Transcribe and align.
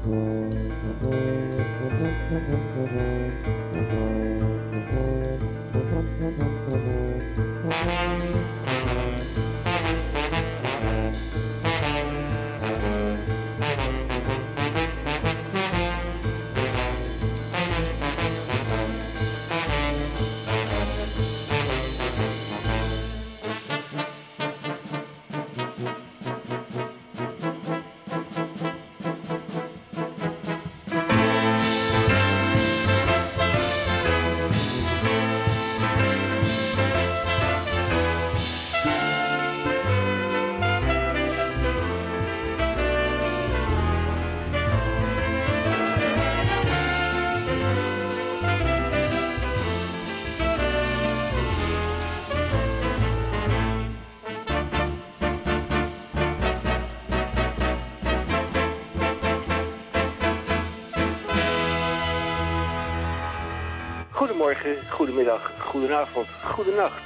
Thank 0.00 0.54
you. 2.92 3.27
Goedemorgen, 64.38 64.90
goedemiddag, 64.90 65.52
goedenavond, 65.58 66.26
goedenacht. 66.44 67.02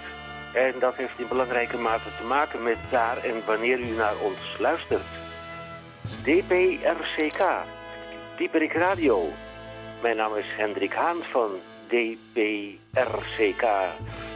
En 0.54 0.74
dat 0.78 0.94
heeft 0.94 1.18
in 1.18 1.28
belangrijke 1.28 1.76
mate 1.76 2.08
te 2.18 2.24
maken 2.24 2.62
met 2.62 2.76
daar 2.90 3.16
en 3.24 3.44
wanneer 3.46 3.80
u 3.80 3.86
naar 3.86 4.14
ons 4.22 4.38
luistert. 4.58 5.02
DPRCK, 6.22 7.48
Dieperik 8.36 8.72
Radio. 8.72 9.28
Mijn 10.02 10.16
naam 10.16 10.36
is 10.36 10.44
Hendrik 10.56 10.92
Haan 10.92 11.22
van 11.22 11.50
DPRCK. 11.86 13.64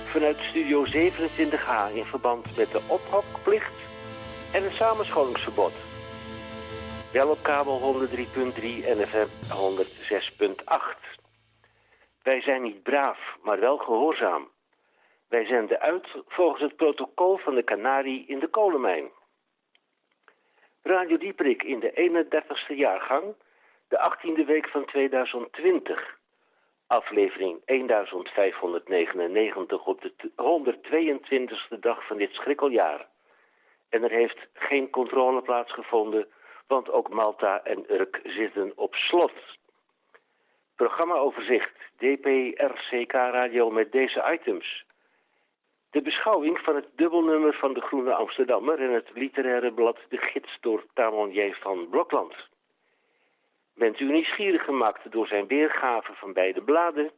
Vanuit 0.05 0.37
Studio 0.51 0.87
27H 0.87 1.95
in 1.95 2.05
verband 2.05 2.57
met 2.57 2.71
de 2.71 2.81
ophokplicht 2.87 3.75
en 4.53 4.63
het 4.63 4.73
samenscholingsverbod. 4.73 5.73
Wel 7.13 7.29
op 7.29 7.39
kabel 7.43 8.09
103.3 8.09 8.17
en 8.87 9.09
FM 9.09 9.27
106.8. 9.53 11.06
Wij 12.27 12.41
zijn 12.41 12.63
niet 12.63 12.83
braaf, 12.83 13.37
maar 13.43 13.61
wel 13.61 13.79
gehoorzaam. 13.79 14.51
Wij 15.29 15.45
zenden 15.45 15.81
uit 15.81 16.09
volgens 16.27 16.63
het 16.63 16.77
protocol 16.77 17.37
van 17.37 17.55
de 17.55 17.65
Canarie 17.65 18.27
in 18.27 18.39
de 18.39 18.49
kolenmijn. 18.49 19.11
Radio 20.83 21.17
Dieprik 21.17 21.63
in 21.63 21.81
de 21.81 21.93
31ste 21.93 22.77
jaargang, 22.77 23.35
de 23.89 24.11
18e 24.11 24.45
week 24.47 24.69
van 24.69 24.85
2020. 24.85 26.19
Aflevering 26.87 27.61
1599 27.65 29.87
op 29.87 30.01
de 30.01 30.13
122e 31.75 31.79
dag 31.81 32.07
van 32.07 32.17
dit 32.17 32.33
schrikkeljaar. 32.33 33.07
En 33.89 34.03
er 34.03 34.11
heeft 34.11 34.49
geen 34.53 34.91
controle 34.91 35.43
plaatsgevonden, 35.43 36.29
want 36.67 36.91
ook 36.91 37.09
Malta 37.09 37.65
en 37.65 37.93
Urk 37.93 38.21
zitten 38.25 38.73
op 38.77 38.95
slot. 38.95 39.33
Programmaoverzicht 40.77 41.75
DPRCK 41.99 43.13
Radio 43.13 43.71
met 43.71 43.93
deze 43.93 44.25
items. 44.33 44.85
De 45.91 46.03
beschouwing 46.03 46.59
van 46.59 46.75
het 46.75 46.87
dubbelnummer 46.97 47.55
van 47.55 47.73
de 47.73 47.81
Groene 47.81 48.15
Amsterdammer... 48.15 48.81
en 48.81 48.91
het 48.91 49.11
literaire 49.15 49.73
blad 49.73 49.99
De 50.09 50.17
Gids 50.17 50.59
door 50.61 50.85
Tamon 50.95 51.55
van 51.61 51.89
Blokland. 51.89 52.35
Bent 53.75 54.01
u 54.01 54.05
nieuwsgierig 54.05 54.65
gemaakt 54.65 55.13
door 55.13 55.27
zijn 55.27 55.47
weergave 55.47 56.13
van 56.15 56.33
beide 56.33 56.63
bladen? 56.63 57.11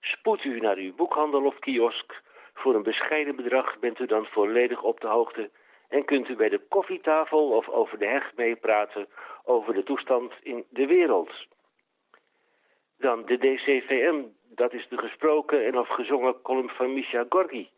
Spoed 0.00 0.44
u 0.44 0.60
naar 0.60 0.76
uw 0.76 0.94
boekhandel 0.94 1.44
of 1.44 1.58
kiosk. 1.58 2.22
Voor 2.54 2.74
een 2.74 2.82
bescheiden 2.82 3.36
bedrag 3.36 3.78
bent 3.78 3.98
u 3.98 4.06
dan 4.06 4.26
volledig 4.26 4.82
op 4.82 5.00
de 5.00 5.08
hoogte... 5.08 5.50
en 5.88 6.04
kunt 6.04 6.28
u 6.28 6.36
bij 6.36 6.48
de 6.48 6.60
koffietafel 6.68 7.48
of 7.48 7.68
over 7.68 7.98
de 7.98 8.06
heg 8.06 8.32
meepraten... 8.36 9.08
over 9.44 9.74
de 9.74 9.82
toestand 9.82 10.32
in 10.42 10.64
de 10.68 10.86
wereld... 10.86 11.32
Dan 13.04 13.24
de 13.24 13.38
DCVM, 13.38 14.22
dat 14.48 14.72
is 14.72 14.86
de 14.88 14.98
gesproken 14.98 15.64
en 15.66 15.78
of 15.78 15.88
gezongen 15.88 16.42
column 16.42 16.68
van 16.68 16.94
Misha 16.94 17.24
Gorgi. 17.28 17.70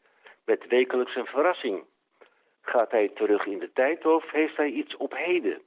Met 0.45 0.67
wekelijks 0.67 1.17
een 1.17 1.27
verrassing. 1.27 1.85
Gaat 2.63 2.91
hij 2.91 3.09
terug 3.09 3.47
in 3.47 3.59
de 3.59 3.73
tijd 3.73 4.07
of 4.07 4.31
heeft 4.31 4.57
hij 4.57 4.69
iets 4.69 4.97
op 4.97 5.17
heden? 5.17 5.63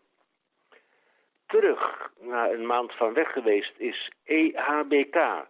Terug, 1.47 2.11
na 2.19 2.49
een 2.49 2.65
maand 2.65 2.93
van 2.93 3.13
weg 3.13 3.31
geweest, 3.31 3.73
is 3.77 4.11
EHBK. 4.23 5.47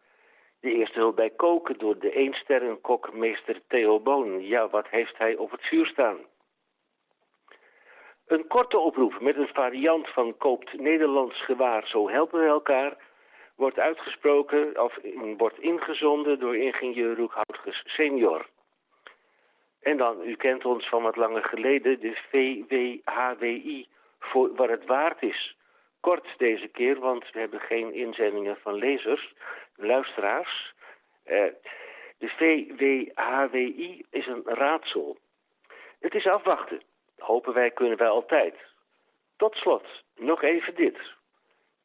De 0.60 0.72
eerste 0.72 1.00
hulp 1.00 1.16
bij 1.16 1.30
koken 1.30 1.78
door 1.78 2.00
de 2.00 2.12
eensterrenkok 2.12 3.14
meester 3.14 3.62
Theo 3.68 4.00
Boon. 4.00 4.48
Ja, 4.48 4.70
wat 4.70 4.88
heeft 4.88 5.18
hij 5.18 5.36
op 5.36 5.52
het 5.52 5.62
vuur 5.62 5.86
staan? 5.86 6.18
Een 8.28 8.48
korte 8.48 8.78
oproep 8.78 9.20
met 9.20 9.36
een 9.36 9.54
variant 9.54 10.10
van 10.10 10.38
koopt 10.38 10.80
Nederlands 10.80 11.46
gewaar, 11.46 11.88
zo 11.88 12.10
helpen 12.10 12.40
we 12.40 12.46
elkaar 12.46 13.08
wordt 13.60 13.80
uitgesproken 13.80 14.82
of 14.84 14.98
wordt 15.38 15.60
ingezonden 15.60 16.40
door 16.40 16.56
ingenieur 16.56 17.16
Roekhoutges 17.16 17.84
senior. 17.86 18.46
En 19.82 19.98
dan, 19.98 20.22
u 20.24 20.36
kent 20.36 20.66
ons 20.66 20.90
van 20.90 21.04
wat 21.04 21.16
langer 21.16 21.44
geleden, 21.44 22.00
de 22.00 22.18
VWHWI, 22.30 23.88
voor 24.20 24.56
wat 24.56 24.70
het 24.70 24.86
waard 24.86 25.22
is. 25.22 25.56
Kort 26.00 26.28
deze 26.38 26.68
keer, 26.68 27.00
want 27.00 27.32
we 27.32 27.40
hebben 27.40 27.60
geen 27.60 27.94
inzendingen 27.94 28.58
van 28.62 28.74
lezers, 28.74 29.34
luisteraars. 29.76 30.74
Eh, 31.24 31.44
de 32.18 32.28
VWHWI 32.28 34.06
is 34.10 34.28
een 34.28 34.44
raadsel. 34.46 35.18
Het 36.00 36.14
is 36.14 36.28
afwachten. 36.28 36.82
Hopen 37.18 37.54
wij 37.54 37.72
kunnen 37.72 37.98
wij 37.98 38.10
altijd. 38.10 38.56
Tot 39.38 39.56
slot, 39.56 39.86
nog 40.16 40.44
even 40.44 40.76
dit. 40.76 41.18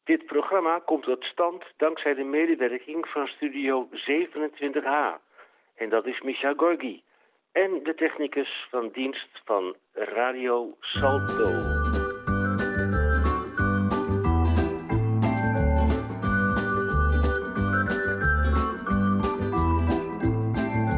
Dit 0.05 0.25
programma 0.25 0.79
komt 0.79 1.03
tot 1.03 1.23
stand 1.23 1.63
dankzij 1.77 2.13
de 2.13 2.23
medewerking 2.23 3.07
van 3.07 3.27
Studio 3.27 3.89
27H. 3.91 5.21
En 5.75 5.89
dat 5.89 6.05
is 6.05 6.21
Misha 6.21 6.53
Gorgi. 6.57 7.03
En 7.51 7.83
de 7.83 7.93
technicus 7.95 8.67
van 8.69 8.89
dienst 8.93 9.29
van 9.45 9.75
Radio 9.93 10.75
Salto. 10.79 11.47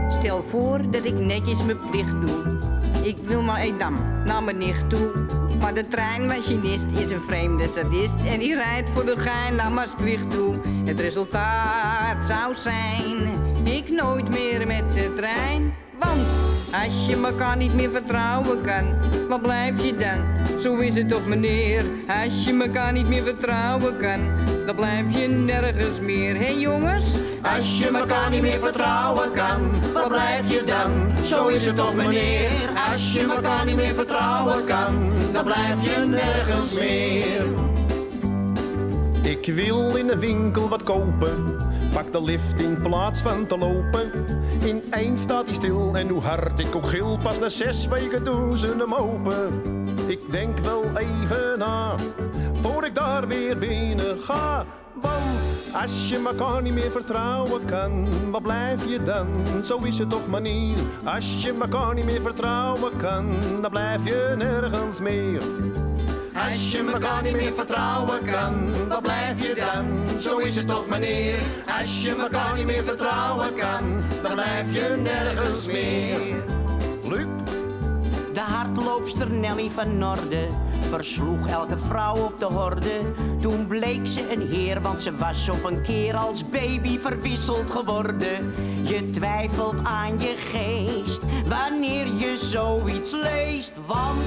Stel 0.10 0.44
voor 0.44 0.78
dat 0.92 1.06
ik 1.06 1.14
netjes 1.14 1.66
mijn 1.66 1.90
plicht 1.92 2.28
doe. 2.28 2.67
Ik 3.08 3.18
wil 3.24 3.42
maar 3.42 3.62
Edam 3.62 3.94
naar 4.26 4.44
mijn 4.44 4.58
nicht 4.58 4.90
toe 4.90 5.28
maar 5.60 5.74
de 5.74 5.88
treinmachinist 5.88 6.86
is 6.92 7.12
een 7.12 7.22
vreemde 7.22 7.68
sadist 7.68 8.16
en 8.26 8.40
die 8.40 8.56
rijdt 8.56 8.90
voor 8.94 9.06
de 9.06 9.18
gein 9.18 9.56
naar 9.56 9.72
Maastricht 9.72 10.32
toe. 10.32 10.56
Het 10.86 11.00
resultaat 11.00 12.26
zou 12.26 12.56
zijn, 12.56 13.18
ik 13.64 13.90
nooit 13.90 14.30
meer 14.30 14.68
met 14.68 14.94
de 14.94 15.14
trein. 15.16 15.74
Want 16.00 16.28
als 16.84 17.06
je 17.08 17.22
elkaar 17.24 17.58
niet 17.58 17.74
meer 17.74 17.90
vertrouwen 17.90 18.62
kan, 18.62 18.96
wat 19.30 19.42
blijf 19.42 19.84
je 19.84 19.96
dan? 19.96 20.62
Zo 20.62 20.76
is 20.76 20.96
het 20.96 21.10
toch 21.10 21.26
meneer, 21.26 21.84
als 22.24 22.44
je 22.46 22.64
elkaar 22.64 22.92
niet 22.94 23.08
meer 23.08 23.24
vertrouwen 23.24 23.98
kan, 23.98 24.20
dan 24.68 24.76
blijf 24.76 25.20
je 25.20 25.28
nergens 25.28 26.00
meer. 26.00 26.36
Hé 26.36 26.44
hey 26.44 26.60
jongens? 26.60 27.06
Als 27.56 27.78
je 27.78 27.88
elkaar 27.88 28.30
niet 28.30 28.42
meer 28.42 28.60
vertrouwen 28.60 29.32
kan, 29.32 29.72
wat 29.94 30.08
blijf 30.08 30.52
je 30.52 30.64
dan? 30.66 31.18
Zo 31.26 31.48
is 31.48 31.66
het 31.66 31.76
toch 31.76 31.96
meneer, 31.96 32.52
als 32.92 33.14
je 33.14 33.34
elkaar 33.36 33.66
niet 33.66 33.76
meer 33.76 33.94
vertrouwen 33.94 34.66
kan, 34.66 35.12
dan 35.34 35.44
blijf 35.44 35.82
je 35.82 36.06
nergens 36.06 36.74
meer. 36.74 37.46
Ik 39.24 39.54
wil 39.54 39.96
in 39.96 40.08
de 40.08 40.20
winkel 40.20 40.70
wat 40.70 40.84
kopen, 40.84 41.58
pak 41.94 42.12
de 42.12 42.24
lift 42.24 42.62
in 42.62 42.82
plaats 42.82 43.22
van 43.22 43.46
te 43.46 43.58
lopen. 43.58 44.12
In 44.64 44.84
eind 44.90 45.20
staat 45.20 45.46
hij 45.46 45.54
stil 45.54 45.98
en 45.98 46.10
hoe 46.10 46.22
hard 46.22 46.60
ik 46.60 46.76
ook 46.76 46.88
gil, 46.88 47.20
pas 47.24 47.40
na 47.40 47.50
zes 47.50 47.88
weken 47.88 48.24
doen 48.24 48.58
ze 48.58 48.76
hem 48.78 48.94
open. 48.94 49.50
Ik 50.08 50.20
denk 50.32 50.60
wel 50.60 50.84
even 50.98 51.60
na, 51.60 51.96
voor 52.68 52.86
ik 52.86 52.96
daar 52.96 53.28
weer 53.28 53.58
binnen 53.58 54.20
ga. 54.20 54.66
Want 54.94 55.48
als 55.82 56.10
je 56.10 56.24
elkaar 56.26 56.62
niet 56.62 56.74
meer 56.74 56.92
vertrouwen 56.92 57.66
kan, 57.66 58.08
wat 58.32 58.42
blijf 58.42 58.90
je 58.90 59.04
dan? 59.04 59.28
Zo 59.64 59.78
is 59.78 59.98
het 59.98 60.10
toch 60.10 60.28
manier. 60.28 60.78
Als 61.06 61.44
je 61.44 61.56
elkaar 61.62 61.94
niet 61.94 62.06
meer 62.06 62.22
vertrouwen 62.22 62.98
kan, 62.98 63.30
dan 63.62 63.72
blijf 63.72 64.04
je 64.04 64.34
nergens 64.38 65.00
meer. 65.00 65.42
Als 66.46 66.72
je 66.72 66.92
elkaar 66.94 67.24
niet 67.24 67.36
meer 67.36 67.54
vertrouwen 67.54 68.26
kan, 68.26 68.88
wat 68.88 69.02
blijf 69.02 69.48
je 69.48 69.54
dan? 69.56 70.20
Zo 70.20 70.38
is 70.38 70.56
het 70.56 70.68
toch 70.68 70.88
meneer. 70.88 71.40
Als 71.80 72.02
je 72.02 72.16
elkaar 72.16 72.56
niet 72.56 72.66
meer 72.66 72.84
vertrouwen 72.84 73.56
kan, 73.56 74.04
dan 74.22 74.34
blijf 74.34 74.74
je 74.74 74.96
nergens 75.02 75.66
meer. 75.66 76.44
Luc, 77.04 77.26
De 78.38 78.44
hardloopster 78.44 79.30
Nelly 79.30 79.70
van 79.70 79.98
Norde 79.98 80.48
versloeg 80.90 81.48
elke 81.48 81.78
vrouw 81.78 82.16
op 82.16 82.40
de 82.40 82.46
horde. 82.46 83.00
Toen 83.42 83.68
bleek 83.68 84.08
ze 84.08 84.32
een 84.34 84.52
heer, 84.52 84.82
want 84.82 85.02
ze 85.02 85.16
was 85.16 85.50
op 85.50 85.64
een 85.64 85.82
keer 85.82 86.16
als 86.16 86.50
baby 86.50 87.00
verwisseld 87.00 87.72
geworden. 87.72 88.54
Je 88.84 89.12
twijfelt 89.12 89.76
aan 89.84 90.20
je 90.20 90.34
geest 90.38 91.22
wanneer 91.48 92.08
je 92.08 92.38
zoiets 92.38 93.12
leest, 93.12 93.74
want 93.86 94.22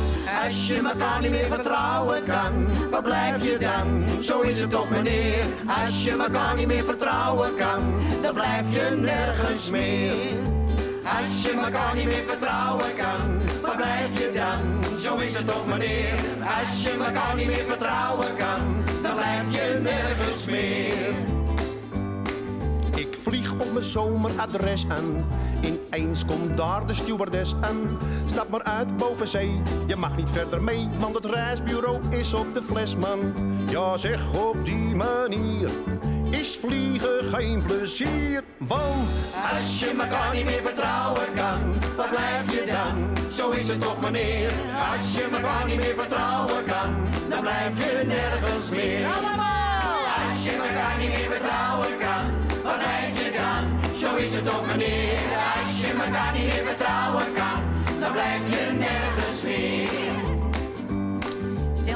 Als 0.45 0.67
je 0.67 0.77
elkaar 0.77 1.21
niet 1.21 1.31
meer 1.31 1.47
vertrouwen 1.47 2.25
kan, 2.25 2.67
wat 2.91 3.03
blijf 3.03 3.45
je 3.45 3.59
dan? 3.59 4.05
Zo 4.23 4.41
is 4.41 4.61
het 4.61 4.71
toch 4.71 4.91
meneer. 4.91 5.45
Als 5.85 6.05
je 6.05 6.11
elkaar 6.11 6.57
niet 6.57 6.67
meer 6.67 6.85
vertrouwen 6.85 7.57
kan, 7.57 7.81
dan 8.23 8.35
blijf 8.35 8.73
je 8.73 8.97
nergens 8.97 9.71
meer. 9.71 10.15
Als 11.19 11.43
je 11.43 11.51
elkaar 11.65 11.95
niet 11.95 12.07
meer 12.07 12.25
vertrouwen 12.27 12.97
kan, 12.97 13.50
wat 13.71 13.79
blijf 13.79 14.19
je 14.19 14.31
dan? 14.35 14.99
Zo 14.99 15.17
is 15.17 15.35
het 15.35 15.47
toch 15.47 15.67
meneer. 15.67 16.15
Als 16.61 16.83
je 16.83 16.91
elkaar 16.91 17.35
niet 17.35 17.47
meer 17.47 17.65
vertrouwen 17.69 18.37
kan, 18.37 18.85
dan 19.03 19.15
blijf 19.15 19.51
je 19.51 19.81
nergens 19.83 20.47
meer. 20.47 21.29
ik 22.97 23.17
vlieg 23.23 23.53
op 23.53 23.73
mijn 23.73 23.85
zomeradres 23.85 24.87
aan. 24.89 25.25
Ineens 25.61 26.25
komt 26.25 26.57
daar 26.57 26.87
de 26.87 26.95
stewardess 26.95 27.55
aan. 27.61 27.99
Stap 28.27 28.49
maar 28.49 28.63
uit 28.63 28.97
boven 28.97 29.29
zee, 29.29 29.63
je 29.87 29.97
mag 29.97 30.17
niet 30.17 30.31
verder 30.31 30.63
mee, 30.63 30.89
want 30.99 31.15
het 31.15 31.25
reisbureau 31.25 32.01
is 32.11 32.35
op 32.35 32.55
de 32.55 32.63
fles, 32.63 32.97
man. 32.97 33.33
Ja, 33.69 33.97
zeg 33.97 34.35
op 34.35 34.65
die 34.65 34.95
manier 34.95 35.71
is 36.31 36.57
vliegen 36.57 37.25
geen 37.25 37.63
plezier, 37.63 38.45
want 38.57 39.09
Als 39.53 39.81
je 39.81 39.91
elkaar 39.91 40.35
niet 40.35 40.45
meer 40.45 40.63
vertrouwen 40.63 41.33
kan, 41.35 41.59
wat 41.97 42.11
blijf 42.11 42.53
je 42.53 42.65
dan? 42.67 43.17
Zo 43.33 43.51
is 43.51 43.69
het 43.69 43.81
toch 43.81 44.01
meneer. 44.01 44.53
Als 44.93 45.17
je 45.17 45.29
elkaar 45.33 45.67
niet 45.67 45.77
meer 45.77 45.95
vertrouwen 45.95 46.65
kan, 46.65 46.97
dan 47.29 47.41
blijf 47.41 47.73
je 47.85 48.07
nergens 48.07 48.69
meer. 48.69 49.07
Als 49.07 50.45
je 50.45 50.51
elkaar 50.51 50.97
niet 50.99 51.09
meer 51.09 51.31
vertrouwen 51.31 51.99
kan, 51.99 52.25
wat 52.63 52.79
blijf 52.79 53.25
je 53.25 53.31
dan? 53.41 53.97
Zo 53.97 54.17
is 54.17 54.35
het 54.35 54.45
toch 54.45 54.67
meneer. 54.67 55.21
Als 55.57 55.81
je 55.81 55.93
elkaar 56.05 56.33
niet 56.33 56.45
meer 56.45 56.65
vertrouwen 56.67 57.33
kan, 57.35 57.59
dan 58.01 58.13
blijf 58.13 58.43
je 58.51 58.73
nergens 58.73 59.43
meer. 59.43 60.10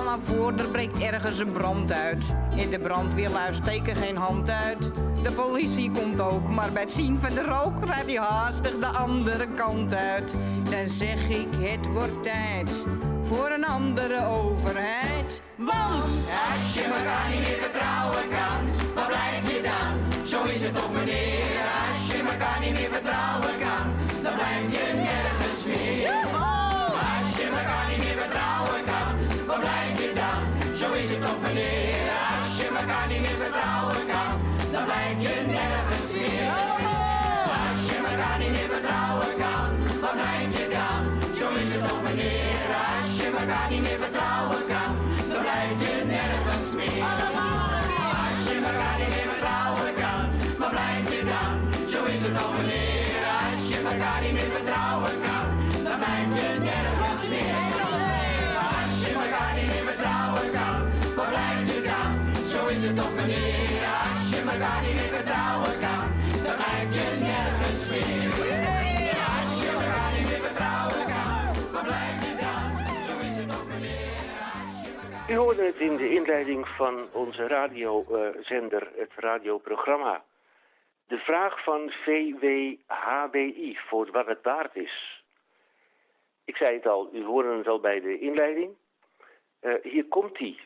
Stel 0.04 0.16
nou 0.16 0.26
voor, 0.38 0.52
er 0.52 0.70
breekt 0.70 1.02
ergens 1.02 1.38
een 1.38 1.52
brand 1.52 1.92
uit. 1.92 2.22
In 2.56 2.70
de 2.70 2.78
brandweerluis 2.78 3.56
steken 3.56 3.96
geen 3.96 4.16
hand 4.16 4.50
uit. 4.50 4.78
De 5.22 5.32
politie 5.32 5.90
komt 5.90 6.20
ook, 6.20 6.48
maar 6.48 6.72
bij 6.72 6.82
het 6.82 6.92
zien 6.92 7.16
van 7.20 7.34
de 7.34 7.42
rook 7.42 7.84
rijdt 7.84 8.10
hij 8.10 8.18
haastig 8.18 8.78
de 8.78 8.86
andere 8.86 9.48
kant 9.48 9.94
uit. 9.94 10.34
Dan 10.70 10.88
zeg 10.88 11.28
ik, 11.28 11.46
het 11.58 11.86
wordt 11.86 12.22
tijd 12.22 12.70
voor 13.24 13.50
een 13.50 13.64
andere 13.64 14.26
overheid. 14.26 15.42
Want 15.56 16.20
Als 16.52 16.74
je 16.74 16.82
elkaar 16.82 17.28
niet 17.30 17.40
meer 17.40 17.60
vertrouwen 17.60 18.28
kan, 18.28 18.94
wat 18.94 19.06
blijf 19.06 19.52
je 19.52 19.60
dan? 19.62 20.26
Zo 20.26 20.42
is 20.42 20.62
het 20.62 20.74
toch 20.74 20.92
meneer. 20.92 21.62
Als 21.88 22.12
je 22.12 22.22
elkaar 22.30 22.60
niet 22.60 22.72
meer 22.72 22.90
vertrouwen 22.92 23.58
kan, 23.58 23.86
dan 24.22 24.34
blijf 24.34 24.66
je 24.70 25.03
Toch 31.26 31.40
meneer. 31.42 32.10
Als 32.38 32.56
je 32.60 32.66
elkaar 32.80 33.06
niet 33.08 33.20
meer 33.20 33.38
vertrouwen 33.44 34.06
kan, 34.12 34.32
dan 34.72 34.84
blijf 34.84 35.16
je 35.26 35.34
nergens 35.46 36.12
meer. 36.16 36.52
Als 37.60 37.82
je 37.90 37.96
elkaar 38.10 38.38
niet 38.38 38.50
meer 38.56 38.70
vertrouwen 38.74 39.32
kan, 39.44 39.68
wat 40.00 40.14
blijf 40.20 40.48
je 40.58 40.66
dan? 40.76 41.02
Zo 41.38 41.46
is 41.62 41.72
het 41.74 41.88
toch 41.88 42.02
meneer. 42.02 42.68
Als 42.96 43.16
je 43.20 43.26
elkaar 43.40 43.68
niet 43.70 43.82
meer 43.82 43.98
vertrouwen 44.04 44.63
meneer. 63.26 63.82
Als 64.08 64.22
je 64.30 64.40
elkaar 64.52 64.80
niet 64.86 64.96
meer 65.00 65.12
vertrouwen 65.18 65.74
kan, 65.84 66.04
dan 66.44 66.56
blijf 66.60 66.88
je 66.96 67.06
nergens 67.28 67.80
meer. 67.92 68.30
Als 69.36 69.52
je 69.64 69.72
niet 70.16 70.28
meer 70.30 70.42
vertrouwen 70.48 71.04
kan, 71.14 71.42
wat 71.74 71.84
blijf 71.90 72.16
je 72.26 72.34
dan? 72.44 72.68
Zo 73.08 73.14
is 73.28 73.36
het 73.40 73.48
toch 73.54 73.66
meneer. 73.72 75.32
U 75.32 75.34
hoorde 75.42 75.64
het 75.64 75.80
in 75.88 75.96
de 75.96 76.10
inleiding 76.18 76.68
van 76.68 76.94
onze 77.12 77.46
radiozender, 77.46 78.84
het 78.96 79.12
radioprogramma. 79.16 80.24
De 81.06 81.18
vraag 81.18 81.64
van 81.64 81.90
VWHBI, 82.04 83.78
voor 83.88 84.08
wat 84.12 84.26
het 84.26 84.42
waard 84.42 84.76
is. 84.76 85.24
Ik 86.44 86.56
zei 86.56 86.74
het 86.74 86.86
al, 86.86 87.08
u 87.12 87.24
hoorde 87.24 87.56
het 87.56 87.68
al 87.68 87.80
bij 87.80 88.00
de 88.00 88.18
inleiding. 88.18 88.70
Eh, 89.60 89.72
hier 89.82 90.04
komt 90.04 90.38
ie. 90.38 90.60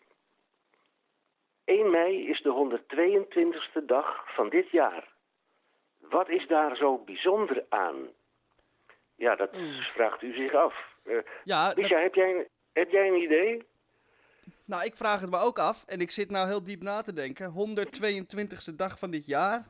1 1.68 1.90
mei 1.90 2.28
is 2.28 2.40
de 2.42 2.50
122e 2.50 3.84
dag 3.86 4.34
van 4.34 4.48
dit 4.48 4.70
jaar. 4.70 5.08
Wat 6.00 6.28
is 6.28 6.46
daar 6.46 6.76
zo 6.76 6.98
bijzonder 6.98 7.64
aan? 7.68 7.96
Ja, 9.14 9.36
dat 9.36 9.50
vraagt 9.94 10.22
u 10.22 10.34
zich 10.34 10.54
af. 10.54 10.74
Eh 11.04 11.16
Ja, 11.44 11.74
dat- 11.74 11.88
heb 11.88 12.14
jij, 12.14 12.30
een- 12.30 12.46
heb 12.72 12.90
jij 12.90 13.08
een 13.08 13.22
idee? 13.22 13.66
nou, 14.64 14.84
ik 14.84 14.96
vraag 14.96 15.20
het 15.20 15.30
me 15.30 15.38
ook 15.38 15.58
af. 15.58 15.84
En 15.86 16.00
ik 16.00 16.10
zit 16.10 16.30
nou 16.30 16.46
heel 16.48 16.64
diep 16.64 16.82
na 16.82 17.02
te 17.02 17.12
denken. 17.12 17.50
122e 17.50 18.74
dag 18.76 18.98
van 18.98 19.10
dit 19.10 19.26
jaar. 19.26 19.66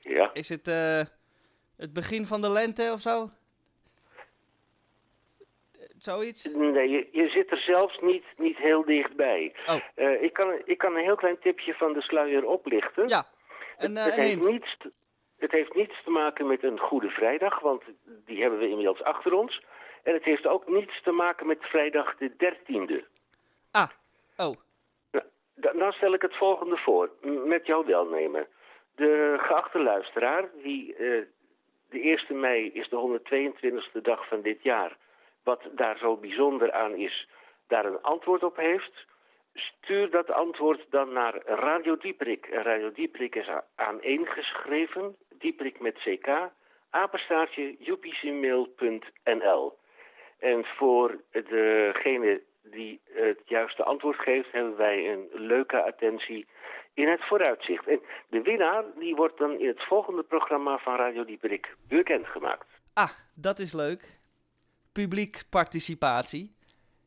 Ja. 0.00 0.30
Is 0.34 0.48
het 0.48 0.68
eh, 0.68 1.00
het 1.76 1.92
begin 1.92 2.26
van 2.26 2.40
de 2.40 2.50
lente 2.50 2.90
of 2.92 3.00
zo? 3.00 3.28
Eh, 6.06 6.12
Zoiets? 6.14 6.44
Nee, 6.54 6.88
je, 6.88 7.08
je 7.12 7.28
zit 7.28 7.50
er 7.50 7.58
zelfs 7.58 7.98
niet, 8.00 8.24
niet 8.36 8.56
heel 8.56 8.84
dichtbij. 8.84 9.54
Oh. 9.66 9.76
Eh, 9.94 10.22
ik, 10.22 10.32
kan, 10.32 10.62
ik 10.64 10.78
kan 10.78 10.96
een 10.96 11.02
heel 11.04 11.16
klein 11.16 11.38
tipje 11.38 11.74
van 11.74 11.92
de 11.92 12.02
sluier 12.02 12.44
oplichten. 12.46 13.08
Ja. 13.08 13.24
En, 13.78 13.96
eh, 13.96 14.04
het, 14.04 14.14
en 14.14 14.20
heeft 14.20 14.40
hint. 14.40 14.50
niets 14.50 14.76
te, 14.78 14.92
het 15.38 15.52
heeft 15.52 15.74
niets 15.74 16.02
te 16.04 16.10
maken 16.10 16.46
met 16.46 16.62
een 16.62 16.78
Goede 16.78 17.08
Vrijdag, 17.10 17.60
want 17.60 17.82
die 18.04 18.40
hebben 18.40 18.58
we 18.58 18.68
inmiddels 18.68 19.02
achter 19.02 19.32
ons. 19.32 19.62
En 20.02 20.14
het 20.14 20.24
heeft 20.24 20.46
ook 20.46 20.68
niets 20.68 21.02
te 21.02 21.10
maken 21.10 21.46
met 21.46 21.58
vrijdag 21.60 22.16
de 22.16 22.30
13e. 22.36 23.04
Ah, 23.70 23.88
oh. 24.36 24.56
Nou, 25.10 25.24
da- 25.54 25.72
dan 25.72 25.92
stel 25.92 26.14
ik 26.14 26.22
het 26.22 26.36
volgende 26.36 26.76
voor, 26.76 27.10
met 27.44 27.66
jouw 27.66 27.84
welnemen. 27.84 28.46
De 28.94 29.34
geachte 29.38 29.78
luisteraar, 29.82 30.48
die 30.62 30.94
eh, 30.94 31.22
de 31.90 32.00
1 32.28 32.40
mei 32.40 32.70
is 32.72 32.88
de 32.88 32.96
122e 32.96 34.00
dag 34.02 34.28
van 34.28 34.40
dit 34.42 34.62
jaar, 34.62 34.96
wat 35.46 35.62
daar 35.72 35.98
zo 35.98 36.16
bijzonder 36.16 36.72
aan 36.72 36.94
is, 36.94 37.28
daar 37.66 37.84
een 37.84 38.02
antwoord 38.02 38.42
op 38.42 38.56
heeft, 38.56 39.06
stuur 39.54 40.10
dat 40.10 40.30
antwoord 40.30 40.86
dan 40.90 41.12
naar 41.12 41.42
Radio 41.44 41.96
Dieprik. 41.96 42.46
Radio 42.50 42.92
Dieprik 42.92 43.34
is 43.34 43.48
aaneengeschreven, 43.74 45.16
Dieprik 45.28 45.80
met 45.80 45.98
ck, 45.98 46.28
apenstaartje 46.90 47.76
upcmail.nl. 47.86 49.78
En 50.38 50.64
voor 50.64 51.20
degene 51.30 52.42
die 52.62 53.00
het 53.12 53.40
juiste 53.44 53.84
antwoord 53.84 54.18
geeft, 54.18 54.52
hebben 54.52 54.76
wij 54.76 55.12
een 55.12 55.28
leuke 55.32 55.82
attentie 55.82 56.46
in 56.94 57.08
het 57.08 57.24
vooruitzicht. 57.24 57.86
En 57.86 58.00
de 58.28 58.42
winnaar 58.42 58.84
die 58.98 59.14
wordt 59.14 59.38
dan 59.38 59.58
in 59.58 59.68
het 59.68 59.86
volgende 59.86 60.22
programma 60.22 60.78
van 60.78 60.96
Radio 60.96 61.24
Dieperik 61.24 61.76
bekendgemaakt. 61.88 62.66
Ah, 62.94 63.10
dat 63.34 63.58
is 63.58 63.72
leuk. 63.72 64.16
Publiek 64.96 65.44
participatie. 65.48 66.54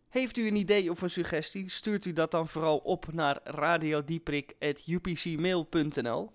Heeft 0.10 0.38
u 0.38 0.48
een 0.48 0.56
idee 0.56 0.92
of 0.92 1.02
een 1.02 1.10
suggestie? 1.10 1.70
Stuurt 1.70 2.06
u 2.06 2.14
dat 2.14 2.32
dan 2.32 2.48
vooral 2.48 2.78
op 2.78 3.14
naar 3.14 3.40
radiodieprik.upcmail.nl 3.44 6.32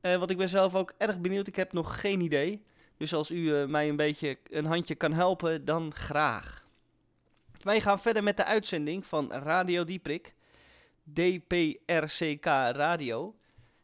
Eh 0.00 0.16
Want 0.16 0.30
ik 0.30 0.36
ben 0.36 0.48
zelf 0.48 0.74
ook 0.74 0.94
erg 0.98 1.20
benieuwd. 1.20 1.46
Ik 1.46 1.56
heb 1.56 1.72
nog 1.72 2.00
geen 2.00 2.20
idee. 2.20 2.62
Dus 2.96 3.14
als 3.14 3.30
u 3.30 3.54
eh, 3.54 3.66
mij 3.66 3.88
een 3.88 3.96
beetje 3.96 4.38
een 4.50 4.64
handje 4.64 4.94
kan 4.94 5.12
helpen, 5.12 5.64
dan 5.64 5.94
graag. 5.94 6.64
Wij 7.62 7.80
gaan 7.80 8.00
verder 8.00 8.22
met 8.22 8.36
de 8.36 8.44
uitzending 8.44 9.06
van 9.06 9.32
Radio 9.32 9.84
Dieprik. 9.84 10.34
DPRCK 11.12 12.44
Radio. 12.72 13.36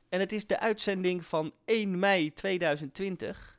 En 0.08 0.20
het 0.20 0.32
is 0.32 0.46
de 0.46 0.60
uitzending 0.60 1.24
van 1.24 1.52
1 1.64 1.98
mei 1.98 2.32
2020. 2.32 3.51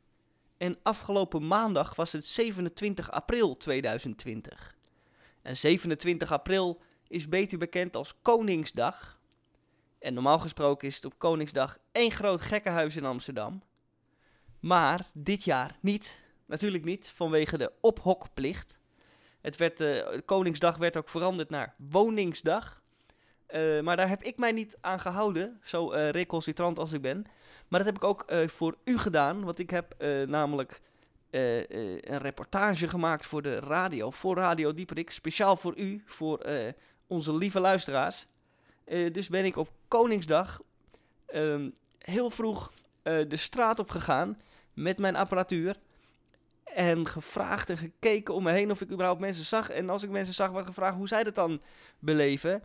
En 0.63 0.77
afgelopen 0.83 1.47
maandag 1.47 1.95
was 1.95 2.11
het 2.11 2.25
27 2.25 3.11
april 3.11 3.57
2020. 3.57 4.75
En 5.41 5.57
27 5.57 6.31
april 6.31 6.81
is 7.07 7.29
beter 7.29 7.57
bekend 7.57 7.95
als 7.95 8.13
Koningsdag. 8.21 9.19
En 9.99 10.13
normaal 10.13 10.39
gesproken 10.39 10.87
is 10.87 10.95
het 10.95 11.05
op 11.05 11.17
Koningsdag 11.17 11.77
één 11.91 12.11
groot 12.11 12.41
gekkenhuis 12.41 12.95
in 12.95 13.05
Amsterdam. 13.05 13.63
Maar 14.59 15.09
dit 15.13 15.43
jaar 15.43 15.77
niet. 15.81 16.25
Natuurlijk 16.45 16.83
niet, 16.83 17.11
vanwege 17.15 17.57
de 17.57 17.71
ophokplicht. 17.81 18.77
Het 19.41 19.55
werd, 19.55 19.79
eh, 19.79 20.19
Koningsdag 20.25 20.77
werd 20.77 20.97
ook 20.97 21.09
veranderd 21.09 21.49
naar 21.49 21.75
Woningsdag. 21.77 22.81
Eh, 23.45 23.81
maar 23.81 23.97
daar 23.97 24.09
heb 24.09 24.21
ik 24.21 24.37
mij 24.37 24.51
niet 24.51 24.77
aan 24.81 24.99
gehouden, 24.99 25.59
zo 25.63 25.91
eh 25.91 26.09
recalcitrant 26.09 26.79
als 26.79 26.91
ik 26.91 27.01
ben. 27.01 27.25
Maar 27.73 27.83
dat 27.83 27.93
heb 27.93 28.03
ik 28.03 28.09
ook 28.09 28.21
eh, 28.21 28.47
voor 28.47 28.75
u 28.83 28.97
gedaan, 28.97 29.43
want 29.43 29.59
ik 29.59 29.69
heb 29.69 29.93
eh, 29.97 30.21
namelijk 30.21 30.81
eh, 31.29 31.57
een 31.99 32.17
reportage 32.17 32.87
gemaakt 32.87 33.25
voor 33.25 33.41
de 33.41 33.59
radio, 33.59 34.11
voor 34.11 34.35
Radio 34.35 34.73
Dieperik, 34.73 35.11
speciaal 35.11 35.55
voor 35.55 35.77
u, 35.77 36.03
voor 36.05 36.45
onze 37.07 37.35
lieve 37.35 37.59
luisteraars. 37.59 38.27
Dus 39.11 39.29
ben 39.29 39.45
ik 39.45 39.55
op 39.55 39.69
Koningsdag 39.87 40.61
ehm, 41.25 41.69
heel 41.97 42.29
vroeg 42.29 42.71
de 43.03 43.37
straat 43.37 43.79
op 43.79 43.89
gegaan 43.89 44.41
met 44.73 44.97
mijn 44.97 45.15
apparatuur. 45.15 45.79
En 46.63 47.07
gevraagd 47.07 47.69
en 47.69 47.77
gekeken 47.77 48.33
om 48.33 48.43
me 48.43 48.51
heen 48.51 48.71
of 48.71 48.81
ik 48.81 48.91
überhaupt 48.91 49.19
mensen 49.19 49.45
zag. 49.45 49.69
En 49.69 49.89
als 49.89 50.03
ik 50.03 50.09
mensen 50.09 50.33
zag, 50.33 50.51
werd 50.51 50.65
gevraagd 50.65 50.95
hoe 50.95 51.07
zij 51.07 51.23
dat 51.23 51.35
dan 51.35 51.61
beleven. 51.99 52.63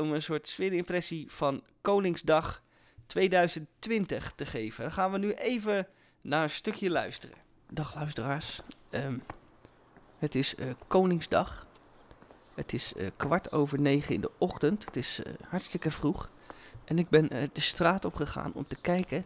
Om 0.00 0.12
een 0.12 0.22
soort 0.22 0.48
sfeerimpressie 0.48 1.32
van 1.32 1.64
Koningsdag 1.80 2.62
2020 3.08 4.32
te 4.36 4.46
geven. 4.46 4.82
Dan 4.82 4.92
gaan 4.92 5.12
we 5.12 5.18
nu 5.18 5.32
even 5.32 5.86
naar 6.20 6.42
een 6.42 6.50
stukje 6.50 6.90
luisteren. 6.90 7.36
Dag 7.70 7.94
luisteraars. 7.94 8.60
Ehm, 8.90 9.18
het 10.18 10.34
is 10.34 10.54
eh, 10.54 10.66
Koningsdag. 10.86 11.66
Het 12.58 12.72
is 12.72 12.94
eh, 12.94 13.06
kwart 13.16 13.52
over 13.52 13.80
negen 13.80 14.14
in 14.14 14.20
de 14.20 14.30
ochtend. 14.38 14.84
Het 14.84 14.96
is 14.96 15.22
eh, 15.22 15.32
hartstikke 15.48 15.90
vroeg. 15.90 16.30
En 16.84 16.98
ik 16.98 17.08
ben 17.08 17.28
de 17.28 17.60
straat 17.60 18.04
op 18.04 18.14
gegaan 18.14 18.52
om 18.54 18.66
te 18.66 18.76
kijken 18.80 19.24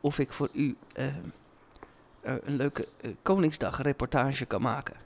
of 0.00 0.18
ik 0.18 0.32
voor 0.32 0.48
u 0.52 0.76
ehm, 0.92 1.28
eh, 2.20 2.34
een 2.42 2.56
leuke 2.56 2.88
Koningsdag 3.22 3.82
reportage 3.82 4.44
kan 4.44 4.62
maken. 4.62 4.96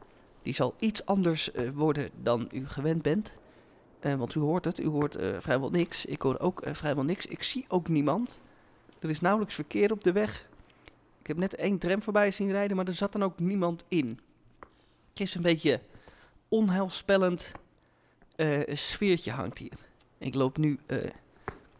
Die 0.43 0.55
zal 0.55 0.75
iets 0.79 1.07
anders 1.07 1.51
worden 1.75 2.11
dan 2.23 2.49
u 2.53 2.69
gewend 2.69 3.03
bent. 3.03 3.33
Eh, 4.01 4.15
want 4.15 4.35
u 4.35 4.41
hoort 4.41 4.65
het, 4.65 4.81
u 4.81 4.87
hoort 4.87 5.17
eh, 5.17 5.37
vrijwel 5.39 5.71
niks. 5.71 6.05
Ik 6.05 6.23
hoor 6.23 6.39
ook 6.39 6.61
eh, 6.61 6.75
vrijwel 6.75 7.05
niks. 7.05 7.27
Ik 7.27 7.43
zie 7.43 7.65
ook 7.69 7.89
niemand. 7.89 8.39
Er 8.99 9.11
is 9.11 9.21
nauwelijks 9.21 9.55
verkeer 9.55 9.93
op 9.93 10.05
de 10.05 10.13
weg. 10.13 10.49
Ik 11.21 11.27
heb 11.27 11.37
net 11.37 11.55
één 11.55 11.79
tram 11.79 12.03
voorbij 12.03 12.31
zien 12.31 12.51
rijden, 12.51 12.77
maar 12.77 12.87
er 12.87 12.93
zat 12.93 13.13
dan 13.13 13.23
ook 13.23 13.39
niemand 13.39 13.85
in. 13.89 14.21
Het 15.11 15.21
is 15.21 15.35
een 15.35 15.43
beetje 15.43 15.81
onheilspellend 16.49 17.53
sfeertje 18.73 19.31
hangt 19.31 19.59
hier. 19.59 19.73
Ik 20.19 20.35
loop 20.35 20.57
nu 20.57 20.79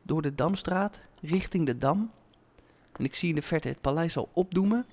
door 0.03 0.23
de 0.23 0.35
Damstraat 0.35 1.01
richting 1.21 1.67
de 1.67 1.77
Dam. 1.77 2.11
En 2.93 3.05
ik 3.05 3.15
zie 3.15 3.29
in 3.29 3.35
de 3.35 3.43
verte 3.43 3.69
het 3.69 3.81
paleis 3.81 4.17
al 4.17 4.29
opdoemen. 4.33 4.87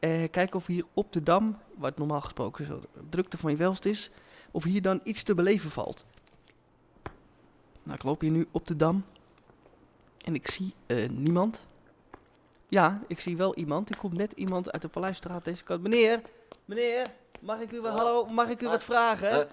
Kijken 0.00 0.54
of 0.54 0.66
hier 0.66 0.84
op 0.94 1.12
de 1.12 1.22
Dam, 1.22 1.58
waar 1.76 1.90
het 1.90 1.98
normaal 1.98 2.20
gesproken 2.20 2.66
zo 2.66 2.80
drukte 3.10 3.38
van 3.38 3.50
je 3.50 3.56
welst 3.56 3.84
is, 3.84 4.10
of 4.50 4.64
hier 4.64 4.82
dan 4.82 5.00
iets 5.04 5.22
te 5.22 5.34
beleven 5.34 5.70
valt. 5.70 6.04
Nou, 7.84 7.96
ik 7.96 8.02
loop 8.02 8.20
hier 8.20 8.30
nu 8.30 8.46
op 8.50 8.64
de 8.66 8.76
Dam. 8.76 9.04
En 10.24 10.34
ik 10.34 10.48
zie 10.50 10.74
eh, 10.86 11.08
niemand. 11.08 11.62
Ja, 12.68 13.02
ik 13.06 13.20
zie 13.20 13.36
wel 13.36 13.54
iemand. 13.54 13.90
Er 13.90 13.96
komt 13.96 14.12
net 14.16 14.32
iemand 14.32 14.72
uit 14.72 14.82
de 14.82 14.88
Paleisstraat 14.88 15.44
deze 15.44 15.64
kant. 15.64 15.82
Meneer, 15.82 16.20
meneer, 16.64 17.10
mag 17.40 17.60
ik 17.60 17.72
u 17.72 17.80
wat, 17.80 17.92
hallo, 17.92 18.24
mag 18.26 18.48
ik 18.48 18.60
u 18.60 18.68
wat 18.68 18.82
vragen? 18.84 19.30
Eh. 19.30 19.46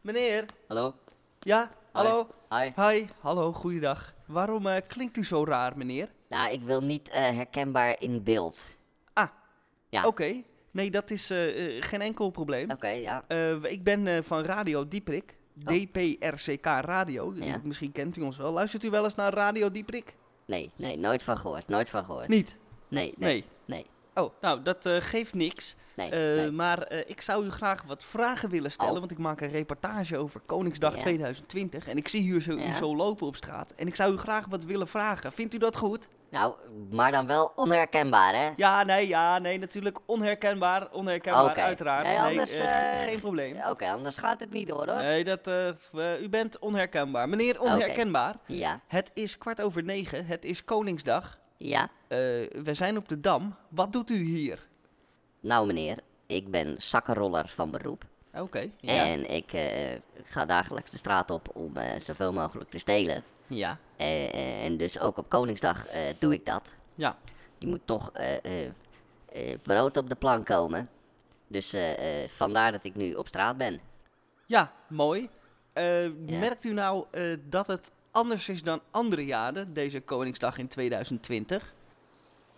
Meneer, 0.00 0.44
Hallo? 0.68 0.94
ja, 1.38 1.70
hallo, 1.92 2.26
Hi. 2.48 2.70
hi, 2.76 3.06
hallo, 3.20 3.52
goeiedag. 3.52 4.14
Waarom 4.26 4.66
eh, 4.66 4.82
klinkt 4.86 5.16
u 5.16 5.24
zo 5.24 5.44
raar, 5.44 5.76
meneer? 5.76 6.10
Nou, 6.28 6.52
ik 6.52 6.62
wil 6.62 6.82
niet 6.82 7.08
herkenbaar 7.12 8.00
in 8.00 8.22
beeld. 8.22 8.64
Ah, 9.12 9.28
Ja. 9.88 10.06
oké. 10.06 10.42
Nee, 10.70 10.90
dat 10.90 11.10
is 11.10 11.26
geen 11.80 12.00
enkel 12.00 12.30
probleem. 12.30 12.70
Oké, 12.70 12.88
ja. 12.88 13.24
Ik 13.62 13.82
ben 13.84 14.24
van 14.24 14.42
Radio 14.44 14.88
Dieprik. 14.88 15.36
DPRCK 15.64 16.64
Radio. 16.66 17.32
Ja. 17.34 17.60
Misschien 17.64 17.92
kent 17.92 18.16
u 18.16 18.22
ons 18.22 18.36
wel. 18.36 18.52
Luistert 18.52 18.84
u 18.84 18.90
wel 18.90 19.04
eens 19.04 19.14
naar 19.14 19.32
Radio 19.34 19.70
Dieprik? 19.70 20.14
Nee, 20.46 20.70
nee, 20.76 20.98
nooit 20.98 21.22
van 21.22 21.38
gehoord. 21.38 21.68
Nooit 21.68 21.90
van 21.90 22.04
gehoord. 22.04 22.28
Niet? 22.28 22.56
Nee, 22.88 23.14
Nee. 23.16 23.30
nee. 23.30 23.44
Nee. 23.64 23.86
Oh, 24.18 24.32
nou, 24.40 24.62
dat 24.62 24.86
eh, 24.86 24.96
geeft 24.98 25.34
niks. 25.34 25.76
Nee. 25.96 26.10
Eh, 26.10 26.18
nee. 26.42 26.50
Maar 26.50 26.82
eh, 26.82 27.10
ik 27.10 27.20
zou 27.20 27.44
u 27.46 27.50
graag 27.50 27.82
wat 27.82 28.04
vragen 28.04 28.50
willen 28.50 28.70
stellen, 28.70 28.92
Oh. 28.92 28.98
want 28.98 29.10
ik 29.10 29.18
maak 29.18 29.40
een 29.40 29.48
reportage 29.50 30.16
over 30.18 30.40
Koningsdag 30.46 30.94
Ja. 30.94 31.00
2020 31.00 31.88
en 31.88 31.96
ik 31.96 32.08
zie 32.08 32.28
u 32.28 32.42
zo, 32.42 32.50
u 32.50 32.74
zo 32.74 32.96
lopen 32.96 33.26
op 33.26 33.36
straat 33.36 33.70
en 33.76 33.86
ik 33.86 33.94
zou 33.94 34.12
u 34.12 34.16
graag 34.16 34.46
wat 34.48 34.64
willen 34.64 34.88
vragen. 34.88 35.32
Vindt 35.32 35.54
u 35.54 35.58
dat 35.58 35.76
goed? 35.76 36.08
Nou, 36.30 36.54
maar 36.90 37.12
dan 37.12 37.26
wel 37.26 37.52
onherkenbaar, 37.54 38.34
hè? 38.34 38.50
Ja, 38.56 38.82
nee, 38.82 39.08
ja, 39.08 39.38
nee, 39.38 39.58
natuurlijk 39.58 39.98
onherkenbaar, 40.06 40.90
onherkenbaar, 40.92 41.56
uiteraard. 41.56 42.04
Nee, 42.04 42.18
anders, 42.18 42.58
geen 43.04 43.20
probleem. 43.20 43.56
Oké, 43.68 43.90
anders 43.90 44.16
gaat 44.16 44.40
het 44.40 44.50
niet 44.50 44.68
door, 44.68 44.88
hoor. 44.90 45.02
Nee, 45.02 45.24
dat, 45.24 45.50
u 46.20 46.28
bent 46.28 46.58
onherkenbaar. 46.58 47.28
Meneer 47.28 47.60
onherkenbaar, 47.60 48.34
Ja, 48.46 48.80
het 48.86 49.10
is 49.14 49.38
kwart 49.38 49.60
over 49.60 49.82
negen, 49.82 50.26
het 50.26 50.44
is 50.44 50.64
Koningsdag. 50.64 51.38
Ja. 51.56 51.82
Eh, 52.08 52.18
we 52.62 52.70
zijn 52.72 52.96
op 52.96 53.08
de 53.08 53.20
Dam. 53.20 53.54
Wat 53.68 53.92
doet 53.92 54.10
u 54.10 54.16
hier? 54.16 54.66
Nou, 55.40 55.66
meneer, 55.66 55.98
ik 56.26 56.50
ben 56.50 56.74
zakkenroller 56.80 57.48
van 57.48 57.70
beroep. 57.70 58.04
Oké, 58.34 58.70
ja. 58.80 59.04
En 59.06 59.30
ik 59.30 59.52
eh, 59.52 59.98
ga 60.24 60.44
dagelijks 60.46 60.90
de 60.90 60.96
straat 60.98 61.30
op 61.30 61.48
om 61.56 61.76
eh, 61.76 62.00
zoveel 62.00 62.32
mogelijk 62.32 62.70
te 62.70 62.78
stelen. 62.78 63.22
Ja, 63.46 63.78
Eh, 63.96 64.34
eh, 64.34 64.64
en 64.64 64.76
dus 64.76 64.98
ook 65.00 65.16
op 65.18 65.28
Koningsdag 65.28 65.86
eh, 65.86 66.00
doe 66.18 66.32
ik 66.32 66.46
dat. 66.46 66.74
ja. 66.94 67.18
Je 67.58 67.66
moet 67.66 67.80
toch 67.84 68.10
eh, 68.12 68.44
eh, 68.44 68.70
eh, 69.32 69.58
brood 69.62 69.96
op 69.96 70.08
de 70.08 70.14
plank 70.14 70.46
komen. 70.46 70.88
Dus 71.46 71.72
eh, 71.72 72.22
eh, 72.22 72.28
vandaar 72.28 72.72
dat 72.72 72.84
ik 72.84 72.94
nu 72.94 73.14
op 73.14 73.28
straat 73.28 73.56
ben. 73.56 73.80
Ja, 74.46 74.72
mooi. 74.88 75.28
Eh. 75.72 76.10
Merkt 76.26 76.64
u 76.64 76.72
nou 76.72 77.04
eh, 77.10 77.22
dat 77.48 77.66
het 77.66 77.90
anders 78.16 78.48
is 78.48 78.62
dan 78.62 78.80
andere 78.90 79.24
jaren, 79.24 79.74
deze 79.74 80.00
Koningsdag 80.00 80.58
in 80.58 80.68
2020? 80.68 81.74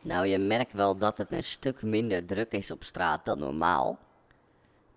Nou, 0.01 0.27
je 0.27 0.39
merkt 0.39 0.73
wel 0.73 0.97
dat 0.97 1.19
het 1.19 1.33
een 1.33 1.45
stuk 1.45 1.83
minder 1.83 2.27
druk 2.27 2.53
is 2.53 2.71
op 2.71 2.85
straat 2.85 3.25
dan 3.25 3.39
normaal. 3.39 3.99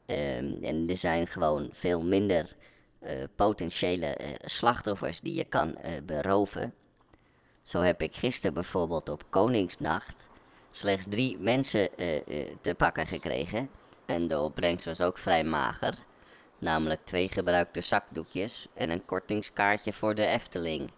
Ehm, 0.06 0.64
en 0.64 0.90
er 0.90 0.98
zijn 0.98 1.28
gewoon 1.28 1.70
veel 1.72 2.04
minder 2.04 2.56
eh, 3.00 3.24
potentiële 3.36 4.06
eh, 4.06 4.30
slachtoffers 4.40 5.20
die 5.20 5.34
je 5.34 5.44
kan 5.44 5.78
eh, 5.78 5.92
beroven. 6.04 6.74
Zo 7.64 7.80
heb 7.80 8.02
ik 8.02 8.16
gisteren 8.16 8.54
bijvoorbeeld 8.54 9.10
op 9.10 9.24
Koningsnacht 9.30 10.28
slechts 10.72 11.06
drie 11.10 11.40
mensen 11.40 11.90
te 12.62 12.76
pakken 12.78 13.08
gekregen. 13.08 13.70
En 14.06 14.28
de 14.28 14.40
opbrengst 14.40 14.86
was 14.86 15.02
ook 15.02 15.18
vrij 15.18 15.44
mager. 15.44 15.94
Namelijk 16.62 17.02
twee 17.04 17.30
gebruikte 17.30 17.82
zakdoekjes 17.82 18.68
en 18.74 18.90
een 18.90 19.06
kortingskaartje 19.06 19.94
voor 19.94 20.16
de 20.16 20.26
Efteling. 20.26 20.92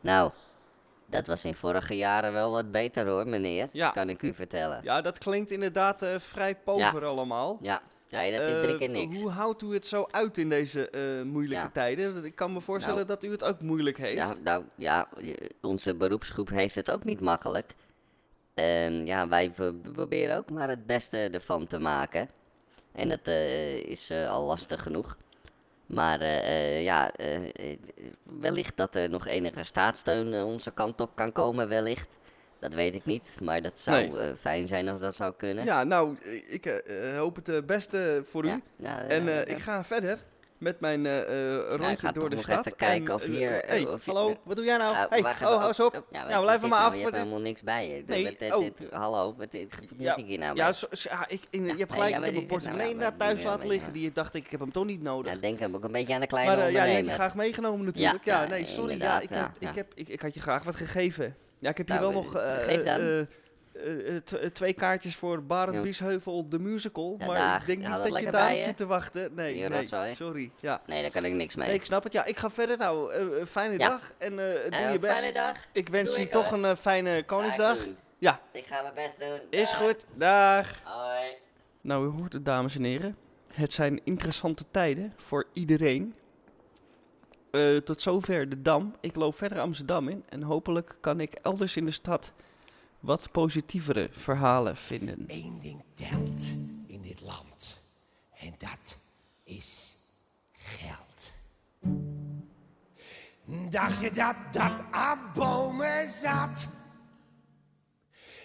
Nou, 0.00 0.30
dat 1.06 1.26
was 1.26 1.44
in 1.44 1.54
vorige 1.54 1.96
jaren 1.96 2.32
wel 2.32 2.50
wat 2.50 2.70
beter 2.70 3.06
hoor, 3.08 3.28
meneer. 3.28 3.68
Ja. 3.72 3.90
Kan 3.90 4.08
ik 4.08 4.22
u 4.22 4.34
vertellen. 4.34 4.80
Ja, 4.82 5.00
dat 5.00 5.18
klinkt 5.18 5.50
inderdaad 5.50 6.02
eh, 6.02 6.18
vrij 6.18 6.56
pover 6.56 7.04
allemaal. 7.04 7.58
Ja, 7.60 7.80
ja 8.06 8.30
dat 8.38 8.40
is 8.48 8.60
drie 8.62 8.72
Eh, 8.72 8.78
keer 8.78 8.90
niks. 8.90 9.20
Hoe 9.20 9.30
houdt 9.30 9.62
u 9.62 9.72
het 9.74 9.86
zo 9.86 10.06
uit 10.10 10.38
in 10.38 10.48
deze 10.48 10.90
eh, 10.90 11.22
moeilijke 11.22 11.64
Ja. 11.64 11.70
tijden? 11.72 12.24
Ik 12.24 12.34
kan 12.34 12.52
me 12.52 12.60
voorstellen 12.60 13.06
Nou. 13.06 13.08
dat 13.08 13.24
u 13.24 13.30
het 13.30 13.44
ook 13.44 13.60
moeilijk 13.60 13.98
heeft. 13.98 14.16
Ja, 14.16 14.34
nou 14.44 14.64
ja, 14.74 15.08
onze 15.62 15.94
beroepsgroep 15.94 16.48
heeft 16.48 16.74
het 16.74 16.90
ook 16.90 17.04
niet 17.04 17.20
makkelijk. 17.20 17.74
Ehm, 18.54 19.06
ja, 19.06 19.28
wij 19.28 19.50
pro- 19.50 19.74
proberen 19.92 20.36
ook 20.36 20.50
maar 20.50 20.68
het 20.68 20.86
beste 20.86 21.18
ervan 21.32 21.66
te 21.66 21.78
maken. 21.78 22.28
En 22.92 23.08
dat 23.08 23.20
eh, 23.22 23.74
is 23.76 24.10
eh, 24.10 24.30
al 24.30 24.44
lastig 24.44 24.82
genoeg. 24.82 25.16
Maar 25.86 26.20
eh, 26.20 26.84
ja, 26.84 27.12
wellicht 28.40 28.76
dat 28.76 28.94
er 28.94 29.10
nog 29.10 29.26
enige 29.26 29.64
staatssteun 29.64 30.42
onze 30.42 30.70
kant 30.72 31.00
op 31.00 31.10
kan 31.14 31.32
komen, 31.32 31.68
wellicht. 31.68 32.18
Dat 32.58 32.74
weet 32.74 32.94
ik 32.94 33.04
niet, 33.04 33.36
maar 33.42 33.62
dat 33.62 33.78
zou 33.80 34.08
Nee. 34.08 34.36
fijn 34.36 34.66
zijn 34.66 34.88
als 34.88 35.00
dat 35.00 35.14
zou 35.14 35.32
kunnen. 35.36 35.64
Ja, 35.64 35.84
nou, 35.84 36.16
ik 36.48 36.82
hoop 37.16 37.46
het 37.46 37.66
beste 37.66 38.22
voor 38.26 38.44
u. 38.44 38.62
Ja, 38.76 39.02
En 39.02 39.48
ik 39.48 39.58
ga 39.58 39.84
verder 39.84 40.18
met 40.60 40.80
mijn 40.80 41.06
eh, 41.06 41.20
eh, 41.20 41.74
rondje 41.76 41.96
ga 41.96 42.12
door 42.12 42.30
de 42.30 42.36
stad. 42.36 42.58
even 42.58 42.76
kijken 42.76 43.14
of 43.14 43.22
eh, 43.22 43.28
hier, 43.28 43.62
hey, 43.66 43.86
of 43.86 44.04
je- 44.04 44.10
hallo, 44.12 44.36
wat 44.42 44.56
doe 44.56 44.64
jij 44.64 44.76
nou? 44.76 44.94
Ah, 44.94 45.10
hey, 45.10 45.20
oh, 45.20 45.34
hou 45.38 45.66
eens 45.66 45.80
op. 45.80 46.04
Ja, 46.10 46.28
wat 46.28 46.42
blijf 46.42 46.60
maar 46.60 46.70
nou? 46.70 46.84
af. 46.84 46.96
Je 46.96 47.02
hebt 47.02 47.16
helemaal 47.16 47.40
niks 47.40 47.62
bij 47.62 47.88
je. 47.88 48.04
Nee, 48.06 48.54
oh. 48.54 48.66
hallo, 48.90 49.34
wat, 49.38 49.52
moet 49.52 50.18
ik 50.18 50.24
hier 50.26 50.38
nou 50.38 50.56
ja, 50.56 51.28
ik, 51.28 51.40
in- 51.50 51.64
je 51.66 51.74
hebt 51.76 51.92
gelijk, 51.92 52.16
ik 52.16 52.24
heb 52.24 52.32
nou, 52.34 52.46
portemonnee 52.46 52.96
daar 52.96 53.16
thuis 53.16 53.42
laten 53.42 53.68
liggen. 53.68 53.92
Die 53.92 54.12
dacht 54.12 54.34
ik, 54.34 54.44
ik 54.44 54.50
heb 54.50 54.60
hem 54.60 54.72
toch 54.72 54.84
niet 54.84 55.02
nodig. 55.02 55.32
Ja, 55.32 55.38
denk 55.38 55.60
ik 55.60 55.74
ook 55.74 55.84
een 55.84 55.92
beetje 55.92 56.14
aan 56.14 56.20
de 56.20 56.26
kleine 56.26 56.56
maar 56.56 56.70
ja, 56.70 56.84
je 56.84 56.96
hebt 56.96 57.10
graag 57.10 57.34
meegenomen 57.34 57.84
natuurlijk. 57.84 58.24
Ja, 58.24 58.46
nee, 58.46 58.66
sorry. 58.66 58.94
Ik, 59.94 60.20
had 60.22 60.34
je 60.34 60.40
graag 60.40 60.62
wat 60.62 60.76
gegeven. 60.76 61.36
Ja, 61.58 61.70
ik 61.70 61.76
heb 61.76 61.88
hier 61.88 62.00
Nou, 62.00 62.12
wel 62.12 62.22
nog 62.22 62.32
eh, 63.84 64.16
eh, 64.16 64.44
eh, 64.44 64.50
twee 64.50 64.72
kaartjes 64.72 65.16
voor 65.16 65.42
Barend 65.42 65.76
Ja. 65.76 65.82
Biesheuvel, 65.82 66.48
de 66.48 66.58
musical. 66.58 67.16
Ja, 67.18 67.26
maar 67.26 67.36
daar. 67.36 67.60
ik 67.60 67.66
denk 67.66 67.78
niet 67.78 68.12
dat 68.12 68.22
je 68.22 68.30
daar 68.30 68.56
zit 68.56 68.76
te 68.76 68.86
wachten. 68.86 69.34
Nee, 69.34 69.54
nee, 69.54 69.68
rotzooi. 69.68 70.14
sorry. 70.14 70.50
Ja. 70.60 70.82
Nee, 70.86 71.02
daar 71.02 71.10
kan 71.10 71.24
ik 71.24 71.32
niks 71.32 71.56
mee. 71.56 71.66
Nee, 71.66 71.76
ik 71.76 71.84
snap 71.84 72.02
het. 72.04 72.12
Ja, 72.12 72.24
ik 72.24 72.38
ga 72.38 72.50
verder. 72.50 72.78
Nou, 72.78 73.12
fijne 73.46 73.78
dag 73.78 74.12
en 74.18 74.36
doe 74.36 74.88
je 74.92 74.98
best. 75.00 75.18
Fijne 75.18 75.32
dag. 75.32 75.56
Ik 75.72 75.88
wens 75.88 76.16
je 76.16 76.28
toch 76.28 76.50
een 76.50 76.76
fijne 76.76 77.24
Koningsdag. 77.24 77.76
Ja, 78.18 78.40
Ik 78.52 78.66
ga 78.66 78.82
mijn 78.82 78.94
best 78.94 79.18
doen. 79.18 79.40
is 79.50 79.72
goed. 79.72 80.04
Dag. 80.14 80.80
Hoi. 80.84 81.36
Nou, 81.80 82.06
u 82.06 82.18
hoort 82.18 82.32
het, 82.32 82.44
dames 82.44 82.76
en 82.76 82.84
heren. 82.84 83.16
Het 83.52 83.72
zijn 83.72 84.00
interessante 84.04 84.64
tijden 84.70 85.12
voor 85.16 85.46
iedereen. 85.52 86.14
Tot 87.84 88.00
zover 88.00 88.48
de 88.48 88.62
Dam. 88.62 88.96
Ik 89.00 89.16
loop 89.16 89.36
verder 89.36 89.60
Amsterdam 89.60 90.08
in. 90.08 90.24
En 90.28 90.42
hopelijk 90.42 90.96
kan 91.00 91.20
ik 91.20 91.34
elders 91.34 91.76
in 91.76 91.84
de 91.84 91.90
stad 91.90 92.32
wat 93.00 93.30
positievere 93.30 94.08
verhalen 94.12 94.76
vinden. 94.76 95.24
Eén 95.26 95.58
ding 95.60 95.82
telt 95.94 96.44
in 96.86 97.02
dit 97.02 97.20
land. 97.20 97.78
En 98.38 98.54
dat 98.58 98.98
is 99.44 99.96
geld. 100.52 101.32
Dacht 103.70 104.00
je 104.00 104.12
dat 104.12 104.36
dat 104.50 104.82
aan 104.90 105.18
bomen 105.34 106.08
zat? 106.08 106.66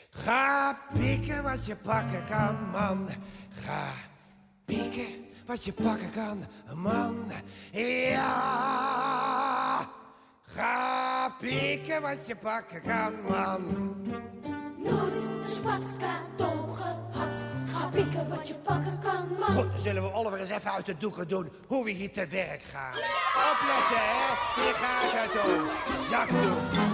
Ga 0.10 0.80
pikken 0.94 1.44
wat 1.44 1.66
je 1.66 1.76
pakken 1.76 2.26
kan, 2.26 2.70
man. 2.72 3.10
Ga 3.50 3.92
pikken 4.66 5.26
wat 5.46 5.64
je 5.64 5.74
pakken 5.74 6.12
kan, 6.12 6.44
man. 6.76 7.32
Ja! 7.72 8.86
Ga 10.56 11.36
pikken 11.40 12.02
wat 12.02 12.28
je 12.28 12.36
pakken 12.36 12.82
kan, 12.82 13.14
man. 13.28 13.96
Nooit 14.78 15.16
een 15.16 15.50
spatkaarton 15.50 16.76
gehad. 16.76 17.46
Ga 17.74 17.88
pikken 17.88 18.30
wat 18.30 18.48
je 18.48 18.56
pakken 18.56 19.00
kan, 19.00 19.28
man. 19.40 19.52
Goed, 19.52 19.72
dan 19.72 19.80
zullen 19.80 20.02
we 20.04 20.14
Oliver 20.14 20.40
eens 20.40 20.50
even 20.50 20.72
uit 20.72 20.86
de 20.86 20.98
doeken 20.98 21.28
doen 21.28 21.52
hoe 21.68 21.84
we 21.84 21.92
hier 21.92 22.12
te 22.12 22.28
werk 22.28 22.62
gaan. 22.62 22.94
Opletten, 23.52 23.98
hè? 23.98 24.62
Hier 24.62 24.74
gaat 24.74 25.12
het 25.12 25.46
om. 25.46 25.66
Zakdoek. 26.10 26.94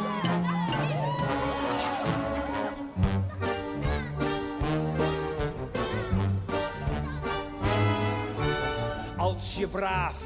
Als 9.18 9.56
je 9.56 9.68
braaf 9.68 10.24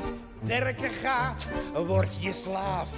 werken 0.47 0.91
gaat, 0.91 1.45
word 1.73 2.23
je 2.23 2.33
slaaf 2.33 2.89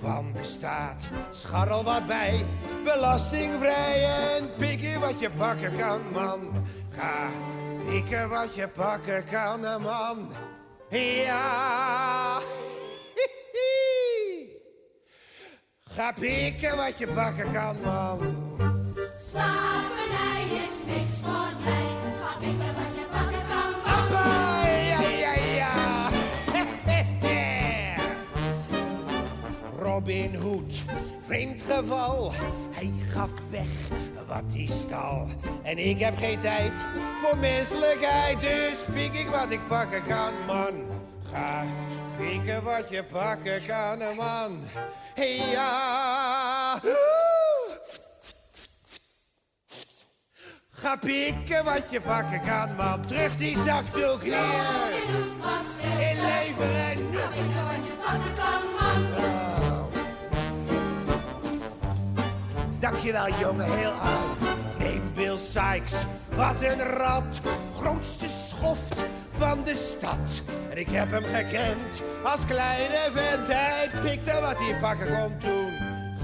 van 0.00 0.32
de 0.32 0.44
staat. 0.44 1.02
Scharrel 1.30 1.84
wat 1.84 2.06
bij, 2.06 2.44
belastingvrij 2.84 4.04
en 4.36 4.50
pikken 4.56 5.00
wat 5.00 5.20
je 5.20 5.30
pakken 5.30 5.76
kan, 5.76 6.00
man. 6.12 6.66
Ga 6.90 7.28
pikken 7.88 8.28
wat 8.28 8.54
je 8.54 8.68
pakken 8.68 9.24
kan, 9.24 9.60
man. 9.60 10.32
Ja. 10.90 12.40
Ga 15.84 16.12
pikken 16.12 16.76
wat 16.76 16.98
je 16.98 17.06
pakken 17.06 17.52
kan, 17.52 17.76
man. 17.84 18.18
Slavernij 19.30 20.44
is 20.50 20.94
niks 20.94 21.14
voor 21.22 21.52
mij. 21.64 21.95
Robin 29.96 30.34
Hood, 30.34 30.82
vreemd 31.22 31.62
geval. 31.62 32.32
Hij 32.70 32.92
gaf 33.08 33.30
weg 33.50 33.66
wat 34.26 34.42
hij 34.52 34.66
stal. 34.66 35.28
En 35.62 35.78
ik 35.78 35.98
heb 35.98 36.16
geen 36.16 36.38
tijd 36.38 36.72
voor 37.22 37.38
menselijkheid. 37.38 38.40
Dus 38.40 38.78
pik 38.94 39.14
ik 39.14 39.28
wat 39.28 39.50
ik 39.50 39.60
pakken 39.68 40.02
kan, 40.06 40.32
man. 40.46 40.84
Ga 41.32 41.64
pikken 42.16 42.62
wat 42.62 42.88
je 42.88 43.04
pakken 43.04 43.66
kan, 43.66 43.98
man. 44.16 44.60
Ja. 45.50 46.80
Ga 50.70 50.96
pikken 50.96 51.64
wat 51.64 51.90
je 51.90 52.00
pakken 52.00 52.40
kan, 52.40 52.74
man. 52.74 53.06
Terug 53.06 53.36
die 53.36 53.58
zakdoek 53.58 54.22
hier. 54.22 54.32
Je 54.32 55.04
doet 55.12 55.44
was 55.44 55.76
Dankjewel, 63.06 63.40
jongen, 63.40 63.72
heel 63.72 63.92
aardig. 63.92 64.56
Neem 64.78 65.12
Bill 65.14 65.36
Sykes, 65.38 65.94
wat 66.34 66.62
een 66.62 66.80
rat. 66.80 67.40
Grootste 67.76 68.28
schoft 68.28 68.94
van 69.30 69.64
de 69.64 69.74
stad. 69.74 70.42
En 70.70 70.78
ik 70.78 70.88
heb 70.90 71.10
hem 71.10 71.24
gekend 71.24 72.02
als 72.24 72.46
kleine 72.46 73.08
vent. 73.12 73.48
Hij 73.48 73.90
pikte 74.00 74.40
wat 74.40 74.58
hij 74.58 74.78
pakken 74.80 75.06
kon 75.06 75.38
toen. 75.38 75.72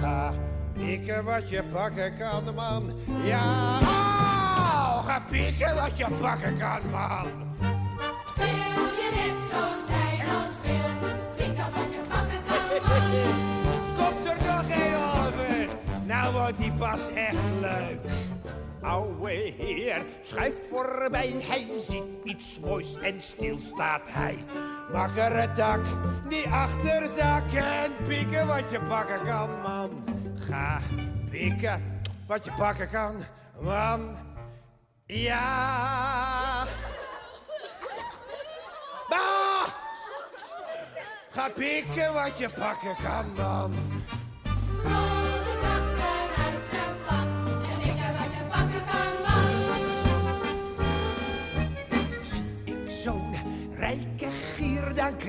Ga 0.01 0.35
pikken 0.73 1.25
wat 1.25 1.51
je 1.51 1.63
pakken 1.73 2.17
kan, 2.19 2.55
man. 2.55 2.93
Ja, 3.23 3.79
oh, 3.79 5.07
ga 5.07 5.23
pikken 5.31 5.75
wat 5.75 5.99
je 5.99 6.07
pakken 6.21 6.59
kan, 6.59 6.91
man. 6.91 7.29
Wil 8.37 8.85
je 8.99 9.11
net 9.15 9.51
zo 9.51 9.72
die 16.51 16.73
pas 16.73 17.09
echt 17.15 17.37
leuk. 17.61 18.01
Ouwe 18.83 19.31
heer 19.31 20.03
schuift 20.21 20.67
voorbij, 20.67 21.35
hij 21.47 21.67
ziet 21.79 22.05
iets 22.25 22.59
moois 22.61 22.97
en 22.97 23.23
stil 23.23 23.59
staat 23.59 24.03
hij. 24.05 24.45
Makkere 24.93 25.53
dak, 25.55 25.81
die 26.29 26.49
achterzak 26.49 27.53
en 27.53 27.93
pikken 28.07 28.47
wat 28.47 28.71
je 28.71 28.81
pakken 28.81 29.27
kan, 29.27 29.61
man. 29.61 29.91
Ga 30.37 30.81
pikken 31.31 32.03
wat 32.27 32.45
je 32.45 32.53
pakken 32.57 32.91
kan, 32.91 33.15
man. 33.61 34.17
Ja. 35.07 36.67
Ga 41.31 41.49
pikken 41.55 42.15
wat 42.15 42.39
je 42.39 42.49
pakken 42.49 42.95
kan, 43.03 43.33
man. 43.37 43.75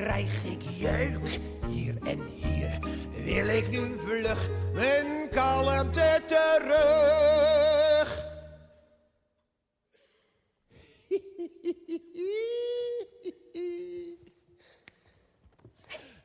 Krijg 0.03 0.43
ik 0.43 0.61
jeuk. 0.61 1.39
Hier 1.67 1.95
en 2.03 2.19
hier 2.35 2.79
wil 3.25 3.47
ik 3.47 3.69
nu 3.69 3.99
vlug 3.99 4.49
mijn 4.73 5.29
kalmte 5.31 6.21
terug. 6.27 7.51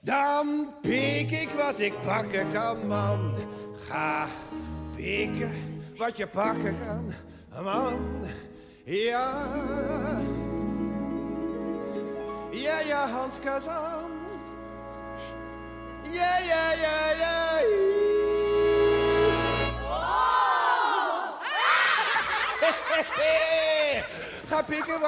Dan 0.01 0.75
pik 0.81 1.31
ik 1.31 1.49
wat 1.57 1.81
ik 1.81 1.93
pakken 2.05 2.53
kan, 2.53 2.87
man. 2.87 3.35
Ga 3.87 4.27
pikken 4.97 5.83
wat 5.97 6.17
je 6.17 6.27
pakken 6.27 6.77
kan, 6.87 7.13
man. 7.65 8.25
Ja. 8.85 10.48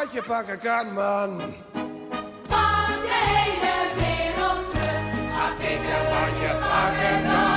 Wat 0.00 0.12
je 0.12 0.22
pakken 0.22 0.58
kan, 0.58 0.92
man. 0.92 1.36
Pak 2.48 3.00
de 3.06 3.18
hele 3.30 3.76
wereld 4.00 4.70
terug. 4.70 5.04
Ga 5.32 5.46
pikken 5.58 6.02
Wat 6.10 6.34
je 6.40 6.52
pakken 6.60 7.22
kan. 7.28 7.48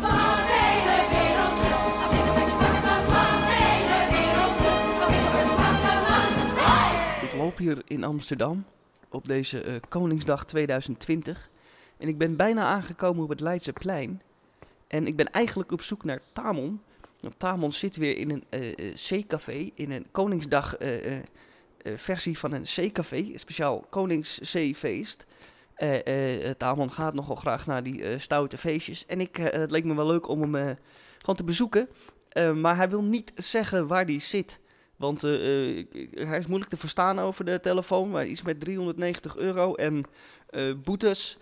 Pak 0.00 0.40
de 0.50 0.58
hele 0.66 0.98
wereld 1.14 1.56
terug. 1.60 1.82
Ga 1.82 2.08
pikken 2.10 2.36
wat 2.36 2.50
je 2.58 2.66
pakken 2.74 3.12
kan. 3.14 3.16
Pak 3.16 3.40
de 3.48 3.64
hele 3.64 4.00
wereld 4.14 4.56
terug. 4.60 4.92
Ga 5.00 5.06
pikken 5.14 5.48
wat 5.58 5.78
je 5.78 5.96
pakken 5.96 7.30
kan. 7.30 7.38
Loop 7.38 7.58
hier 7.58 7.82
in 7.84 8.04
Amsterdam 8.04 8.64
op 9.14 9.28
deze 9.28 9.60
eh, 9.60 9.74
Koningsdag 9.88 10.44
2020. 10.44 11.50
En 11.96 12.08
ik 12.08 12.18
ben 12.18 12.36
bijna 12.36 12.64
aangekomen 12.64 13.22
op 13.22 13.28
het 13.28 13.40
Leidseplein. 13.40 14.22
En 14.86 15.06
ik 15.06 15.16
ben 15.16 15.30
eigenlijk 15.30 15.72
op 15.72 15.82
zoek 15.82 16.04
naar 16.04 16.20
Tamon. 16.32 16.80
Want 17.20 17.38
Tamon 17.38 17.72
zit 17.72 17.96
weer 17.96 18.18
in 18.18 18.30
een 18.30 18.44
eh, 18.48 18.70
eh, 18.70 18.94
C-café, 18.94 19.70
in 19.74 19.90
een 19.90 20.06
Koningsdag 20.10 20.76
eh, 20.76 21.06
eh, 21.06 21.22
eh, 21.82 21.92
versie 21.96 22.38
van 22.38 22.52
een 22.52 22.62
C-café, 22.62 23.30
speciaal 23.34 23.86
Konings-C-feest. 23.90 25.26
Eh, 25.74 26.48
eh, 26.48 26.56
Tamon 26.56 26.92
gaat 26.92 27.14
nogal 27.14 27.36
graag 27.36 27.66
naar 27.66 27.82
die 27.82 28.02
eh, 28.02 28.18
stoute 28.18 28.58
feestjes. 28.58 29.06
En 29.06 29.20
ik, 29.20 29.38
eh, 29.38 29.60
het 29.60 29.70
leek 29.70 29.84
me 29.84 29.94
wel 29.94 30.06
leuk 30.06 30.28
om 30.28 30.40
hem 30.40 30.54
eh, 30.54 30.70
gewoon 31.18 31.36
te 31.36 31.44
bezoeken. 31.44 31.88
Eh, 32.28 32.52
maar 32.52 32.76
hij 32.76 32.88
wil 32.88 33.02
niet 33.02 33.32
zeggen 33.34 33.86
waar 33.86 34.06
die 34.06 34.20
zit. 34.20 34.60
Want 35.04 35.24
eh, 35.24 35.78
eh, 35.78 35.86
hij 36.14 36.38
is 36.38 36.46
moeilijk 36.46 36.70
te 36.70 36.76
verstaan 36.76 37.18
over 37.18 37.44
de 37.44 37.60
telefoon. 37.60 38.10
Maar 38.10 38.26
iets 38.26 38.42
met 38.42 38.60
390 38.60 39.36
euro 39.36 39.74
en 39.74 40.04
eh, 40.50 40.62
boetes. 40.84 41.38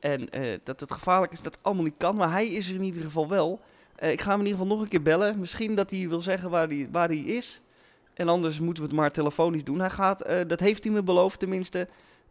En 0.00 0.28
dat 0.64 0.80
het 0.80 0.92
gevaarlijk 0.92 1.32
is, 1.32 1.42
dat 1.42 1.58
allemaal 1.62 1.84
niet 1.84 1.94
kan. 1.96 2.16
Maar 2.16 2.30
hij 2.30 2.48
is 2.48 2.68
er 2.68 2.74
in 2.74 2.82
ieder 2.82 3.02
geval 3.02 3.28
wel. 3.28 3.60
Ik 3.98 4.20
ga 4.20 4.30
hem 4.30 4.38
in 4.40 4.46
ieder 4.46 4.60
geval 4.60 4.74
nog 4.76 4.84
een 4.84 4.90
keer 4.90 5.02
bellen. 5.02 5.38
Misschien 5.38 5.74
dat 5.74 5.90
hij 5.90 6.08
wil 6.08 6.22
zeggen 6.22 6.50
waar 6.50 6.68
hij, 6.68 6.88
waar 6.92 7.08
hij 7.08 7.18
is. 7.18 7.60
En 8.14 8.28
anders 8.28 8.60
moeten 8.60 8.82
we 8.82 8.88
het 8.88 8.98
maar 8.98 9.12
telefonisch 9.12 9.64
doen. 9.64 9.80
Hij 9.80 9.90
gaat, 9.90 10.24
dat 10.46 10.60
heeft 10.60 10.84
hij 10.84 10.92
me 10.92 11.02
beloofd 11.02 11.38
tenminste, 11.38 11.88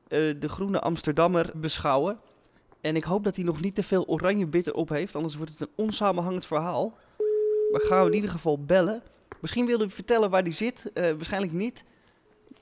de 0.08 0.50
Groene 0.50 0.80
Amsterdammer 0.80 1.52
beschouwen. 1.56 2.20
En 2.82 2.96
ik 2.96 3.04
hoop 3.04 3.24
dat 3.24 3.36
hij 3.36 3.46
nog 3.46 3.62
niet 3.62 3.76
te 3.76 3.84
veel 3.84 4.08
oranje 4.08 4.48
bitter 4.48 4.74
op 4.74 4.90
heeft. 4.90 5.16
Anders 5.16 5.36
wordt 5.36 5.52
het 5.52 5.62
een 5.62 5.74
onsamenhangend 5.76 6.46
verhaal. 6.46 6.94
Maar 7.72 7.82
ik 7.82 7.88
ga 7.88 7.98
hem 7.98 8.08
in 8.08 8.14
ieder 8.14 8.30
geval 8.30 8.64
bellen. 8.64 9.04
Misschien 9.40 9.66
wilde 9.66 9.84
hij 9.84 9.94
vertellen 9.94 10.30
waar 10.30 10.42
hij 10.42 10.52
zit. 10.52 10.92
eh, 10.94 11.04
waarschijnlijk 11.04 11.54
niet. 11.54 11.84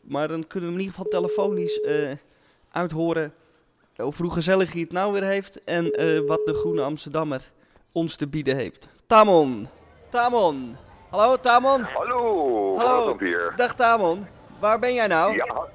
Maar 0.02 0.28
dan 0.28 0.48
kunnen 0.48 0.70
we 0.70 0.76
hem 0.76 0.84
in 0.86 0.86
ieder 0.86 0.96
geval 1.06 1.22
telefonisch 1.22 1.82
eh, 1.82 2.12
uithoren 2.72 3.34
over 3.98 4.24
hoe 4.24 4.34
gezellig 4.34 4.72
hij 4.72 4.82
het 4.82 4.92
nou 4.92 5.14
weer 5.14 5.24
heeft. 5.24 5.64
En 5.64 5.92
eh, 5.92 6.20
wat 6.28 6.46
de 6.46 6.54
Groene 6.54 6.82
Amsterdammer 6.82 7.52
ons 7.92 8.16
te 8.16 8.28
bieden 8.28 8.56
heeft. 8.56 8.88
Tamon! 9.08 9.68
Tamon! 10.10 10.76
Hallo 11.10 11.40
Tamon! 11.40 11.82
Hallo, 11.82 12.78
Hallo. 12.78 13.18
hier? 13.20 13.54
Dag 13.56 13.76
Tamon! 13.76 14.26
Waar 14.60 14.80
ben 14.80 14.94
jij 14.94 15.08
nou? 15.08 15.36
Ja. 15.36 15.66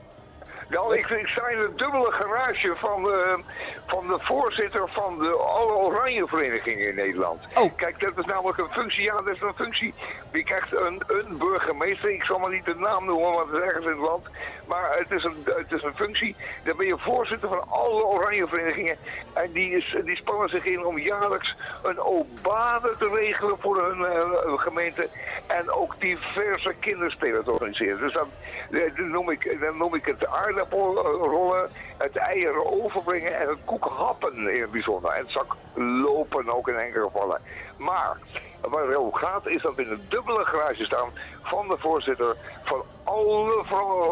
Nou, 0.73 0.97
ik, 0.97 1.09
ik 1.09 1.27
sta 1.27 1.49
in 1.49 1.59
het 1.59 1.79
dubbele 1.79 2.11
garage 2.11 2.75
van 2.77 3.03
de, 3.03 3.43
van 3.87 4.07
de 4.07 4.19
voorzitter 4.21 4.89
van 4.89 5.19
de 5.19 5.31
alle 5.33 5.73
oranje 5.73 6.27
verenigingen 6.27 6.89
in 6.89 6.95
Nederland. 6.95 7.41
Oh. 7.55 7.77
Kijk, 7.77 8.01
dat 8.01 8.19
is 8.19 8.25
namelijk 8.25 8.59
een 8.59 8.71
functie, 8.71 9.03
ja, 9.03 9.15
dat 9.15 9.35
is 9.35 9.41
een 9.41 9.55
functie. 9.55 9.95
Die 10.33 10.45
krijgt 10.45 10.77
een, 10.77 11.03
een 11.07 11.39
burgemeester, 11.39 12.11
ik 12.11 12.25
zal 12.25 12.39
maar 12.39 12.51
niet 12.51 12.65
de 12.65 12.75
naam 12.75 13.05
noemen, 13.05 13.33
want 13.33 13.51
het 13.51 13.57
is 13.57 13.67
ergens 13.67 13.85
in 13.85 13.91
het 13.91 14.01
land. 14.01 14.27
Maar 14.67 14.99
het 14.99 15.11
is, 15.11 15.25
een, 15.25 15.37
het 15.45 15.73
is 15.73 15.83
een 15.83 15.95
functie, 15.95 16.37
dan 16.65 16.77
ben 16.77 16.87
je 16.87 16.99
voorzitter 16.99 17.49
van 17.49 17.69
alle 17.69 18.05
oranje 18.05 18.47
verenigingen. 18.47 18.97
En 19.33 19.53
die, 19.53 19.77
is, 19.77 19.97
die 20.05 20.17
spannen 20.17 20.49
zich 20.49 20.65
in 20.65 20.85
om 20.85 20.99
jaarlijks 20.99 21.57
een 21.83 22.01
obade 22.01 22.95
te 22.99 23.09
regelen 23.09 23.59
voor 23.59 23.83
hun 23.83 24.05
eh, 24.05 24.59
gemeente. 24.61 25.09
En 25.47 25.71
ook 25.71 26.01
diverse 26.01 26.75
kinderspelen 26.81 27.45
te 27.45 27.51
organiseren. 27.51 27.99
Dus 27.99 28.13
dan, 28.13 28.29
eh, 28.71 28.97
dan, 28.97 29.11
noem, 29.11 29.31
ik, 29.31 29.61
dan 29.61 29.77
noem 29.77 29.95
ik 29.95 30.07
het 30.07 30.27
aardappelrollen, 30.63 31.71
het 31.99 32.17
eieren 32.17 32.83
overbrengen 32.83 33.39
en 33.39 33.49
het 33.49 33.59
koekhappen 33.65 34.55
in 34.55 34.61
het 34.61 34.71
bijzonder. 34.71 35.11
En 35.13 35.23
het 35.23 35.31
zak 35.31 35.57
lopen 35.75 36.49
ook 36.51 36.69
in 36.69 36.75
enkele 36.75 37.05
gevallen. 37.05 37.41
Maar 37.83 38.17
waar 38.71 38.87
het 38.87 38.97
om 38.97 39.15
gaat 39.15 39.47
is 39.47 39.63
dat 39.63 39.75
we 39.75 39.83
in 39.83 39.91
een 39.91 40.07
dubbele 40.09 40.45
garage 40.45 40.85
staan 40.85 41.11
van 41.43 41.69
de 41.69 41.77
voorzitter 41.79 42.37
van 42.65 42.85
alle 43.05 43.65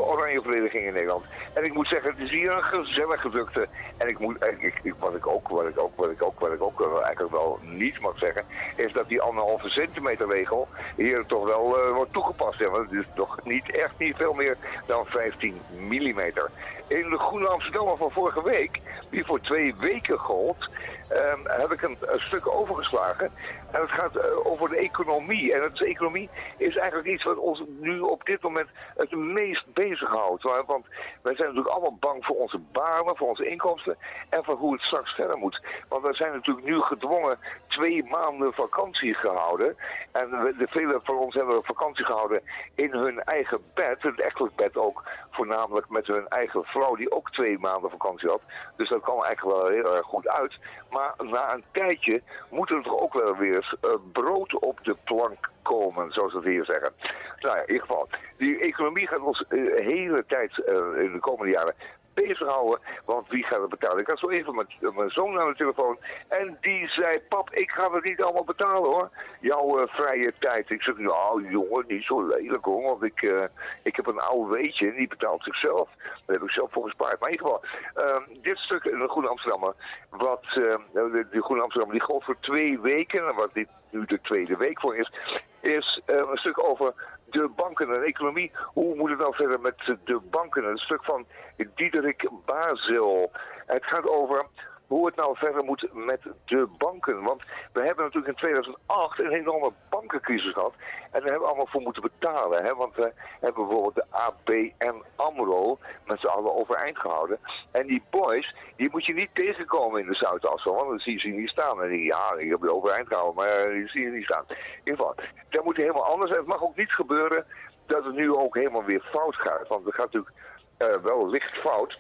oranje 0.05 0.43
verenigingen 0.43 0.87
in 0.87 0.93
Nederland. 0.93 1.25
En 1.55 1.65
ik 1.65 1.75
moet 1.75 1.89
zeggen, 1.89 2.11
het 2.11 2.21
is 2.21 2.31
hier 2.31 2.51
een 2.51 2.63
gezellige 2.63 3.31
drukte. 3.31 3.69
En 3.97 4.09
ik 4.09 4.19
moet, 4.19 4.37
ik, 4.83 4.95
wat 4.99 5.15
ik 5.15 5.27
ook, 5.27 5.49
wat 5.49 5.67
ik 5.67 5.79
ook, 5.79 5.97
wat 5.97 6.11
ik 6.11 6.23
ook, 6.23 6.41
wat 6.41 6.53
ik 6.53 6.63
ook 6.63 6.81
eh, 6.81 7.05
eigenlijk 7.05 7.33
wel 7.33 7.59
niet 7.63 8.01
mag 8.01 8.19
zeggen, 8.19 8.45
is 8.77 8.93
dat 8.93 9.09
die 9.09 9.21
anderhalve 9.21 9.69
centimeter 9.69 10.29
regel 10.29 10.69
hier 10.97 11.27
toch 11.27 11.45
wel 11.45 11.79
eh, 11.79 11.93
wordt 11.95 12.13
toegepast. 12.13 12.59
Ja, 12.59 12.69
want 12.69 12.91
het 12.91 13.01
is 13.01 13.07
toch 13.15 13.45
niet 13.45 13.71
echt 13.71 13.99
niet 13.99 14.17
veel 14.17 14.33
meer 14.33 14.57
dan 14.87 15.07
15 15.07 15.61
millimeter. 15.77 16.51
In 16.87 17.11
de 17.11 17.19
Groene 17.19 17.49
Amsterdammer 17.49 17.97
van 17.97 18.11
vorige 18.11 18.43
week, 18.43 18.81
die 19.11 19.25
voor 19.25 19.41
twee 19.41 19.75
weken 19.75 20.19
gold, 20.19 20.69
ehm, 21.09 21.39
heb 21.45 21.73
ik 21.73 21.83
een 21.83 21.99
stuk 22.17 22.49
overgeslagen. 22.49 23.31
En 23.73 23.81
het 23.81 23.91
gaat 23.91 24.17
eh, 24.17 24.47
over 24.47 24.69
de 24.69 24.77
economie. 24.77 25.53
En 25.55 25.63
het, 25.63 25.83
economie 25.83 26.31
is 26.57 26.77
eigenlijk 26.77 27.09
iets 27.09 27.25
wat 27.25 27.37
ons 27.37 27.63
nu 27.81 28.01
op 28.01 28.25
dit 28.25 28.43
moment 28.43 28.69
het 28.97 29.11
meest 29.11 29.73
bezighoudt. 29.75 30.43
Want 30.43 30.87
wij 31.23 31.35
zijn 31.35 31.49
natuurlijk 31.49 31.75
allemaal 31.75 31.97
bang 32.01 32.25
voor 32.25 32.37
onze 32.37 32.59
banen, 32.73 33.17
voor 33.17 33.29
onze 33.29 33.49
inkomsten 33.49 33.97
en 34.29 34.45
voor 34.45 34.55
hoe 34.57 34.73
het 34.73 34.83
straks 34.83 35.15
verder 35.15 35.39
moet. 35.39 35.65
Want 35.89 36.03
we 36.03 36.15
zijn 36.15 36.33
natuurlijk 36.33 36.67
nu 36.67 36.81
gedwongen 36.81 37.39
twee 37.69 38.05
maanden 38.05 38.53
vakantie 38.53 39.15
gehouden. 39.15 39.77
En 40.13 40.43
we- 40.43 40.57
de 40.57 40.67
velen 40.69 41.01
van 41.05 41.17
ons 41.17 41.35
hebben 41.35 41.65
vakantie 41.65 42.05
gehouden 42.05 42.43
in 42.75 42.93
hun 42.93 43.23
eigen 43.23 43.61
bed, 43.75 44.03
het 44.03 44.21
echtelijk 44.21 44.57
bed 44.57 44.77
ook, 44.77 45.03
voornamelijk 45.31 45.89
met 45.89 46.07
hun 46.07 46.29
eigen 46.29 46.65
vrouw 46.65 46.95
die 46.95 47.13
ook 47.13 47.31
twee 47.31 47.59
maanden 47.59 47.91
vakantie 47.91 48.29
had. 48.29 48.43
Dus 48.77 48.89
dat 48.89 49.03
kwam 49.03 49.23
eigenlijk 49.25 49.57
wel 49.57 49.69
heel 49.71 49.97
erg 49.97 50.07
goed 50.07 50.29
uit. 50.29 50.59
Maar 50.91 51.15
na 51.19 51.53
een 51.55 51.65
tijdje 51.73 52.23
moet 52.51 52.71
er 52.71 52.83
toch 52.83 52.99
ook 53.01 53.13
wel 53.13 53.37
weer 53.37 53.60
eens 53.61 53.77
eh, 53.81 53.91
brood 54.13 54.59
op 54.59 54.79
de 54.83 54.97
plank 55.05 55.51
komen, 55.63 56.13
zoals 56.13 56.33
we 56.33 56.51
hier 56.51 56.65
zeggen. 56.65 56.93
Nou 57.41 57.57
ja, 57.57 57.63
in 57.63 57.73
ieder 57.73 57.87
geval, 57.87 58.09
die 58.37 58.59
economie 58.59 59.07
gaat 59.07 59.21
ons 59.21 59.45
eh, 59.49 59.49
de 59.49 59.83
hele 59.83 60.25
tijd 60.27 60.59
eh, 60.59 60.75
in 60.75 61.13
de 61.13 61.19
komende 61.21 61.53
jaren 61.53 61.75
bezighouden, 62.15 62.81
want 63.05 63.29
wie 63.29 63.45
gaat 63.45 63.61
het 63.61 63.71
betalen? 63.71 63.99
Ik 63.99 64.07
had 64.07 64.19
zo 64.19 64.31
even 64.31 64.67
mijn 64.81 65.11
zoon 65.11 65.41
aan 65.41 65.49
de 65.49 65.57
telefoon 65.57 65.99
en 66.29 66.59
die 66.61 66.89
zei, 66.89 67.21
pap, 67.29 67.51
ik 67.51 67.71
ga 67.71 67.91
het 67.91 68.05
niet 68.05 68.23
allemaal 68.23 68.45
betalen 68.45 68.91
hoor, 68.91 69.11
jouw 69.41 69.81
eh, 69.81 69.95
vrije 69.95 70.33
tijd. 70.39 70.71
Ik 70.71 70.83
zeg, 70.83 70.97
nou 70.99 71.51
jongen, 71.51 71.85
niet 71.89 72.05
zo 72.05 72.27
lelijk 72.27 72.65
hoor, 72.65 72.83
want 72.83 73.03
ik, 73.03 73.23
eh, 73.23 73.45
ik 73.83 73.97
heb 73.97 74.07
een 74.07 74.21
oud 74.21 74.49
weetje 74.49 74.89
en 74.89 74.95
die 74.95 75.09
betaalt 75.09 75.43
zichzelf. 75.43 75.89
Daar 75.97 76.37
heb 76.37 76.43
ik 76.43 76.51
zelf 76.51 76.73
voor 76.73 76.85
gespaard. 76.85 77.21
Maar 77.21 77.31
in 77.31 77.35
ieder 77.35 77.47
geval, 77.47 77.65
ehm, 78.05 78.23
dit 78.43 78.59
stuk 78.59 78.85
in 78.85 78.99
de 78.99 79.09
Groene 79.09 79.29
Amsterdammer, 79.29 79.75
wat 80.11 80.45
eh, 80.45 80.77
de, 80.93 81.27
de 81.31 81.43
Groene 81.43 81.63
Amsterdammer, 81.63 81.99
die 81.99 82.07
gold 82.07 82.25
voor 82.25 82.37
twee 82.41 82.81
weken, 82.81 83.29
en 83.29 83.35
wat 83.35 83.55
dit 83.55 83.69
nu 83.91 84.05
de 84.05 84.21
tweede 84.21 84.57
week 84.57 84.81
voor 84.81 84.97
is, 84.97 85.13
is 85.61 86.01
eh, 86.07 86.17
een 86.17 86.37
stuk 86.37 86.65
over 86.65 86.95
de 87.33 87.51
banken 87.57 87.87
en 87.87 88.01
de 88.01 88.07
economie. 88.07 88.51
Hoe 88.73 88.97
moet 88.97 89.11
het 89.11 89.19
nou 89.19 89.35
verder 89.35 89.61
met 89.61 89.97
de 90.05 90.21
banken? 90.31 90.65
Een 90.65 90.79
stuk 90.79 91.05
van 91.05 91.27
Diederik 91.75 92.29
Bazel. 92.45 93.31
Het 93.67 93.85
gaat 93.85 94.07
over 94.09 94.47
hoe 94.91 95.07
het 95.07 95.17
nou 95.17 95.37
verder 95.37 95.65
moet 95.65 95.89
met 95.93 96.21
de 96.45 96.69
banken. 96.79 97.23
Want 97.23 97.43
we 97.73 97.81
hebben 97.81 98.05
natuurlijk 98.05 98.33
in 98.33 98.39
2008 98.39 99.19
een 99.19 99.33
enorme 99.33 99.73
bankencrisis 99.91 100.53
gehad. 100.53 100.75
En 100.77 101.21
daar 101.21 101.23
hebben 101.23 101.41
we 101.41 101.47
allemaal 101.47 101.67
voor 101.67 101.81
moeten 101.81 102.03
betalen. 102.03 102.65
Hè? 102.65 102.75
Want 102.75 102.95
we 102.95 103.13
hebben 103.41 103.67
bijvoorbeeld 103.67 103.95
de 103.95 104.05
ABN 104.11 105.03
AMRO 105.17 105.79
met 106.07 106.21
z'n 106.21 106.27
allen 106.27 106.55
overeind 106.55 106.99
gehouden. 106.99 107.39
En 107.71 107.87
die 107.87 108.03
boys, 108.11 108.55
die 108.77 108.89
moet 108.91 109.07
je 109.07 109.15
niet 109.15 109.35
tegenkomen 109.35 110.01
in 110.01 110.07
de 110.07 110.15
Zuidassen. 110.15 110.75
Want 110.75 110.89
dan 110.89 110.99
zie 110.99 111.13
je 111.13 111.19
ze 111.19 111.29
niet 111.29 111.49
staan. 111.49 111.83
En 111.83 111.89
die, 111.89 112.05
ja, 112.05 112.37
die 112.37 112.49
hebben 112.49 112.69
je 112.69 112.75
overeind 112.75 113.09
gehouden, 113.09 113.35
maar 113.35 113.71
die 113.71 113.89
zie 113.89 114.03
je 114.03 114.11
niet 114.11 114.25
staan. 114.25 114.45
In 114.49 114.57
ieder 114.85 114.97
geval, 114.97 115.15
dat 115.51 115.65
moet 115.65 115.77
helemaal 115.77 116.07
anders. 116.07 116.31
En 116.31 116.37
het 116.37 116.47
mag 116.47 116.63
ook 116.63 116.77
niet 116.77 116.93
gebeuren 116.93 117.47
dat 117.87 118.05
het 118.05 118.15
nu 118.15 118.35
ook 118.35 118.55
helemaal 118.55 118.85
weer 118.85 119.03
fout 119.11 119.37
gaat. 119.37 119.69
Want 119.69 119.85
het 119.85 119.95
gaat 119.95 120.13
natuurlijk 120.13 120.37
eh, 120.77 120.97
wel 121.03 121.29
licht 121.29 121.57
fout 121.57 121.99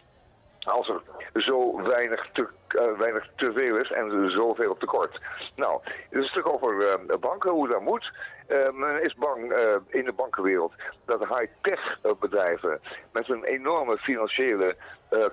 als 0.60 0.88
er 0.88 1.02
zo 1.42 1.82
weinig 1.82 2.28
te, 2.32 2.48
eh, 2.74 2.98
weinig 2.98 3.28
te 3.36 3.52
veel 3.52 3.76
is 3.76 3.90
en 3.90 4.30
zoveel 4.30 4.76
tekort. 4.76 5.20
Nou, 5.56 5.80
het 5.82 5.92
is 6.10 6.18
een 6.18 6.24
stuk 6.24 6.46
over 6.46 6.88
eh, 6.88 7.16
banken, 7.18 7.50
hoe 7.50 7.68
dat 7.68 7.80
moet. 7.80 8.12
Eh, 8.46 8.70
men 8.72 9.02
is 9.02 9.14
bang 9.14 9.52
in 9.88 10.04
de 10.04 10.12
bankenwereld 10.12 10.72
dat 11.04 11.20
high-tech 11.20 11.98
bedrijven 12.20 12.80
met 13.12 13.28
een 13.28 13.44
enorme 13.44 13.98
financiële 13.98 14.76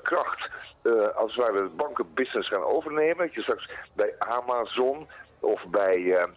kracht 0.04 0.50
als 1.16 1.36
het 1.36 1.46
ware 1.46 1.64
de 1.64 1.76
bankenbusiness 1.76 2.50
gaan 2.50 2.64
overnemen. 2.64 3.18
Dat 3.18 3.34
je 3.34 3.42
straks 3.42 3.70
bij 3.94 4.14
Amazon 4.20 5.08
of 5.40 5.66
bij, 5.68 6.28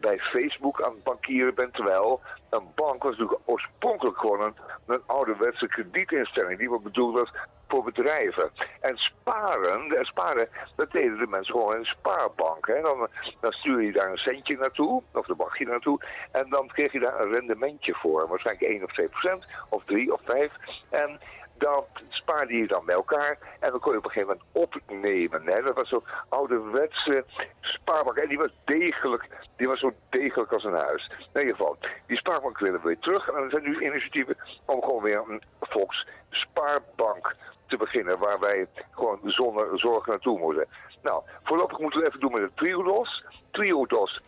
bij 0.00 0.18
Facebook 0.18 0.82
aan 0.82 0.92
het 0.92 1.02
bankieren 1.02 1.54
bent. 1.54 1.74
Terwijl 1.74 2.20
een 2.50 2.72
bank 2.74 3.02
was 3.02 3.16
natuurlijk 3.16 3.40
oorspronkelijk 3.44 4.18
gewoon 4.18 4.54
een, 4.86 5.02
ouderwetse 5.06 5.66
kredietinstelling 5.66 6.58
die 6.58 6.70
wat 6.70 6.82
bedoeld 6.82 7.14
was 7.14 7.30
voor 7.72 7.84
bedrijven. 7.84 8.50
En 8.80 8.96
sparen, 8.96 9.96
en 9.98 10.04
sparen, 10.22 10.48
dat 10.76 10.90
deden 10.90 11.18
de 11.18 11.26
mensen 11.26 11.54
gewoon 11.54 11.72
in 11.72 11.78
een 11.78 11.84
spaarbank. 11.84 12.66
Hè. 12.66 12.80
Dan, 12.80 13.08
dan 13.40 13.52
stuur 13.52 13.82
je 13.82 13.92
daar 13.92 14.10
een 14.10 14.16
centje 14.16 14.56
naartoe, 14.56 15.02
of 15.12 15.26
dan 15.26 15.36
mag 15.36 15.58
je 15.58 15.66
naartoe, 15.66 16.00
en 16.32 16.46
dan 16.48 16.68
kreeg 16.68 16.92
je 16.92 17.00
daar 17.00 17.20
een 17.20 17.30
rendementje 17.30 17.94
voor. 17.94 18.28
Waarschijnlijk 18.28 18.70
1 18.70 18.84
of 18.84 18.92
2 18.92 19.08
procent, 19.08 19.46
of 19.68 19.84
3 19.84 20.12
of 20.12 20.20
5. 20.24 20.52
En 20.90 21.20
dat 21.58 21.88
spaarde 22.08 22.56
je 22.56 22.66
dan 22.66 22.84
bij 22.84 22.94
elkaar 22.94 23.38
en 23.60 23.70
dan 23.70 23.80
kon 23.80 23.92
je 23.92 23.98
op 23.98 24.04
een 24.04 24.10
gegeven 24.10 24.38
moment 24.52 24.72
opnemen. 24.72 25.46
Hè. 25.46 25.62
Dat 25.62 25.74
was 25.74 25.88
zo'n 25.88 26.04
ouderwetse 26.28 27.24
spaarbank 27.60 28.16
en 28.16 28.28
die 28.28 28.38
was 28.38 28.50
degelijk, 28.64 29.28
die 29.56 29.68
was 29.68 29.80
zo 29.80 29.92
degelijk 30.10 30.52
als 30.52 30.64
een 30.64 30.74
huis. 30.74 31.10
In 31.32 31.40
ieder 31.40 31.56
geval, 31.56 31.76
die 32.06 32.16
spaarbank 32.16 32.58
willen 32.58 32.80
we 32.80 32.86
weer 32.86 32.98
terug 32.98 33.28
en 33.28 33.42
er 33.42 33.50
zijn 33.50 33.62
nu 33.62 33.80
initiatieven 33.80 34.36
om 34.66 34.82
gewoon 34.82 35.02
weer 35.02 35.22
een 35.28 35.42
volksspaarbank 35.60 37.34
te 37.72 37.84
beginnen 37.84 38.18
waar 38.18 38.38
wij 38.38 38.66
gewoon 38.90 39.18
zonder 39.24 39.78
zorgen 39.78 40.10
naartoe 40.10 40.38
moeten. 40.38 40.66
Nou, 41.02 41.22
voorlopig 41.42 41.78
moeten 41.78 42.00
we 42.00 42.06
even 42.06 42.20
doen 42.20 42.32
met 42.32 42.42
het 42.42 42.56
Triodos. 42.56 43.24
Triodos 43.50 44.20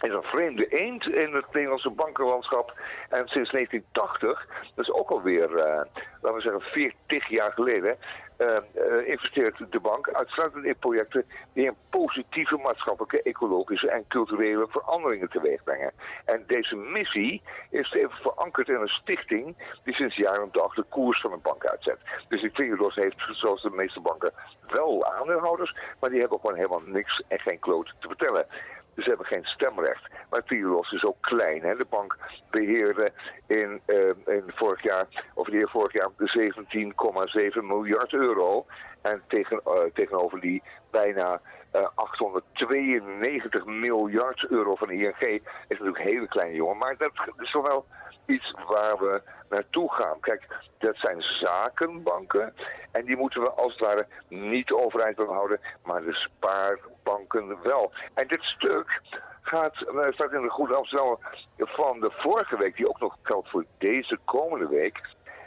is 0.00 0.12
een 0.12 0.22
vreemde 0.22 0.66
eend 0.68 1.06
in 1.06 1.34
het 1.34 1.52
Nederlandse 1.52 1.90
bankenlandschap. 1.90 2.74
En 3.08 3.28
sinds 3.28 3.50
1980, 3.50 4.46
dat 4.74 4.84
is 4.84 4.92
ook 4.92 5.10
alweer, 5.10 5.56
eh 5.56 5.84
laten 6.20 6.38
we 6.38 6.40
zeggen, 6.40 6.60
40 6.60 7.28
jaar 7.28 7.52
geleden, 7.52 7.96
eh, 8.36 8.56
eh, 8.56 9.08
investeert 9.08 9.72
de 9.72 9.80
bank 9.80 10.08
uitsluitend 10.08 10.64
in 10.64 10.76
projecten 10.78 11.24
die 11.52 11.68
een 11.68 11.76
positieve 11.90 12.56
maatschappelijke, 12.56 13.22
ecologische 13.22 13.90
en 13.90 14.04
culturele 14.08 14.66
veranderingen 14.68 15.28
teweeg 15.28 15.64
brengen. 15.64 15.92
En 16.24 16.44
deze 16.46 16.76
missie 16.76 17.42
is 17.70 17.92
even 17.92 18.16
verankerd 18.16 18.68
in 18.68 18.74
een 18.74 18.88
stichting 18.88 19.56
die 19.84 19.94
sinds 19.94 20.16
jaar 20.16 20.42
en 20.42 20.48
dag 20.52 20.74
de 20.74 20.84
koers 20.88 21.20
van 21.20 21.32
een 21.32 21.42
bank 21.42 21.66
uitzet. 21.66 21.98
Dus 22.28 22.40
de 22.40 22.50
Triodos 22.50 22.94
heeft, 22.94 23.24
zoals 23.30 23.62
de 23.62 23.70
meeste 23.70 24.00
banken, 24.00 24.32
wel 24.68 25.06
aandeelhouders, 25.06 25.76
maar 26.00 26.10
die 26.10 26.20
hebben 26.20 26.40
gewoon 26.40 26.56
helemaal 26.56 26.82
niks 26.84 27.22
en 27.28 27.38
geen 27.38 27.58
kloot 27.58 27.94
te 27.98 28.06
vertellen. 28.06 28.46
Dus 28.96 29.04
ze 29.04 29.10
hebben 29.10 29.26
geen 29.26 29.44
stemrecht. 29.44 30.08
Maar 30.30 30.44
Triodos 30.44 30.92
is 30.92 31.04
ook 31.04 31.16
klein. 31.20 31.62
Hè? 31.62 31.76
De 31.76 31.86
bank 31.90 32.16
beheerde 32.50 33.12
in, 33.46 33.80
eh, 33.86 34.34
in 34.34 34.44
vorig 34.46 34.82
jaar, 34.82 35.06
of 35.34 35.48
vorig 35.50 35.92
jaar, 35.92 36.08
de 36.16 36.28
17,7 36.28 37.66
miljard 37.66 38.12
euro. 38.12 38.66
En 39.02 39.22
tegen, 39.28 39.60
eh, 39.64 39.72
tegenover 39.94 40.40
die 40.40 40.62
bijna 40.90 41.40
eh, 41.70 41.88
892 41.94 43.64
miljard 43.64 44.46
euro 44.48 44.74
van 44.74 44.90
ING 44.90 45.20
is 45.20 45.40
natuurlijk 45.68 45.98
een 45.98 46.12
hele 46.12 46.28
kleine 46.28 46.54
jongen. 46.54 46.76
Maar 46.76 46.96
dat 46.96 47.12
is 47.38 47.50
toch 47.50 47.66
wel 47.66 47.86
iets 48.26 48.54
waar 48.66 48.98
we 48.98 49.22
naartoe 49.48 49.92
gaan. 49.92 50.20
Kijk, 50.20 50.46
dat 50.78 50.96
zijn 50.96 51.22
zakenbanken. 51.22 52.54
En 52.92 53.04
die 53.04 53.16
moeten 53.16 53.40
we 53.40 53.50
als 53.50 53.72
het 53.72 53.80
ware 53.80 54.06
niet 54.28 54.70
overeind 54.70 55.16
houden, 55.16 55.60
maar 55.84 56.02
de 56.02 56.14
spaarbanken 56.14 57.62
wel. 57.62 57.92
En 58.14 58.26
dit 58.26 58.42
stuk 58.42 59.00
gaat, 59.42 59.74
eh, 59.82 60.12
staat 60.12 60.32
in 60.32 60.42
de 60.42 60.48
Goede 60.50 60.74
Amsterdam 60.74 61.18
van 61.56 62.00
de 62.00 62.10
vorige 62.10 62.56
week, 62.56 62.76
die 62.76 62.88
ook 62.88 63.00
nog 63.00 63.16
geldt 63.22 63.50
voor 63.50 63.64
deze 63.78 64.18
komende 64.24 64.68
week. 64.68 65.00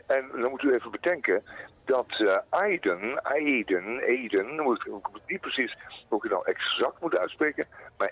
En 0.07 0.29
dan 0.41 0.49
moet 0.49 0.63
u 0.63 0.73
even 0.73 0.91
bedenken 0.91 1.43
dat 1.85 2.19
eh 2.19 2.37
Aiden, 2.49 3.23
Aiden, 3.23 4.01
Aiden, 4.01 4.61
moet 4.61 4.85
ik, 4.85 4.93
niet 5.27 5.41
precies 5.41 5.77
hoe 6.07 6.17
ik 6.17 6.23
het 6.23 6.31
nou 6.31 6.45
exact 6.45 7.01
moet 7.01 7.17
uitspreken, 7.17 7.67
maar 7.97 8.11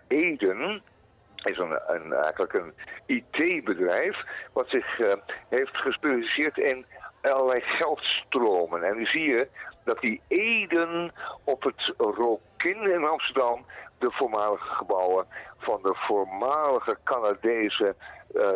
Aiden 1.47 1.71
is 1.71 1.77
een, 1.87 1.95
een, 1.95 2.13
eigenlijk 2.13 2.53
een 2.53 2.73
IT-bedrijf 3.05 4.23
wat 4.53 4.69
zich 4.69 4.99
eh, 4.99 5.13
heeft 5.49 5.77
gespecialiseerd 5.77 6.57
in 6.57 6.85
allerlei 7.21 7.61
geldstromen. 7.61 8.83
En 8.83 8.97
nu 8.97 9.05
zie 9.05 9.29
je 9.29 9.47
dat 9.83 9.99
die 9.99 10.21
Eden 10.27 11.11
op 11.43 11.63
het 11.63 11.93
Rokin 11.97 12.91
in 12.91 13.05
Amsterdam 13.05 13.65
de 13.99 14.11
voormalige 14.11 14.67
gebouwen 14.67 15.25
van 15.57 15.79
de 15.81 15.93
voormalige 15.95 16.97
Canadese 17.03 17.95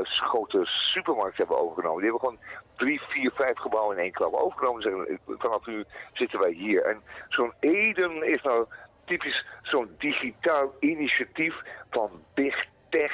grote 0.03 0.61
supermarkt 0.65 1.37
hebben 1.37 1.59
overgenomen. 1.59 2.01
Die 2.01 2.11
hebben 2.11 2.29
gewoon 2.29 2.59
drie, 2.75 3.01
vier, 3.01 3.31
vijf 3.31 3.57
gebouwen 3.57 3.97
in 3.97 4.03
één 4.03 4.11
klap 4.11 4.33
overgenomen. 4.33 4.81
Zeggen, 4.81 5.19
vanaf 5.27 5.65
nu 5.65 5.83
zitten 6.13 6.39
wij 6.39 6.51
hier. 6.51 6.85
En 6.85 7.01
zo'n 7.29 7.53
Eden 7.59 8.27
is 8.27 8.41
nou 8.41 8.65
typisch 9.05 9.45
zo'n 9.61 9.95
digitaal 9.97 10.73
initiatief 10.79 11.55
van 11.89 12.09
Big 12.33 12.65
Tech. 12.91 13.13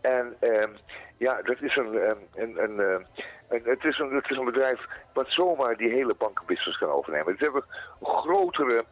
En 0.00 0.36
ehm, 0.40 0.70
ja, 1.16 1.42
dat 1.42 1.60
is 1.62 1.76
een, 1.76 1.98
ehm, 1.98 2.16
een, 2.34 2.62
een, 2.62 2.80
eh, 2.80 3.06
een, 3.48 3.62
het, 3.64 3.84
is 3.84 3.98
een, 3.98 4.14
het 4.14 4.30
is 4.30 4.36
een 4.36 4.44
bedrijf 4.44 4.80
wat 5.12 5.26
zomaar 5.28 5.76
die 5.76 5.90
hele 5.90 6.14
bankenbusiness 6.14 6.78
kan 6.78 6.88
overnemen. 6.88 7.36
Ze 7.38 7.44
hebben 7.44 7.64
grotere, 8.02 8.84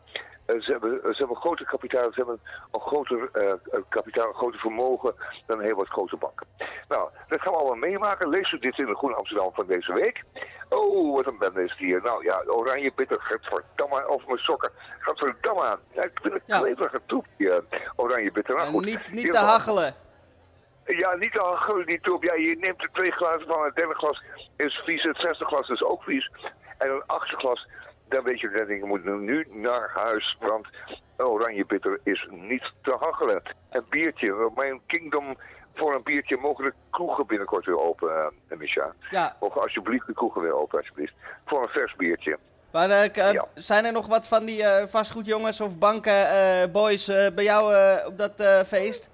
eh, 0.46 0.60
ze 0.60 0.70
hebben, 0.72 1.00
ze 1.02 1.18
hebben 1.18 1.36
groter 1.36 1.66
kapitaal, 1.66 2.12
ze 2.12 2.14
hebben 2.16 2.40
een 2.72 2.80
groter 2.80 3.28
eh, 3.32 3.50
eh, 3.50 3.80
kapitaal, 3.88 4.28
een 4.28 4.34
groter 4.34 4.60
vermogen 4.60 5.14
dan 5.46 5.60
heel 5.60 5.76
wat 5.76 5.88
grote 5.88 6.16
banken. 6.16 6.46
Nou, 6.88 7.10
dat 7.28 7.40
gaan 7.40 7.52
we 7.52 7.58
allemaal 7.58 7.88
meemaken. 7.90 8.28
Lees 8.28 8.52
u 8.52 8.58
dit 8.58 8.78
in 8.78 8.86
de 8.86 8.96
Groene 8.96 9.16
Amsterdam 9.16 9.50
van 9.54 9.66
deze 9.66 9.92
week. 9.92 10.22
Oh, 10.68 11.14
wat 11.14 11.26
een 11.26 11.38
bende 11.38 11.64
is 11.64 11.76
hier. 11.78 12.02
Nou 12.02 12.24
ja, 12.24 12.42
oranje 12.46 12.92
bitter, 12.94 13.20
gadverdamme, 13.20 14.06
over 14.06 14.26
mijn 14.26 14.38
sokken. 14.38 14.70
Gadverdamme. 14.98 15.78
Ja, 15.92 16.02
ik 16.02 16.18
vind 16.22 16.34
het 16.34 16.42
Ja. 16.46 16.58
kleverige 16.58 17.00
troep, 17.06 17.26
oranje 17.96 18.32
bitter. 18.32 18.56
Nou, 18.56 18.76
En 18.76 18.84
niet, 18.84 19.12
niet 19.12 19.30
te 19.30 19.38
hachelen. 19.38 19.94
Ja, 20.86 21.14
niet 21.14 21.38
al 21.38 21.56
gul 21.56 21.84
die. 21.84 22.00
Ja, 22.20 22.34
je 22.34 22.56
neemt 22.60 22.82
er 22.82 22.88
twee 22.92 23.10
glazen 23.10 23.46
van. 23.46 23.64
Het 23.64 23.74
derde 23.74 23.94
glas 23.94 24.22
is 24.56 24.82
vies. 24.84 25.02
Het 25.02 25.16
zesde 25.16 25.44
glas 25.44 25.68
is 25.68 25.82
ook 25.82 26.02
vies. 26.02 26.30
En 26.78 26.90
een 26.90 27.02
achtste 27.06 27.36
glas, 27.36 27.66
dan 28.08 28.24
weet 28.24 28.40
je 28.40 28.50
dat 28.50 28.68
je 28.68 28.84
moet 28.84 29.04
nu 29.04 29.46
naar 29.50 29.90
huis. 29.94 30.36
Want 30.40 30.66
oranje 31.16 31.66
bitter 31.66 32.00
is 32.02 32.26
niet 32.30 32.72
te 32.82 32.96
hachelen. 33.00 33.42
Een 33.70 33.84
biertje. 33.90 34.50
Mijn 34.54 34.80
kingdom 34.86 35.36
voor 35.74 35.94
een 35.94 36.02
biertje 36.02 36.36
mogen 36.36 36.64
de 36.64 36.72
kroegen 36.90 37.26
binnenkort 37.26 37.64
weer 37.66 37.80
open, 37.80 38.32
eh 38.48 38.58
Micha. 38.58 38.92
Ja, 39.10 39.36
Mogen 39.40 39.60
alsjeblieft 39.60 40.06
de 40.06 40.12
kroegen 40.14 40.40
weer 40.42 40.54
open, 40.54 40.78
alsjeblieft. 40.78 41.12
Voor 41.46 41.62
een 41.62 41.68
vers 41.68 41.94
biertje. 41.96 42.38
maar 42.72 42.90
eh, 42.90 43.16
eh, 43.28 43.32
Ja. 43.32 43.44
zijn 43.54 43.84
er 43.84 43.92
nog 43.92 44.06
wat 44.06 44.28
van 44.28 44.44
die 44.44 44.64
vastgoedjongens 44.86 45.60
of 45.60 45.78
banken, 45.78 46.72
boys 46.72 47.08
eh, 47.08 47.26
bij 47.34 47.44
jou 47.44 47.74
op 48.06 48.18
dat 48.18 48.66
feest? 48.66 49.10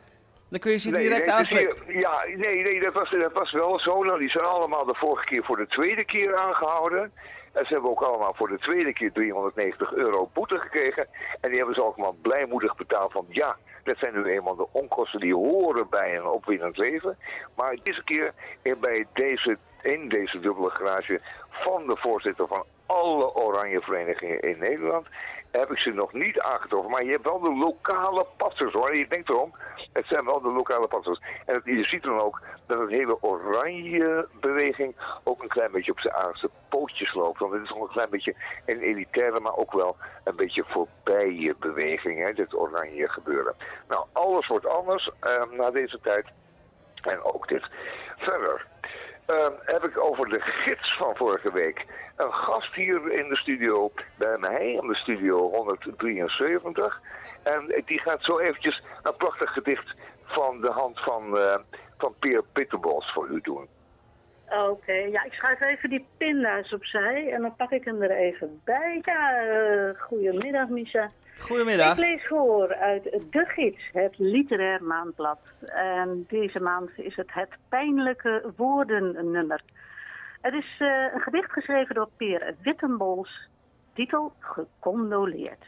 Dan 0.51 0.59
kun 0.59 0.71
je 0.71 0.79
ze 0.79 0.91
direct 0.91 1.27
nee, 1.27 1.35
aanspreken. 1.35 1.99
ja, 1.99 2.25
nee, 2.37 2.63
nee 2.63 2.81
dat, 2.81 2.93
was, 2.93 3.11
dat 3.11 3.33
was 3.33 3.53
wel 3.53 3.79
zo. 3.79 4.03
Nou, 4.03 4.19
die 4.19 4.31
zijn 4.31 4.45
allemaal 4.45 4.85
de 4.85 4.95
vorige 4.95 5.25
keer 5.25 5.45
voor 5.45 5.57
de 5.57 5.67
tweede 5.67 6.05
keer 6.05 6.37
aangehouden. 6.37 7.13
En 7.53 7.67
ze 7.67 7.73
hebben 7.73 7.91
ook 7.91 8.03
allemaal 8.03 8.35
voor 8.35 8.49
de 8.49 8.59
tweede 8.59 8.93
keer 8.93 9.13
390 9.13 9.93
euro 9.93 10.31
boete 10.33 10.59
gekregen. 10.59 11.07
En 11.41 11.49
die 11.49 11.59
hebben 11.59 11.75
ze 11.75 11.83
allemaal 11.83 12.17
blijmoedig 12.23 12.77
betaald 12.77 13.13
van 13.13 13.27
ja, 13.29 13.57
dat 13.85 13.99
zijn 13.99 14.15
nu 14.15 14.25
eenmaal 14.25 14.57
de 14.57 14.73
onkosten 14.73 15.21
die 15.21 15.35
horen 15.35 15.87
bij 15.91 16.17
een 16.17 16.27
opwindend 16.27 16.77
leven. 16.77 17.19
Maar 17.57 17.77
deze 17.83 18.05
keer 18.05 18.33
in, 18.63 18.77
bij 18.81 19.07
deze, 19.13 19.59
in 19.83 20.09
deze 20.09 20.41
dubbele 20.41 20.71
garage 20.71 21.21
van 21.49 21.87
de 21.87 21.97
voorzitter 21.97 22.47
van 22.47 22.65
alle 22.87 23.35
oranje 23.35 23.81
verenigingen 23.81 24.41
in 24.41 24.59
Nederland 24.59 25.07
heb 25.51 25.71
ik 25.71 25.79
ze 25.79 25.91
nog 25.91 26.13
niet 26.13 26.41
aangetroffen. 26.41 26.91
Maar 26.91 27.05
je 27.05 27.11
hebt 27.11 27.25
wel 27.25 27.41
de 27.41 27.55
lokale 27.55 28.27
passers 28.37 28.73
hoor. 28.73 28.97
Je 28.97 29.09
denkt 29.09 29.29
erom, 29.29 29.55
het 29.93 30.07
zijn 30.07 30.25
wel 30.25 30.41
de 30.41 30.51
lokale 30.51 30.87
passers. 30.87 31.21
En 31.47 31.61
je 31.65 31.85
ziet 31.85 32.03
dan 32.03 32.21
ook 32.21 32.41
dat 32.67 32.81
het 32.81 32.91
hele 32.91 33.23
oranje 33.23 34.29
beweging 34.41 34.97
ook 35.25 35.43
een 35.43 35.49
klein 35.49 35.73
beetje 35.73 35.93
op 35.93 36.01
zijn 36.01 36.15
aardigste 36.15 36.51
pootjes 36.69 37.15
loopt. 37.15 37.39
Want 37.39 37.53
het 37.53 37.63
is 37.63 37.69
nog 37.69 37.81
een 37.81 37.89
klein 37.89 38.11
beetje 38.11 38.35
een 38.67 38.81
elitaire, 38.81 39.41
maar 39.41 39.57
ook 39.57 39.73
wel 39.73 39.97
een 40.25 40.37
beetje 40.37 40.65
voorbije 40.67 41.55
beweging, 41.59 42.19
hè, 42.19 42.33
dit 42.33 42.55
oranje 42.55 43.09
gebeuren. 43.09 43.55
Nou, 43.89 44.07
alles 44.13 44.47
wordt 44.47 44.67
anders 44.67 45.11
eh, 45.21 45.43
na 45.51 45.71
deze 45.71 46.01
tijd. 46.01 46.27
En 47.01 47.23
ook 47.23 47.49
dit. 47.49 47.65
Verder 48.17 48.67
ehm, 49.31 49.53
heb 49.65 49.85
ik 49.85 49.99
over 49.99 50.29
de 50.29 50.41
gids 50.41 50.97
van 50.97 51.17
vorige 51.17 51.53
week. 51.53 51.87
Een 52.17 52.33
gast 52.33 52.75
hier 52.75 53.13
in 53.13 53.29
de 53.29 53.37
studio 53.37 53.93
bij 54.19 54.39
mij, 54.39 54.73
in 54.73 54.87
de 54.87 54.95
studio 54.95 55.51
173. 55.51 57.01
En 57.43 57.83
die 57.85 58.01
gaat 58.01 58.25
zo 58.25 58.39
eventjes 58.39 58.83
een 59.03 59.17
prachtig 59.17 59.53
gedicht 59.53 59.95
van 60.25 60.61
de 60.61 60.71
hand 60.71 61.01
van, 61.01 61.39
eh, 61.39 61.59
van 61.99 62.15
Peer 62.19 62.43
Pitterbos 62.53 63.13
voor 63.13 63.29
u 63.29 63.41
doen. 63.41 63.69
Oké, 64.51 64.93
ja, 64.93 65.25
ik 65.25 65.33
schuif 65.33 65.61
even 65.61 65.91
die 65.91 66.07
pinda's 66.17 66.73
opzij 66.73 67.33
en 67.33 67.43
dan 67.43 67.57
pak 67.57 67.71
ik 67.71 67.85
hem 67.85 68.03
er 68.03 68.11
even 68.11 68.61
bij. 68.65 69.01
Ja, 69.03 69.37
eh 69.37 70.01
goedemiddag 70.01 70.69
Misha. 70.69 71.11
Goedemiddag. 71.39 71.99
Ik 71.99 72.05
lees 72.05 72.27
voor 72.27 72.75
uit 72.75 73.03
De 73.05 73.45
Gids, 73.47 73.91
het 73.93 74.19
literair 74.19 74.83
maandblad. 74.83 75.39
En 75.67 76.25
deze 76.29 76.61
maand 76.61 76.91
is 76.97 77.17
het 77.17 77.33
het 77.33 77.57
pijnlijke 77.69 78.53
woordennummer. 78.57 79.61
Het 80.41 80.55
is 80.55 80.77
eh, 80.79 81.15
een 81.15 81.21
gedicht 81.21 81.53
geschreven 81.53 81.95
door 81.95 82.09
Peer 82.17 82.55
Wittenbols, 82.63 83.49
titel 83.95 84.33
Gecondoleerd. 84.39 85.65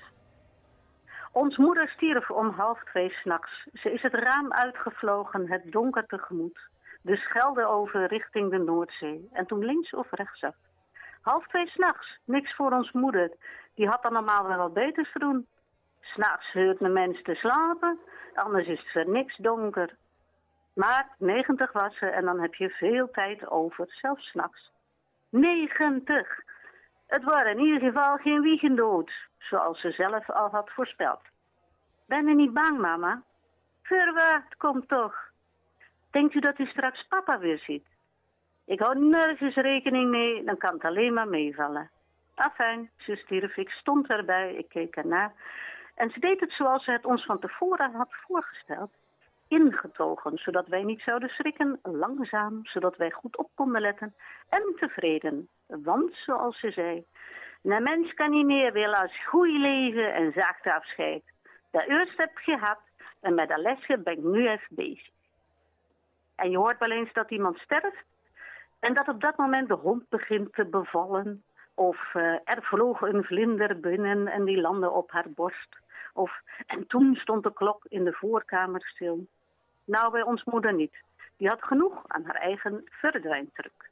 Ons 1.32 1.56
moeder 1.56 1.88
stierf 1.88 2.30
om 2.30 2.50
half 2.50 2.84
twee 2.84 3.10
s'nachts. 3.10 3.66
Ze 3.72 3.92
is 3.92 4.02
het 4.02 4.14
raam 4.14 4.52
uitgevlogen, 4.52 5.50
het 5.50 5.72
donker 5.72 6.06
tegemoet. 6.06 6.70
De 7.02 7.16
Schelde 7.16 7.66
over 7.66 8.06
richting 8.06 8.50
de 8.50 8.58
Noordzee. 8.58 9.28
En 9.32 9.46
toen 9.46 9.64
links 9.64 9.94
of 9.94 10.10
rechtsaf. 10.10 10.54
Half 11.22 11.46
twee 11.46 11.66
s'nachts, 11.66 12.18
niks 12.24 12.54
voor 12.54 12.72
ons 12.72 12.92
moeder. 12.92 13.30
Die 13.74 13.88
had 13.88 14.02
dan 14.02 14.12
normaal 14.12 14.46
wel 14.46 14.56
wat 14.56 14.72
beters 14.72 15.12
te 15.12 15.18
doen. 15.18 15.46
S'nachts 16.00 16.52
heurt 16.52 16.80
een 16.80 16.92
mens 16.92 17.22
te 17.22 17.34
slapen, 17.34 17.98
anders 18.34 18.66
is 18.66 18.94
er 18.94 19.08
niks 19.08 19.36
donker. 19.36 19.96
Maar 20.74 21.14
90 21.18 21.72
was 21.72 21.96
ze 21.98 22.06
en 22.06 22.24
dan 22.24 22.40
heb 22.40 22.54
je 22.54 22.70
veel 22.70 23.10
tijd 23.10 23.50
over, 23.50 23.86
zelfs 23.88 24.30
s'nachts. 24.30 24.70
90! 25.30 26.40
Het 27.06 27.24
waren 27.24 27.52
in 27.52 27.64
ieder 27.64 27.80
geval 27.80 28.16
geen 28.16 28.40
wiegendood, 28.40 29.12
zoals 29.38 29.80
ze 29.80 29.90
zelf 29.90 30.30
al 30.30 30.48
had 30.48 30.70
voorspeld. 30.70 31.20
Ben 32.06 32.26
je 32.26 32.34
niet 32.34 32.52
bang, 32.52 32.78
mama? 32.78 33.22
Verwacht, 33.82 34.56
kom 34.56 34.86
toch. 34.86 35.31
Denkt 36.12 36.34
u 36.34 36.40
dat 36.40 36.58
u 36.58 36.66
straks 36.66 37.06
papa 37.08 37.38
weer 37.38 37.58
ziet? 37.58 37.86
Ik 38.64 38.78
hou 38.78 38.98
nergens 38.98 39.54
rekening 39.54 40.10
mee, 40.10 40.44
dan 40.44 40.56
kan 40.56 40.72
het 40.74 40.84
alleen 40.84 41.12
maar 41.12 41.28
meevallen. 41.28 41.90
Afijn, 42.34 42.90
stierf, 42.96 43.56
ik 43.56 43.70
stond 43.70 44.10
erbij, 44.10 44.54
ik 44.54 44.68
keek 44.68 44.96
ernaar. 44.96 45.32
En 45.94 46.10
ze 46.10 46.20
deed 46.20 46.40
het 46.40 46.52
zoals 46.52 46.84
ze 46.84 46.90
het 46.90 47.04
ons 47.04 47.24
van 47.24 47.38
tevoren 47.38 47.94
had 47.94 48.08
voorgesteld. 48.10 48.90
ingetogen, 49.48 50.38
zodat 50.38 50.66
wij 50.66 50.82
niet 50.82 51.00
zouden 51.00 51.28
schrikken, 51.28 51.78
langzaam, 51.82 52.60
zodat 52.62 52.96
wij 52.96 53.10
goed 53.10 53.36
op 53.36 53.50
konden 53.54 53.80
letten 53.80 54.14
en 54.48 54.74
tevreden. 54.76 55.48
Want, 55.66 56.14
zoals 56.14 56.60
ze 56.60 56.70
zei, 56.70 57.04
een 57.62 57.82
mens 57.82 58.14
kan 58.14 58.30
niet 58.30 58.46
meer 58.46 58.72
willen 58.72 58.98
als 58.98 59.24
goed 59.24 59.50
leven 59.50 60.14
en 60.14 60.32
zachte 60.32 60.74
afscheid. 60.74 61.22
Dat 61.70 61.86
eerst 61.86 62.16
heb 62.16 62.30
ik 62.30 62.38
gehad 62.38 62.80
en 63.20 63.34
met 63.34 63.48
dat 63.48 63.58
lesje 63.58 63.98
ben 63.98 64.12
ik 64.12 64.22
nu 64.22 64.48
even 64.48 64.74
bezig. 64.74 65.10
En 66.34 66.50
je 66.50 66.56
hoort 66.56 66.78
wel 66.78 66.90
eens 66.90 67.12
dat 67.12 67.30
iemand 67.30 67.58
sterft 67.58 68.04
en 68.82 68.94
dat 68.94 69.08
op 69.08 69.20
dat 69.20 69.36
moment 69.36 69.68
de 69.68 69.74
hond 69.74 70.08
begint 70.08 70.52
te 70.52 70.64
bevallen. 70.64 71.42
Of 71.74 72.14
eh, 72.14 72.22
er 72.44 72.62
vloog 72.62 73.00
een 73.00 73.24
vlinder 73.24 73.80
binnen 73.80 74.28
en 74.28 74.44
die 74.44 74.60
landde 74.60 74.90
op 74.90 75.10
haar 75.10 75.30
borst. 75.30 75.76
Of, 76.12 76.40
en 76.66 76.86
toen 76.86 77.14
stond 77.14 77.42
de 77.42 77.52
klok 77.52 77.84
in 77.88 78.04
de 78.04 78.12
voorkamer 78.12 78.82
stil. 78.86 79.26
Nou, 79.84 80.12
bij 80.12 80.22
ons 80.22 80.44
moeder 80.44 80.74
niet. 80.74 80.96
Die 81.36 81.48
had 81.48 81.62
genoeg 81.62 82.02
aan 82.06 82.24
haar 82.24 82.34
eigen 82.34 82.82
verdwijntruc. 82.84 83.90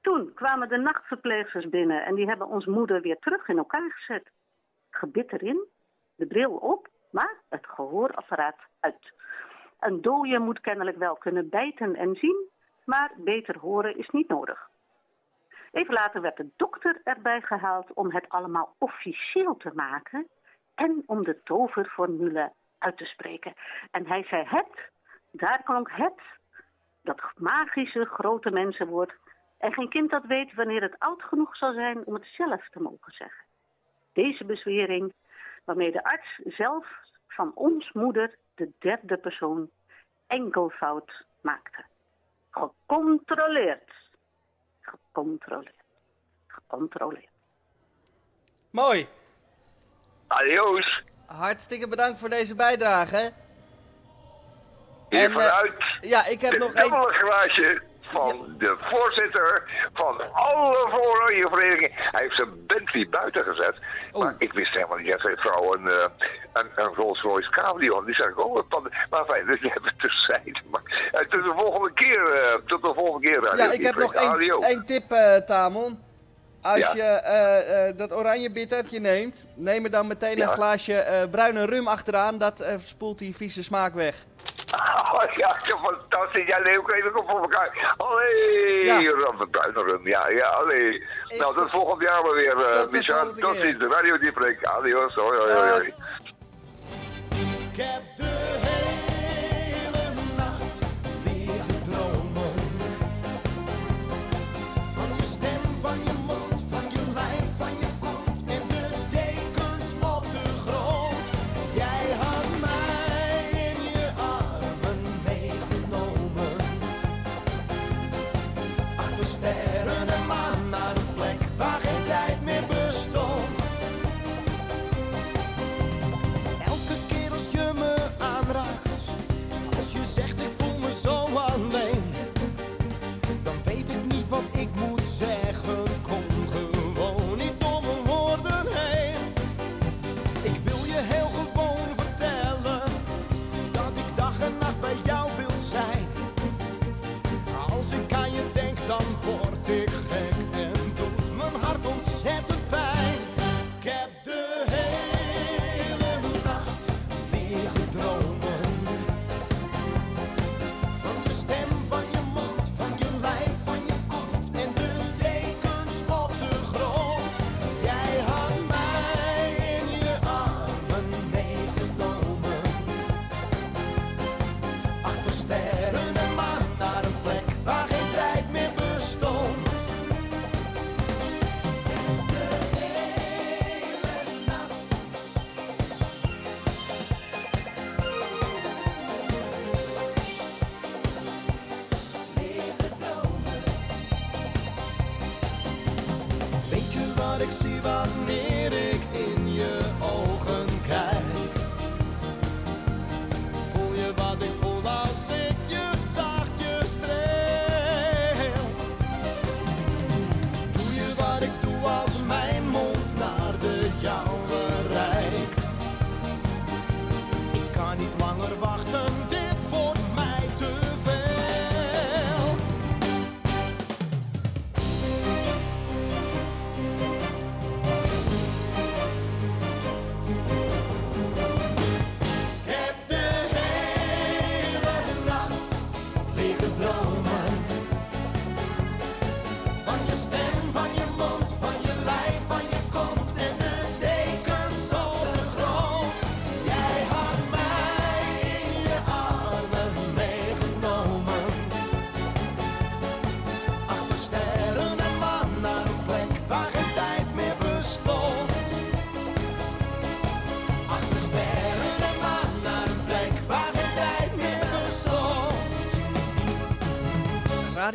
Toen 0.00 0.34
kwamen 0.34 0.68
de 0.68 0.76
nachtverpleegsters 0.76 1.68
binnen 1.68 2.04
en 2.04 2.14
die 2.14 2.26
hebben 2.26 2.46
ons 2.46 2.66
moeder 2.66 3.00
weer 3.00 3.18
terug 3.18 3.48
in 3.48 3.58
elkaar 3.58 3.90
gezet. 3.90 4.30
Gebit 4.90 5.32
erin, 5.32 5.64
de 6.16 6.26
bril 6.26 6.52
op, 6.52 6.88
maar 7.10 7.34
het 7.48 7.66
gehoorapparaat 7.66 8.58
uit. 8.80 9.12
Een 9.84 10.02
dooie 10.02 10.38
moet 10.38 10.60
kennelijk 10.60 10.96
wel 10.96 11.16
kunnen 11.16 11.48
bijten 11.48 11.94
en 11.96 12.14
zien, 12.14 12.48
maar 12.84 13.12
beter 13.16 13.58
horen 13.58 13.98
is 13.98 14.08
niet 14.08 14.28
nodig. 14.28 14.68
Even 15.72 15.94
later 15.94 16.20
werd 16.20 16.36
de 16.36 16.48
dokter 16.56 17.00
erbij 17.02 17.40
gehaald 17.40 17.92
om 17.92 18.12
het 18.12 18.28
allemaal 18.28 18.74
officieel 18.78 19.56
te 19.56 19.70
maken 19.74 20.28
en 20.74 21.02
om 21.06 21.24
de 21.24 21.42
toverformule 21.42 22.52
uit 22.78 22.96
te 22.96 23.04
spreken. 23.04 23.54
En 23.90 24.06
hij 24.06 24.24
zei 24.24 24.44
het, 24.46 24.90
daar 25.30 25.62
klonk 25.62 25.90
het, 25.90 26.20
dat 27.02 27.20
magische 27.36 28.04
grote 28.04 28.50
mensenwoord. 28.50 29.14
En 29.58 29.72
geen 29.72 29.88
kind 29.88 30.10
dat 30.10 30.24
weet 30.24 30.54
wanneer 30.54 30.82
het 30.82 30.98
oud 30.98 31.22
genoeg 31.22 31.56
zal 31.56 31.72
zijn 31.72 32.06
om 32.06 32.14
het 32.14 32.26
zelf 32.36 32.68
te 32.68 32.80
mogen 32.80 33.12
zeggen. 33.12 33.44
Deze 34.12 34.44
bezwering, 34.44 35.12
waarmee 35.64 35.92
de 35.92 36.04
arts 36.04 36.40
zelf 36.44 37.02
van 37.34 37.52
ons 37.54 37.92
moeder 37.92 38.34
de 38.54 38.70
derde 38.78 39.16
persoon 39.16 39.70
enkelvoud 40.26 41.24
maakte. 41.40 41.84
Gecontroleerd. 42.50 43.90
Gecontroleerd. 44.80 45.82
Gecontroleerd. 46.46 47.28
Mooi. 48.70 49.06
Adios. 50.26 51.02
Hartstikke 51.26 51.88
bedankt 51.88 52.18
voor 52.18 52.28
deze 52.28 52.54
bijdrage. 52.54 53.32
Hier 55.08 55.30
En, 55.30 55.40
eh, 55.40 55.72
Ja, 56.00 56.26
ik 56.26 56.40
heb 56.40 56.58
nog 56.58 56.72
één... 56.72 56.90
glaasje 57.12 57.82
van 58.10 58.54
de 58.58 58.76
voorzitter 58.80 59.62
van 59.92 60.32
alle 60.32 60.88
voororanje 60.90 61.48
verenigingen. 61.48 61.90
Hij 61.94 62.20
heeft 62.22 62.36
zijn 62.36 62.66
Bentley 62.66 63.06
buiten 63.10 63.44
gezet. 63.44 63.76
Oh. 64.12 64.22
Maar 64.22 64.34
ik 64.38 64.52
wist 64.52 64.72
helemaal 64.74 64.98
niet 64.98 65.10
dat 65.10 65.20
zijn 65.20 65.36
vrouw 65.36 65.74
een, 65.74 65.88
eh, 65.88 66.08
een, 66.52 66.66
een 66.74 66.94
Rolls 66.94 67.20
Royce 67.22 67.50
Cabrio 67.50 67.94
had. 67.94 68.06
Die 68.06 68.14
zag 68.14 68.28
ik 68.28 68.38
ook 68.38 68.64
van- 68.68 68.92
Maar 69.10 69.24
fijn, 69.24 69.46
dus 69.46 69.60
die 69.60 69.70
hebben 69.70 69.90
het 69.90 70.00
terzijde. 70.00 70.60
Maar 70.70 70.82
eh, 71.12 71.20
tot 71.20 71.44
de 71.44 71.52
volgende 71.56 71.92
keer. 71.92 72.32
eh, 72.32 72.54
tot 72.66 72.82
de 72.82 72.92
volgende 72.94 73.26
keer. 73.28 73.40
Radio 73.40 73.64
Ja, 73.64 73.72
ik 73.72 73.82
heb 73.82 73.94
nog 73.94 74.14
één, 74.14 74.84
tip, 74.84 75.04
Tamon. 75.46 75.98
Als 76.62 76.92
Ja. 76.92 76.94
je 76.94 77.92
dat 77.96 78.12
oranje 78.12 78.52
bittertje 78.52 79.00
neemt, 79.00 79.46
neem 79.54 79.84
er 79.84 79.90
dan 79.90 80.06
meteen 80.06 80.36
Ja. 80.36 80.42
een 80.42 80.52
glaasje 80.54 81.28
bruine 81.30 81.66
rum 81.66 81.88
achteraan. 81.88 82.38
Dat 82.38 82.64
spoelt 82.84 83.18
die 83.18 83.36
vieze 83.36 83.62
smaak 83.62 83.94
weg. 83.94 84.14
Oh, 85.14 85.22
ja, 85.34 85.46
fantastisch. 85.76 86.46
Ja, 86.46 86.58
nee, 86.58 86.78
ook 86.78 86.90
even 86.90 87.16
op 87.16 87.28
voor 87.30 87.40
elkaar. 87.40 87.94
Allee, 87.96 88.84
Ja. 88.84 88.98
rum. 89.82 90.08
Ja, 90.08 90.28
ja, 90.28 90.46
allee. 90.48 91.04
Nou, 91.38 91.54
tot 91.54 91.70
volgend 91.70 92.02
jaar 92.02 92.22
maar 92.22 92.32
weer, 92.34 92.66
eh 92.66 92.80
Tot 92.80 92.90
volgende 93.06 93.40
Tot 93.40 93.56
ziens. 93.56 93.78
De 93.78 93.88
Radio 93.88 94.18
Dieprik. 94.18 94.64
Adios. 94.64 95.14
Hoi, 95.14 95.38
hoi, 95.38 95.52
hoi. 95.52 95.70
hoi. 95.70 95.92
Ik 97.72 97.76
heb 97.82 98.02
de 98.16 98.33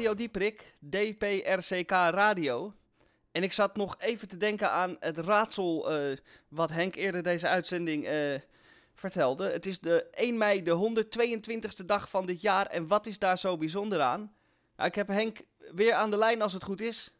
Radio 0.09 0.27
Dieprik, 0.27 0.73
DPRCK 0.89 1.91
Radio. 1.91 2.71
En 3.31 3.43
ik 3.43 3.51
zat 3.51 3.75
nog 3.75 3.95
even 3.99 4.27
te 4.27 4.37
denken 4.37 4.71
aan 4.71 4.97
het 4.99 5.17
raadsel 5.17 5.89
eh, 5.91 6.17
wat 6.49 6.69
Henk 6.69 6.95
eerder 6.95 7.23
deze 7.23 7.47
uitzending 7.47 8.05
eh, 8.05 8.35
vertelde. 8.95 9.49
Het 9.49 9.65
is 9.65 9.79
de 9.79 10.07
1 10.11 10.37
mei, 10.37 10.63
de 10.63 11.03
122e 11.81 11.85
dag 11.85 12.09
van 12.09 12.25
dit 12.25 12.41
jaar. 12.41 12.65
En 12.65 12.87
wat 12.87 13.05
is 13.05 13.19
daar 13.19 13.37
zo 13.37 13.57
bijzonder 13.57 14.01
aan? 14.01 14.33
Nou, 14.75 14.89
ik 14.89 14.95
heb 14.95 15.07
Henk 15.07 15.37
weer 15.75 15.93
aan 15.93 16.11
de 16.11 16.17
lijn 16.17 16.41
als 16.41 16.53
het 16.53 16.63
goed 16.63 16.81
is. 16.81 17.13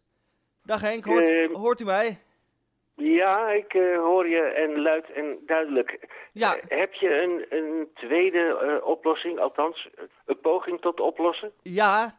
Dag 0.64 0.82
Henk, 0.82 1.06
hoort, 1.06 1.30
Ehm. 1.30 1.54
hoort 1.54 1.80
u 1.80 1.86
mij? 1.86 2.20
Ja, 2.96 3.50
ik 3.50 3.74
eh, 3.74 3.98
hoor 3.98 4.28
je 4.28 4.42
en 4.42 4.82
luid 4.82 5.12
en 5.12 5.38
duidelijk. 5.46 6.00
Ja. 6.34 6.56
Eh, 6.56 6.80
heb 6.80 6.94
je 6.94 7.22
een, 7.22 7.58
een 7.58 7.88
tweede 7.94 8.58
eh, 8.58 8.88
oplossing, 8.88 9.40
althans 9.40 9.90
eh, 9.96 10.04
een 10.26 10.40
poging 10.40 10.82
tot 10.82 11.00
oplossen? 11.00 11.52
Ja, 11.62 12.19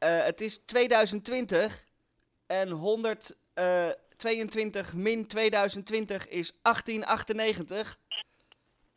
eh, 0.00 0.24
het 0.24 0.40
is 0.40 0.64
2020 0.64 1.84
en 2.46 2.68
122 2.70 4.94
min 4.94 5.26
2020 5.26 6.28
is 6.28 6.52
1898. 6.62 7.98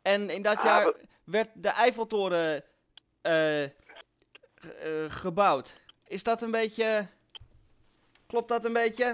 En 0.02 0.30
in 0.30 0.42
dat 0.42 0.56
Ah, 0.56 0.64
jaar 0.64 0.84
we- 0.84 0.96
werd 1.24 1.48
de 1.54 1.68
Eiffeltoren 1.68 2.64
eh, 3.22 3.32
ge- 4.54 4.74
eh, 4.82 5.04
gebouwd. 5.10 5.80
Is 6.06 6.22
dat 6.24 6.42
een 6.42 6.50
beetje... 6.50 7.06
Klopt 8.26 8.48
dat 8.48 8.64
een 8.64 8.72
beetje? 8.72 9.04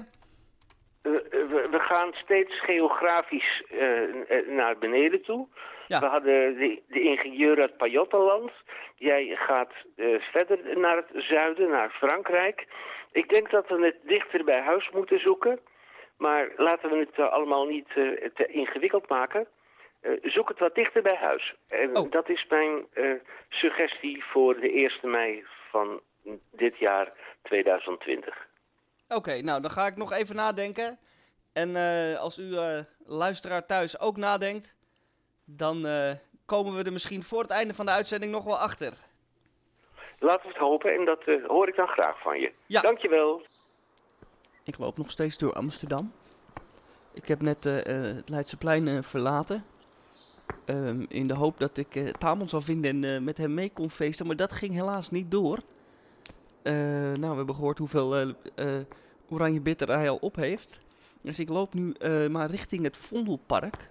Eh, 1.03 1.13
we, 1.31 1.69
we 1.71 1.79
gaan 1.79 2.15
steeds 2.15 2.61
geografisch 2.65 3.65
eh, 3.71 4.03
eh, 4.39 4.47
naar 4.49 4.79
beneden 4.79 5.23
toe. 5.23 5.49
Ja. 5.91 6.01
We 6.01 6.07
hadden 6.07 6.59
de, 6.59 6.83
de 6.89 7.01
ingenieur 7.01 7.61
uit 7.61 7.77
Pajottenland. 7.77 8.51
Jij 8.97 9.37
gaat 9.37 9.73
eh, 9.97 10.21
verder 10.21 10.79
naar 10.79 10.97
het 10.97 11.25
zuiden, 11.25 11.71
naar 11.71 11.91
Frankrijk. 11.91 12.67
Ik 13.13 13.29
denk 13.29 13.51
dat 13.51 13.69
we 13.69 13.85
het 13.85 13.97
dichter 14.03 14.45
bij 14.45 14.61
huis 14.61 14.91
moeten 14.91 15.21
zoeken. 15.21 15.59
Maar 16.17 16.49
laten 16.57 16.91
we 16.91 16.97
het 16.97 17.19
eh, 17.19 17.33
allemaal 17.33 17.67
niet 17.67 17.89
eh, 17.89 18.29
te 18.35 18.47
ingewikkeld 18.47 19.09
maken. 19.09 19.47
Zoek 20.23 20.49
het 20.49 20.59
wat 20.59 20.75
dichter 20.75 21.03
bij 21.03 21.17
huis. 21.17 21.55
En 21.69 21.97
Oh. 21.97 22.11
dat 22.11 22.29
is 22.29 22.47
mijn 22.49 22.87
suggestie 23.49 24.25
voor 24.25 24.61
de 24.61 24.73
1 25.03 25.11
mei 25.11 25.45
van 25.71 26.01
dit 26.53 26.79
jaar 26.79 27.13
2020. 27.43 28.47
Oké, 29.09 29.41
nou 29.41 29.61
dan 29.61 29.71
ga 29.71 29.87
ik 29.87 29.97
nog 29.97 30.13
even 30.13 30.37
nadenken. 30.37 30.99
En 31.53 31.77
als 32.19 32.39
u 32.39 32.55
luisteraar 33.07 33.67
thuis 33.67 34.01
ook 34.01 34.17
nadenkt, 34.17 34.75
dan 35.57 35.87
eh, 35.87 36.11
komen 36.47 36.75
we 36.77 36.83
er 36.83 36.93
misschien 36.93 37.23
voor 37.23 37.43
het 37.43 37.51
einde 37.51 37.75
van 37.75 37.87
de 37.87 37.93
uitzending 37.93 38.33
nog 38.33 38.45
wel 38.45 38.59
achter. 38.59 38.93
Laten 40.19 40.43
we 40.47 40.49
het 40.53 40.63
hopen 40.63 40.95
en 40.95 41.05
dat 41.05 41.23
eh, 41.27 41.47
hoor 41.47 41.69
ik 41.69 41.77
dan 41.77 41.89
graag 41.89 42.21
van 42.23 42.41
je. 42.41 42.53
Ja. 42.67 42.81
Dankjewel. 42.81 43.43
Ik 44.65 44.79
loop 44.79 44.97
nog 44.97 45.11
steeds 45.11 45.39
door 45.39 45.53
Amsterdam. 45.53 46.13
Ik 47.13 47.29
heb 47.29 47.41
net 47.43 47.67
eh, 47.67 47.75
het 47.95 48.29
Leidseplein 48.29 48.89
eh, 48.89 49.03
verlaten. 49.03 49.65
Ehm, 50.65 51.05
in 51.09 51.27
de 51.27 51.35
hoop 51.35 51.59
dat 51.59 51.77
ik 51.77 51.95
eh 51.95 52.07
Tamon 52.09 52.49
zou 52.49 52.63
vinden 52.63 52.91
en 52.91 53.15
eh, 53.15 53.21
met 53.21 53.39
hem 53.39 53.55
mee 53.55 53.71
kon 53.73 53.91
feesten. 53.91 54.27
Maar 54.27 54.37
dat 54.37 54.53
ging 54.53 54.75
helaas 54.75 55.11
niet 55.11 55.31
door. 55.31 55.59
Eh, 56.63 56.75
nou, 57.13 57.31
we 57.31 57.37
hebben 57.37 57.55
gehoord 57.55 57.79
hoeveel 57.79 58.15
eh, 58.17 58.29
eh, 58.55 58.85
Oranje 59.29 59.61
Bitter 59.61 59.89
hij 59.89 60.09
al 60.09 60.17
op 60.17 60.37
heeft. 60.37 60.79
Dus 61.23 61.39
ik 61.39 61.49
loop 61.49 61.75
nu 61.75 61.93
eh, 61.93 62.27
maar 62.27 62.51
richting 62.51 62.83
het 62.83 62.97
Vondelpark. 62.97 63.91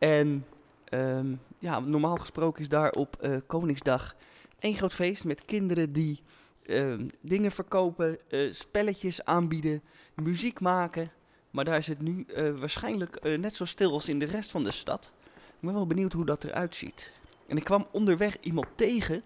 En 0.00 0.46
ehm, 0.84 1.34
ja, 1.58 1.80
normaal 1.80 2.16
gesproken 2.16 2.62
is 2.62 2.68
daar 2.68 2.90
op 2.90 3.16
eh, 3.16 3.36
Koningsdag 3.46 4.16
één 4.58 4.74
groot 4.74 4.94
feest 4.94 5.24
met 5.24 5.44
kinderen 5.44 5.92
die 5.92 6.22
ehm, 6.66 7.08
dingen 7.20 7.50
verkopen, 7.50 8.30
eh, 8.30 8.52
spelletjes 8.52 9.24
aanbieden, 9.24 9.82
muziek 10.14 10.60
maken. 10.60 11.10
Maar 11.50 11.64
daar 11.64 11.78
is 11.78 11.86
het 11.86 12.02
nu 12.02 12.24
eh, 12.24 12.50
waarschijnlijk 12.50 13.38
net 13.38 13.54
zo 13.54 13.64
stil 13.64 13.92
als 13.92 14.08
in 14.08 14.18
de 14.18 14.24
rest 14.24 14.50
van 14.50 14.62
de 14.62 14.70
stad. 14.70 15.12
Ik 15.46 15.60
ben 15.60 15.74
wel 15.74 15.86
benieuwd 15.86 16.12
hoe 16.12 16.26
dat 16.26 16.44
eruit 16.44 16.76
ziet. 16.76 17.12
En 17.46 17.56
ik 17.56 17.64
kwam 17.64 17.86
onderweg 17.92 18.36
iemand 18.40 18.66
tegen, 18.74 19.22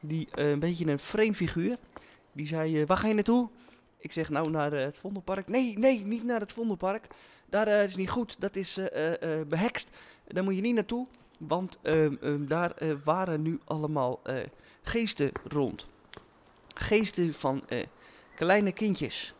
die 0.00 0.28
een 0.30 0.58
beetje 0.58 0.86
een 0.86 0.98
vreemd 0.98 1.36
figuur. 1.36 1.78
Die 2.32 2.46
zei, 2.46 2.84
waar 2.84 2.96
ga 2.96 3.08
je 3.08 3.14
naartoe? 3.14 3.48
Ik 3.98 4.12
zeg, 4.12 4.28
nou 4.28 4.50
naar 4.50 4.72
het 4.72 4.98
Vondelpark. 4.98 5.48
Nee, 5.48 5.78
nee, 5.78 6.04
niet 6.04 6.24
naar 6.24 6.40
het 6.40 6.52
Vondelpark. 6.52 7.06
Daar 7.48 7.66
eh, 7.66 7.84
is 7.84 7.96
niet 7.96 8.10
goed, 8.10 8.40
dat 8.40 8.56
is 8.56 8.76
eh, 8.76 8.86
eh, 9.12 9.40
eh, 9.40 9.46
behekst. 9.46 9.88
Daar 10.26 10.44
moet 10.44 10.54
je 10.54 10.60
niet 10.60 10.74
naartoe, 10.74 11.06
want 11.38 11.78
ehm, 11.82 12.14
ehm, 12.20 12.46
daar 12.46 12.74
waren 13.04 13.42
nu 13.42 13.60
allemaal 13.64 14.20
geesten 14.82 15.30
rond. 15.48 15.86
Geesten 16.74 17.34
van 17.34 17.62
kleine 18.34 18.72
kindjes 18.72 19.34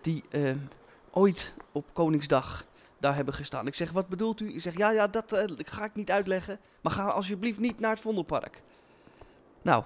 die 0.00 0.24
ehm, 0.30 0.58
ooit 1.10 1.54
op 1.72 1.84
Koningsdag 1.92 2.64
daar 2.98 3.14
hebben 3.14 3.34
gestaan. 3.34 3.66
Ik 3.66 3.74
zeg, 3.74 3.92
wat 3.92 4.08
bedoelt 4.08 4.40
u? 4.40 4.54
Ik 4.54 4.60
zeg, 4.60 4.76
ja, 4.76 4.90
ja, 4.90 5.06
dat 5.06 5.44
ga 5.56 5.84
ik 5.84 5.94
niet 5.94 6.10
uitleggen. 6.10 6.58
Maar 6.80 6.92
ga 6.92 7.08
alsjeblieft 7.08 7.58
niet 7.58 7.80
naar 7.80 7.90
het 7.90 8.00
Vondelpark. 8.00 8.62
Nou, 9.62 9.84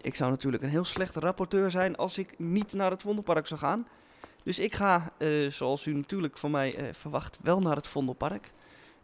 ik 0.00 0.14
zou 0.14 0.30
natuurlijk 0.30 0.62
een 0.62 0.68
heel 0.68 0.84
slechte 0.84 1.20
rapporteur 1.20 1.70
zijn 1.70 1.96
als 1.96 2.18
ik 2.18 2.38
niet 2.38 2.72
naar 2.72 2.90
het 2.90 3.02
Vondelpark 3.02 3.46
zou 3.46 3.60
gaan. 3.60 3.86
Dus 4.50 4.58
ik 4.58 4.74
ga, 4.74 5.12
eh, 5.18 5.28
zoals 5.50 5.86
u 5.86 5.94
natuurlijk 5.94 6.38
van 6.38 6.50
mij 6.50 6.74
eh, 6.74 6.84
verwacht, 6.92 7.38
wel 7.42 7.60
naar 7.60 7.76
het 7.76 7.86
Vondelpark. 7.86 8.52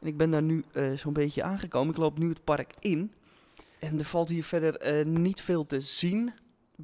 En 0.00 0.06
ik 0.06 0.16
ben 0.16 0.30
daar 0.30 0.42
nu 0.42 0.64
eh, 0.72 0.92
zo'n 0.92 1.12
beetje 1.12 1.42
aangekomen. 1.42 1.94
Ik 1.94 2.00
loop 2.00 2.18
nu 2.18 2.28
het 2.28 2.44
park 2.44 2.74
in. 2.80 3.12
En 3.78 3.98
er 3.98 4.04
valt 4.04 4.28
hier 4.28 4.44
verder 4.44 5.06
niet 5.06 5.40
veel 5.40 5.66
te 5.66 5.80
zien. 5.80 6.32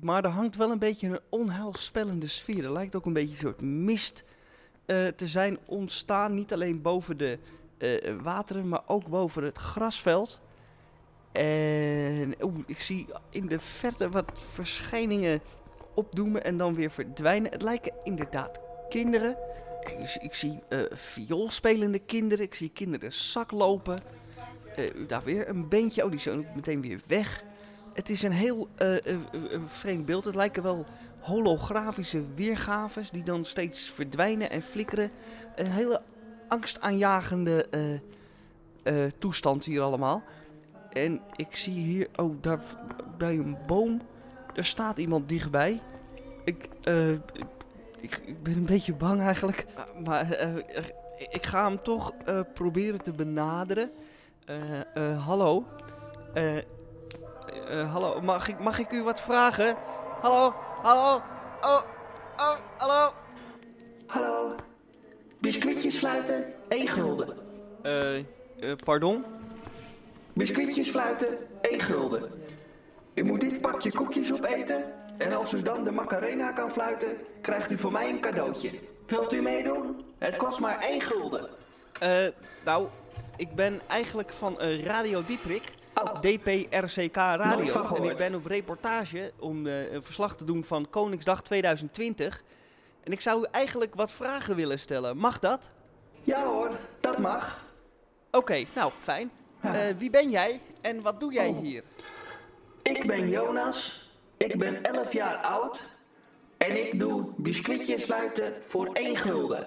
Maar 0.00 0.24
er 0.24 0.30
hangt 0.30 0.56
wel 0.56 0.70
een 0.70 0.78
beetje 0.78 1.08
een 1.08 1.20
onheilspellende 1.28 2.26
sfeer. 2.26 2.64
Er 2.64 2.72
lijkt 2.72 2.96
ook 2.96 3.06
een 3.06 3.12
beetje 3.12 3.32
een 3.32 3.40
soort 3.40 3.60
mist 3.60 4.24
te 4.86 5.26
zijn 5.26 5.58
ontstaan. 5.66 6.34
Niet 6.34 6.52
alleen 6.52 6.82
boven 6.82 7.16
de 7.16 7.38
wateren, 8.22 8.68
maar 8.68 8.82
ook 8.86 9.08
boven 9.08 9.44
het 9.44 9.58
grasveld. 9.58 10.40
En 11.32 12.34
ik 12.66 12.80
zie 12.80 13.06
in 13.30 13.46
de 13.46 13.60
verte 13.60 14.08
wat 14.08 14.32
verschijningen 14.34 15.40
opdoemen 15.94 16.44
en 16.44 16.56
dan 16.56 16.74
weer 16.74 16.90
verdwijnen. 16.90 17.50
Het 17.50 17.62
lijken 17.62 17.92
inderdaad 18.04 18.60
kinderen. 18.88 19.36
Ik, 19.80 20.16
ik 20.20 20.34
zie 20.34 20.60
eh 20.68 20.78
vioolspelende 20.90 21.98
kinderen. 21.98 22.44
Ik 22.44 22.54
zie 22.54 22.70
kinderen 22.70 23.12
zak 23.12 23.50
lopen. 23.50 23.98
Eh, 24.76 24.84
daar 25.06 25.22
weer 25.22 25.48
een 25.48 25.68
beentje. 25.68 26.04
Oh, 26.04 26.10
die 26.10 26.20
zijn 26.20 26.38
ook 26.38 26.54
meteen 26.54 26.82
weer 26.82 27.00
weg. 27.06 27.44
Het 27.92 28.10
is 28.10 28.22
een 28.22 28.32
heel 28.32 28.68
eh, 28.76 28.96
vreemd 29.66 30.06
beeld. 30.06 30.24
Het 30.24 30.34
lijken 30.34 30.62
wel 30.62 30.84
holografische 31.20 32.22
weergaves 32.34 33.10
die 33.10 33.22
dan 33.22 33.44
steeds 33.44 33.90
verdwijnen 33.90 34.50
en 34.50 34.62
flikkeren. 34.62 35.10
Een 35.56 35.70
hele 35.70 36.02
angstaanjagende 36.48 37.66
toestand 39.18 39.64
hier 39.64 39.80
allemaal. 39.80 40.22
En 40.92 41.20
ik 41.36 41.56
zie 41.56 41.74
hier, 41.74 42.08
oh, 42.16 42.36
daar 42.40 42.60
bij 43.18 43.34
een 43.34 43.56
boom, 43.66 44.00
er 44.54 44.64
staat 44.64 44.98
iemand 44.98 45.28
dichtbij. 45.28 45.80
Ik, 46.44 46.68
eh, 46.82 47.10
ik, 47.10 47.20
ik, 48.24 48.42
ben 48.42 48.56
een 48.56 48.66
beetje 48.66 48.94
bang 48.94 49.20
eigenlijk. 49.20 49.66
Maar- 50.04 50.30
eh, 50.30 50.56
ik 51.30 51.46
ga 51.46 51.64
hem 51.64 51.82
toch 51.82 52.12
eh, 52.24 52.40
proberen 52.54 53.02
te 53.02 53.12
benaderen. 53.12 53.90
Eh, 54.44 54.80
eh, 54.94 55.26
hallo. 55.26 55.64
Eh, 56.34 56.56
eh, 56.56 57.92
hallo, 57.92 58.20
mag 58.20 58.48
ik, 58.48 58.58
mag 58.58 58.78
ik 58.78 58.92
u 58.92 59.02
wat 59.02 59.20
vragen? 59.20 59.76
Hallo, 60.20 60.54
hallo. 60.82 61.22
Oh, 61.60 61.82
oh, 62.36 62.58
hallo. 62.78 63.12
Hallo. 64.06 64.54
Biscuitjes 65.40 65.96
fluiten, 65.96 66.44
1 66.68 66.88
gulden. 66.88 67.36
Eh, 67.82 68.16
eh, 68.18 68.24
pardon? 68.84 69.24
Biscuitjes 70.32 70.88
fluiten, 70.90 71.38
1 71.60 71.80
gulden. 71.80 72.30
U 73.14 73.22
moet 73.24 73.40
dit 73.40 73.51
pakje 73.62 73.92
koekjes 73.92 74.32
opeten 74.32 74.84
en 75.18 75.32
als 75.32 75.52
u 75.52 75.62
dan 75.62 75.84
de 75.84 75.90
Macarena 75.92 76.52
kan 76.52 76.72
fluiten, 76.72 77.16
krijgt 77.40 77.70
u 77.70 77.78
voor 77.78 77.92
mij 77.92 78.08
een 78.08 78.20
cadeautje. 78.20 78.70
Wilt 79.06 79.32
u 79.32 79.42
meedoen? 79.42 80.04
Het 80.18 80.36
kost 80.36 80.60
maar 80.60 80.78
1 80.80 81.00
gulden. 81.00 81.48
Eh, 82.00 82.26
nou, 82.64 82.86
ik 83.36 83.54
ben 83.54 83.80
eigenlijk 83.88 84.32
van 84.32 84.60
eh, 84.60 84.84
Radio 84.84 85.24
Dieprik. 85.24 85.62
DPRCK 86.20 87.16
Radio. 87.16 87.94
En 87.94 88.02
ik 88.04 88.16
ben 88.16 88.34
op 88.34 88.46
reportage 88.46 89.32
om 89.38 89.66
eh, 89.66 89.92
een 89.92 90.02
verslag 90.02 90.36
te 90.36 90.44
doen 90.44 90.64
van 90.64 90.90
Koningsdag 90.90 91.42
2020. 91.42 92.42
En 93.04 93.12
ik 93.12 93.20
zou 93.20 93.40
u 93.42 93.46
eigenlijk 93.50 93.94
wat 93.94 94.12
vragen 94.12 94.56
willen 94.56 94.78
stellen. 94.78 95.16
Mag 95.16 95.38
dat? 95.38 95.70
Ja 96.22 96.44
hoor, 96.44 96.70
dat 97.00 97.18
mag. 97.18 97.64
Oké, 98.30 98.64
nou, 98.74 98.92
fijn. 99.00 99.30
Eh, 99.60 99.72
wie 99.98 100.10
ben 100.10 100.30
jij 100.30 100.60
en 100.80 101.02
wat 101.02 101.20
doe 101.20 101.32
jij 101.32 101.48
Oh. 101.48 101.58
hier? 101.58 101.82
Ik 102.82 103.06
ben 103.06 103.28
Jonas, 103.28 104.10
ik 104.36 104.58
ben 104.58 104.82
11 104.82 105.12
jaar 105.12 105.36
oud 105.36 105.82
en 106.56 106.86
ik 106.86 106.98
doe 106.98 107.24
biscuitjes 107.36 108.04
fluiten 108.04 108.54
voor 108.68 108.92
1 108.92 109.16
gulden. 109.16 109.66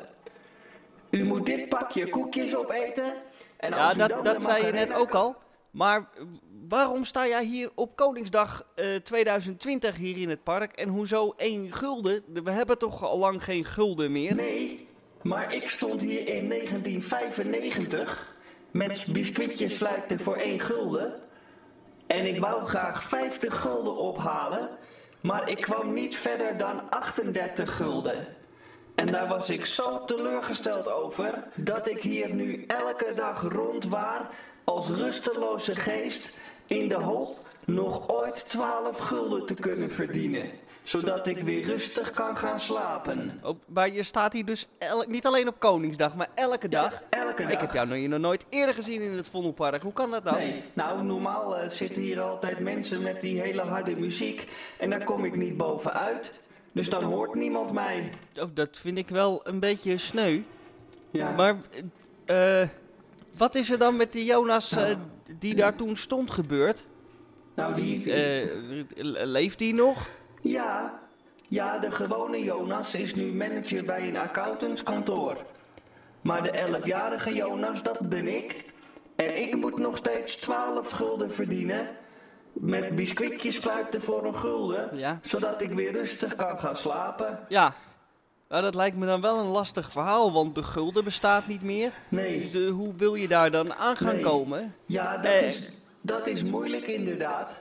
U 1.09 1.23
moet 1.23 1.45
dit 1.45 1.69
pakje 1.69 2.09
koekjes 2.09 2.55
opeten 2.55 3.13
en 3.57 3.73
als 3.73 3.81
Ja, 3.81 3.93
u 3.93 3.97
dat, 3.97 4.09
dan 4.09 4.23
dat 4.23 4.43
zei 4.43 4.65
je 4.65 4.71
net 4.71 4.93
ook 4.93 5.11
al. 5.11 5.35
Maar 5.71 5.99
eh, 5.99 6.23
waarom 6.67 7.03
sta 7.03 7.27
jij 7.27 7.43
hier 7.45 7.71
op 7.75 7.95
Koningsdag 7.95 8.67
eh, 8.75 8.95
2020 8.95 9.95
hier 9.95 10.17
in 10.17 10.29
het 10.29 10.43
park? 10.43 10.73
En 10.73 10.89
hoezo 10.89 11.33
één 11.37 11.73
gulden? 11.73 12.23
We 12.43 12.51
hebben 12.51 12.77
toch 12.77 13.03
al 13.03 13.17
lang 13.17 13.43
geen 13.43 13.65
gulden 13.65 14.11
meer? 14.11 14.35
Nee, 14.35 14.87
maar 15.21 15.53
ik 15.53 15.69
stond 15.69 16.01
hier 16.01 16.27
in 16.27 16.49
1995 16.49 18.35
met 18.71 19.05
biscuitjes 19.11 19.73
fluiten 19.73 20.19
voor 20.19 20.35
1 20.35 20.59
gulden. 20.59 21.23
En 22.07 22.25
ik 22.25 22.39
wou 22.39 22.65
graag 22.65 23.03
50 23.03 23.61
gulden 23.61 23.95
ophalen, 23.95 24.69
maar 25.21 25.49
ik 25.49 25.61
kwam 25.61 25.93
niet 25.93 26.17
verder 26.17 26.57
dan 26.57 26.89
38 26.89 27.75
gulden. 27.75 28.27
En 28.95 29.11
daar 29.11 29.27
was 29.27 29.49
ik 29.49 29.65
zo 29.65 30.05
teleurgesteld 30.05 30.91
over 30.91 31.43
dat 31.55 31.87
ik 31.87 32.01
hier 32.01 32.33
nu 32.33 32.63
elke 32.67 33.13
dag 33.15 33.41
rondwaar 33.41 34.29
als 34.63 34.87
rusteloze 34.87 35.75
geest 35.75 36.31
in 36.65 36.87
de 36.87 36.95
hoop 36.95 37.39
nog 37.65 38.09
ooit 38.09 38.49
12 38.49 38.97
gulden 38.97 39.45
te 39.45 39.53
kunnen 39.53 39.91
verdienen. 39.91 40.49
Zodat 40.85 41.27
ik 41.27 41.37
weer 41.41 41.63
rustig 41.65 42.11
kan 42.11 42.37
gaan 42.37 42.59
slapen. 42.59 43.39
Oh, 43.43 43.59
maar 43.67 43.89
je 43.91 44.03
staat 44.03 44.33
hier 44.33 44.45
dus 44.45 44.67
niet 45.07 45.25
alleen 45.25 45.47
op 45.47 45.59
Koningsdag, 45.59 46.15
maar 46.15 46.27
elke 46.35 46.69
dag. 46.69 47.01
elke 47.09 47.41
Ik 47.43 47.49
dag. 47.49 47.59
heb 47.61 47.73
jou 47.73 47.87
nog, 47.87 48.07
nog 48.09 48.19
nooit 48.19 48.45
eerder 48.49 48.75
gezien 48.75 49.01
in 49.01 49.11
het 49.11 49.27
Vondelpark. 49.27 49.81
Hoe 49.81 49.93
kan 49.93 50.11
dat 50.11 50.23
dan? 50.23 50.37
Nee, 50.37 50.63
nou 50.73 51.03
normaal 51.03 51.57
eh, 51.57 51.69
zitten 51.69 52.01
hier 52.01 52.21
altijd 52.21 52.59
mensen 52.59 53.01
met 53.01 53.21
die 53.21 53.41
hele 53.41 53.61
harde 53.61 53.95
muziek 53.95 54.47
en 54.79 54.89
daar 54.89 55.03
kom 55.03 55.25
ik 55.25 55.35
niet 55.35 55.57
bovenuit. 55.57 56.31
Dus 56.71 56.89
dan 56.89 57.03
hoort 57.03 57.35
niemand 57.35 57.71
mij. 57.71 58.09
Oh, 58.39 58.49
dat 58.53 58.77
vind 58.77 58.97
ik 58.97 59.09
wel 59.09 59.41
een 59.43 59.59
beetje 59.59 59.97
sneu. 59.97 60.39
Ja. 61.11 61.31
Maar 61.31 61.55
eh, 62.25 62.61
eh, 62.61 62.69
wat 63.37 63.55
is 63.55 63.69
er 63.69 63.77
dan 63.77 63.95
met 63.95 64.11
die 64.13 64.25
Jonas 64.25 64.71
eh, 64.71 64.77
Nou. 64.83 64.97
die 65.39 65.55
daar 65.55 65.75
toen 65.75 65.95
stond 65.95 66.31
gebeurd? 66.31 66.85
Nou, 67.55 67.73
die... 67.73 68.05
Le- 68.95 69.25
leeft 69.25 69.57
die 69.59 69.73
nog? 69.73 70.07
Ja, 70.49 70.99
ja, 71.47 71.77
de 71.77 71.91
gewone 71.91 72.43
Jonas 72.43 72.95
is 72.95 73.15
nu 73.15 73.33
manager 73.33 73.85
bij 73.85 74.07
een 74.07 74.17
accountantskantoor. 74.17 75.37
Maar 76.21 76.43
de 76.43 76.67
11-jarige 76.81 77.33
Jonas, 77.33 77.83
dat 77.83 77.99
ben 78.09 78.27
ik. 78.27 78.65
En 79.15 79.41
ik 79.41 79.55
moet 79.55 79.77
nog 79.77 79.97
steeds 79.97 80.35
12 80.37 80.89
gulden 80.89 81.33
verdienen. 81.33 81.87
Met 82.53 82.95
biscuitjes 82.95 83.57
fluiten 83.57 84.01
voor 84.01 84.25
een 84.25 84.35
gulden. 84.35 84.97
Ja. 84.97 85.19
Zodat 85.21 85.61
ik 85.61 85.71
weer 85.71 85.91
rustig 85.91 86.35
kan 86.35 86.59
gaan 86.59 86.75
slapen. 86.75 87.39
Ja. 87.47 87.73
Nou, 88.49 88.61
dat 88.63 88.75
lijkt 88.75 88.97
me 88.97 89.05
dan 89.05 89.21
wel 89.21 89.39
een 89.39 89.45
lastig 89.51 89.91
verhaal, 89.91 90.33
want 90.33 90.55
de 90.55 90.63
gulden 90.63 91.03
bestaat 91.03 91.47
niet 91.47 91.61
meer. 91.63 91.91
Nee. 92.09 92.39
Dus 92.41 92.53
eh, 92.65 92.69
hoe 92.71 92.93
wil 92.97 93.15
je 93.15 93.27
daar 93.27 93.51
dan 93.51 93.73
aan 93.73 93.95
gaan 93.97 94.13
Nee. 94.15 94.23
komen? 94.23 94.75
Ja, 94.85 95.17
dat, 95.17 95.31
Eh. 95.31 95.49
is, 95.49 95.71
dat 96.01 96.27
is 96.27 96.43
moeilijk 96.43 96.87
inderdaad. 96.87 97.51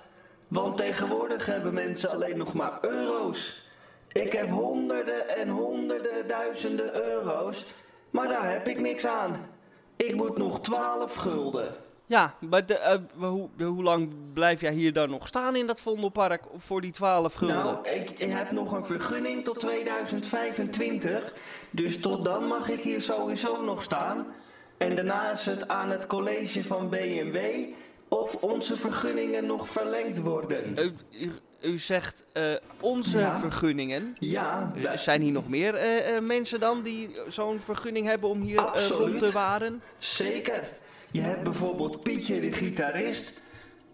Want 0.48 0.76
tegenwoordig 0.76 1.46
hebben 1.46 1.74
mensen 1.74 2.10
alleen 2.10 2.36
nog 2.36 2.54
maar 2.54 2.78
euro's. 2.80 3.62
Ik 4.12 4.32
heb 4.32 4.48
honderden 4.50 5.28
en 5.36 5.48
honderden 5.48 6.28
duizenden 6.28 6.94
euro's, 6.94 7.66
maar 8.10 8.28
daar 8.28 8.52
heb 8.52 8.68
ik 8.68 8.80
niks 8.80 9.06
aan. 9.06 9.48
Ik 9.96 10.14
moet 10.14 10.38
nog 10.38 10.60
12 10.60 11.14
gulden. 11.14 11.74
Ja, 12.06 12.34
maar 12.40 12.66
de, 12.66 12.78
eh, 12.78 12.96
hoe, 13.16 13.48
hoe 13.58 13.82
lang 13.82 14.12
blijf 14.32 14.60
jij 14.60 14.72
hier 14.72 14.92
dan 14.92 15.10
nog 15.10 15.26
staan 15.26 15.56
in 15.56 15.66
dat 15.66 15.80
Vondelpark 15.80 16.44
voor 16.56 16.80
die 16.80 16.92
12 16.92 17.34
gulden? 17.34 17.56
Nou, 17.56 17.88
ik, 17.88 18.10
ik 18.10 18.32
heb 18.32 18.50
nog 18.50 18.72
een 18.72 18.84
vergunning 18.84 19.44
tot 19.44 19.60
2025, 19.60 21.32
dus 21.70 21.98
tot 22.00 22.24
dan 22.24 22.46
mag 22.46 22.68
ik 22.68 22.80
hier 22.80 23.02
sowieso 23.02 23.64
nog 23.64 23.82
staan. 23.82 24.26
En 24.76 24.96
daarna 24.96 25.32
is 25.32 25.46
het 25.46 25.68
aan 25.68 25.90
het 25.90 26.06
college 26.06 26.64
van 26.64 26.88
BMW 26.88 27.36
of 28.20 28.34
onze 28.34 28.76
vergunningen 28.76 29.46
nog 29.46 29.68
verlengd 29.68 30.18
worden. 30.18 30.76
U, 30.78 30.92
u, 31.20 31.30
u 31.62 31.78
zegt 31.78 32.24
eh, 32.32 32.42
onze 32.80 33.18
Ja. 33.18 33.38
vergunningen. 33.38 34.16
Ja, 34.18 34.72
Eh, 34.76 34.92
zijn 34.92 35.20
hier 35.22 35.32
nog 35.32 35.48
meer 35.48 35.74
eh, 35.74 36.20
mensen 36.20 36.60
dan 36.60 36.82
die 36.82 37.10
zo'n 37.28 37.60
vergunning 37.60 38.06
hebben 38.06 38.28
om 38.28 38.40
hier 38.40 38.62
rond 38.90 39.18
te 39.18 39.32
waren? 39.32 39.82
Zeker. 39.98 40.62
Je 41.10 41.20
hebt 41.20 41.42
bijvoorbeeld 41.42 42.02
Pietje 42.02 42.40
de 42.40 42.52
gitarist, 42.52 43.32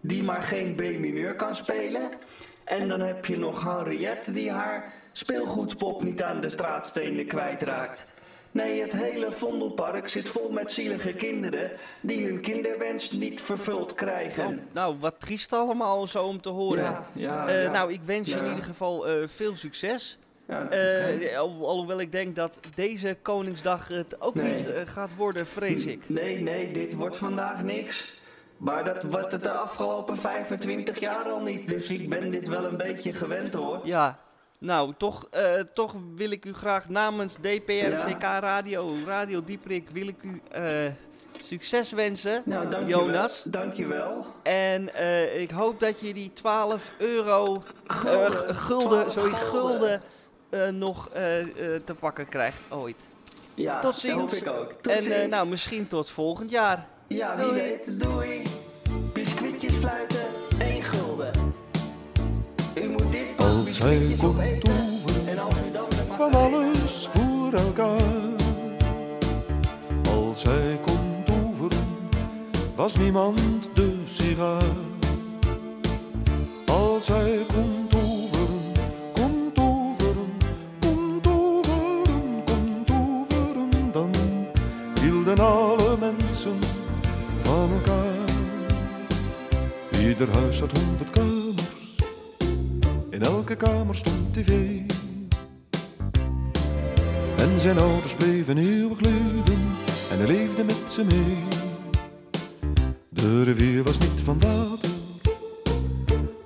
die 0.00 0.22
maar 0.22 0.42
geen 0.42 0.74
B-mineur 0.74 1.34
kan 1.34 1.54
spelen. 1.56 2.10
En 2.64 2.88
dan 2.88 3.00
heb 3.00 3.24
je 3.24 3.38
nog 3.38 3.64
Henriette, 3.64 4.32
die 4.32 4.50
haar 4.50 4.92
speelgoedpop 5.12 6.02
niet 6.02 6.22
aan 6.22 6.40
de 6.40 6.50
straatstenen 6.50 7.26
kwijtraakt. 7.26 8.02
Nee, 8.52 8.80
het 8.82 8.92
hele 8.92 9.32
Vondelpark 9.32 10.08
zit 10.08 10.28
vol 10.28 10.50
met 10.50 10.72
zielige 10.72 11.12
kinderen 11.12 11.70
die 12.00 12.26
hun 12.26 12.40
kinderwens 12.40 13.10
niet 13.10 13.40
vervuld 13.42 13.94
krijgen. 13.94 14.68
Nou, 14.72 14.96
wat 15.00 15.20
triest 15.20 15.52
allemaal 15.52 16.06
zo 16.06 16.24
om 16.24 16.40
te 16.40 16.48
horen. 16.48 16.82
Ja, 16.82 17.06
ja, 17.12 17.48
Eh, 17.48 17.62
ja. 17.62 17.70
Nou, 17.70 17.92
ik 17.92 18.00
wens 18.04 18.28
je 18.30 18.36
in 18.38 18.46
ieder 18.46 18.64
geval 18.64 19.06
eh, 19.08 19.12
veel 19.28 19.56
succes. 19.56 20.18
Ja, 20.48 20.68
Eh, 20.70 21.38
al- 21.38 21.68
alhoewel 21.68 22.00
ik 22.00 22.12
denk 22.12 22.36
dat 22.36 22.60
deze 22.74 23.16
Koningsdag 23.22 23.88
het 23.88 24.20
ook 24.20 24.34
Nee. 24.34 24.54
niet 24.54 24.72
gaat 24.84 25.14
worden, 25.16 25.46
vrees 25.46 25.86
ik. 25.86 26.08
Nee, 26.08 26.40
nee, 26.40 26.72
dit 26.72 26.94
wordt 26.94 27.16
vandaag 27.16 27.62
niks. 27.62 28.18
Maar 28.56 28.84
dat 28.84 29.02
wordt 29.02 29.32
het 29.32 29.42
de 29.42 29.50
afgelopen 29.50 30.16
25 30.18 31.00
jaar 31.00 31.24
al 31.24 31.40
niet. 31.42 31.66
Dus 31.66 31.88
ik 31.88 32.08
ben 32.08 32.30
dit 32.30 32.48
wel 32.48 32.64
een 32.64 32.76
beetje 32.76 33.12
gewend 33.12 33.52
hoor. 33.52 33.80
Ja, 33.84 34.18
nou, 34.60 34.92
toch, 34.98 35.26
eh, 35.30 35.54
toch 35.54 35.94
wil 36.14 36.30
ik 36.30 36.44
u 36.44 36.52
graag 36.52 36.88
namens 36.88 37.34
DPRCK 37.40 38.22
Radio, 38.22 38.94
Radio 39.06 39.44
Dieprik, 39.44 39.88
wil 39.92 40.08
ik 40.08 40.22
u 40.22 40.40
eh, 40.50 40.62
succes 41.42 41.92
wensen, 41.92 42.42
Nou, 42.44 42.68
dankjewel. 42.70 43.04
Jonas. 43.06 43.42
Dankjewel. 43.46 44.26
En 44.42 44.94
eh, 44.94 45.40
ik 45.40 45.50
hoop 45.50 45.80
dat 45.80 46.00
je 46.00 46.14
die 46.14 46.32
12 46.32 46.92
euro, 46.98 47.62
eh, 47.86 47.96
Gulden, 47.96 48.54
gulden, 48.54 48.88
12 49.08 49.12
sorry, 49.12 49.30
gulden. 49.34 49.70
gulden 49.70 50.02
eh, 50.50 50.68
nog 50.68 51.08
eh, 51.12 51.40
eh, 51.40 51.46
te 51.84 51.94
pakken 51.94 52.28
krijgt 52.28 52.58
ooit. 52.68 53.06
Ja, 53.54 53.74
tot 53.74 53.82
dat 53.82 53.98
ziens. 54.00 54.14
hoop 54.14 54.30
ik 54.30 54.46
ook. 54.48 54.72
Tot 54.82 54.92
en 54.92 54.98
eh, 54.98 55.18
ziens. 55.18 55.30
nou, 55.30 55.46
misschien 55.48 55.86
tot 55.86 56.10
volgend 56.10 56.50
jaar. 56.50 56.86
Ja, 57.06 57.36
wie 57.36 57.44
Doei. 57.44 57.60
weet. 57.60 58.00
Doei. 58.00 58.42
Biscuitjes 59.12 59.74
fluiten, 59.74 60.26
één 60.58 60.82
gulden. 60.82 61.30
U 62.74 62.88
moet 62.88 63.12
dit 63.12 63.26
Als 63.36 63.78
hij 63.78 63.98
biscuitjes 63.98 64.18
elkaar. 67.54 68.38
Als 70.08 70.42
hij 70.42 70.78
kon 70.82 71.22
toveren, 71.24 71.86
was 72.74 72.96
niemand 72.96 73.70
de 73.74 74.00
sigaar. 74.04 74.62
Als 76.66 77.08
hij 77.08 77.44
kon 77.54 77.86
toveren, 77.88 78.60
kon 79.12 79.50
toveren, 79.52 80.32
kon 80.80 81.20
toveren, 81.20 82.42
kon 82.44 82.84
toveren, 82.84 83.92
dan 83.92 84.10
hielden 85.00 85.38
alle 85.38 85.96
mensen 86.00 86.58
van 87.40 87.70
elkaar. 87.72 88.28
Ieder 90.00 90.30
huis 90.32 90.60
had 90.60 90.72
honderd 90.72 91.10
kamers, 91.10 91.96
in 93.10 93.22
elke 93.22 93.56
kamer 93.56 93.96
stond 93.96 94.34
tv. 94.34 94.80
En 97.40 97.60
zijn 97.60 97.78
ouders 97.78 98.14
bleven 98.14 98.58
eeuwig 98.58 99.00
leven 99.00 99.78
en 100.10 100.18
hij 100.18 100.26
leefde 100.26 100.64
met 100.64 100.92
ze 100.92 101.04
mee. 101.04 101.38
De 103.08 103.42
rivier 103.42 103.82
was 103.82 103.98
niet 103.98 104.20
van 104.24 104.40
water, 104.40 104.90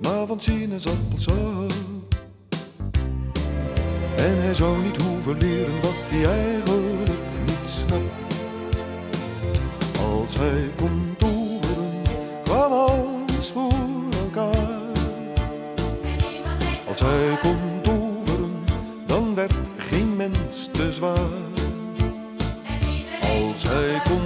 maar 0.01 0.27
van 0.27 0.39
sinaasappelsap. 0.39 1.73
En 4.15 4.41
hij 4.41 4.53
zou 4.53 4.81
niet 4.81 4.97
hoeven 4.97 5.37
leren 5.37 5.81
wat 5.81 5.93
hij 6.07 6.25
eigenlijk 6.25 7.19
niet 7.45 7.67
snapt. 7.67 8.33
Als 9.99 10.37
hij 10.37 10.69
kon 10.75 11.15
toveren, 11.17 12.01
kwam 12.43 12.71
alles 12.71 13.49
voor 13.49 13.73
elkaar. 14.23 14.91
Als 16.87 16.99
hij 16.99 17.37
kon 17.41 17.74
zwaar. 20.95 21.17
Als 23.21 23.63
hij 23.63 24.01
kon 24.03 24.24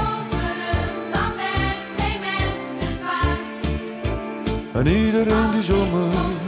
En 4.74 4.88
iedereen 4.88 5.52
die 5.52 5.64
zomer 5.64 6.39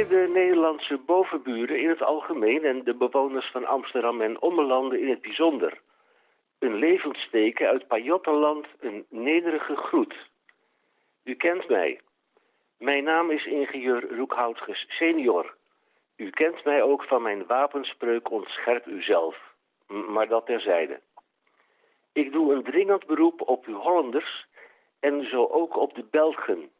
Gewaardeerde 0.00 0.32
Nederlandse 0.32 0.98
bovenburen 0.98 1.80
in 1.80 1.88
het 1.88 2.02
algemeen 2.02 2.64
en 2.64 2.84
de 2.84 2.94
bewoners 2.94 3.50
van 3.50 3.66
Amsterdam 3.66 4.20
en 4.20 4.40
Ommelanden 4.40 5.00
in 5.00 5.08
het 5.08 5.20
bijzonder. 5.20 5.80
Een 6.58 6.74
levensteken 6.74 7.68
uit 7.68 7.86
Pajottenland, 7.86 8.66
een 8.78 9.06
nederige 9.08 9.76
groet. 9.76 10.14
U 11.24 11.34
kent 11.34 11.68
mij. 11.68 12.00
Mijn 12.78 13.04
naam 13.04 13.30
is 13.30 13.46
ingenieur 13.46 14.16
Roekhoutges 14.16 14.86
senior. 14.88 15.54
U 16.16 16.30
kent 16.30 16.64
mij 16.64 16.82
ook 16.82 17.04
van 17.04 17.22
mijn 17.22 17.46
wapenspreuk 17.46 18.30
ontscherp 18.30 18.86
uzelf. 18.86 19.36
Maar 19.86 20.28
dat 20.28 20.46
terzijde. 20.46 21.00
Ik 22.12 22.32
doe 22.32 22.54
een 22.54 22.62
dringend 22.62 23.06
beroep 23.06 23.48
op 23.48 23.66
u 23.66 23.72
Hollanders 23.72 24.46
en 25.00 25.28
zo 25.28 25.46
ook 25.46 25.76
op 25.76 25.94
de 25.94 26.04
Belgen. 26.10 26.70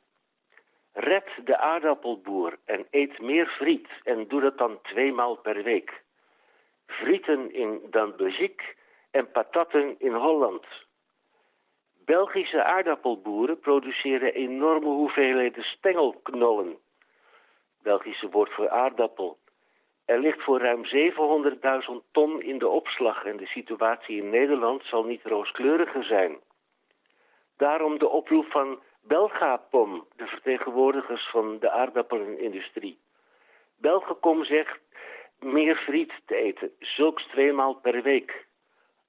Red 0.93 1.25
de 1.45 1.57
aardappelboer 1.57 2.59
en 2.65 2.87
eet 2.91 3.21
meer 3.21 3.47
friet 3.47 3.89
en 4.05 4.29
doe 4.29 4.41
dat 4.41 4.59
dan 4.59 4.79
tweemaal 4.83 5.37
per 5.37 5.63
week. 5.63 6.03
Frieten 6.87 7.53
in 7.53 7.81
dan 7.91 8.17
Belgique 8.17 8.65
en 9.11 9.31
patatten 9.31 9.95
in 9.99 10.15
Holland. 10.15 10.65
Belgische 12.05 12.65
aardappelboeren 12.65 13.59
produceren 13.59 14.35
enorme 14.35 14.87
hoeveelheden 14.87 15.63
stengelknollen. 15.63 16.79
Belgische 17.83 18.29
woord 18.29 18.53
voor 18.53 18.69
aardappel. 18.69 19.39
Er 20.05 20.19
ligt 20.19 20.43
voor 20.43 20.59
ruim 20.59 20.85
700.000 20.85 22.11
ton 22.13 22.43
in 22.43 22.59
de 22.59 22.69
opslag 22.69 23.25
en 23.25 23.37
de 23.37 23.47
situatie 23.47 24.17
in 24.17 24.31
Nederland 24.31 24.85
zal 24.85 25.05
niet 25.05 25.23
rooskleuriger 25.23 26.05
zijn. 26.05 26.39
Daarom 27.57 27.99
de 27.99 28.09
oproep 28.09 28.47
van 28.47 28.81
Belgapom, 29.11 30.07
de 30.17 30.27
vertegenwoordigers 30.27 31.31
van 31.31 31.59
de 31.59 31.71
aardappelindustrie. 31.71 32.99
Belgacom 33.77 34.45
zegt 34.45 34.79
meer 35.39 35.77
friet 35.77 36.13
te 36.27 36.35
eten, 36.35 36.73
zulks 36.79 37.27
tweemaal 37.27 37.75
per 37.75 38.03
week. 38.03 38.47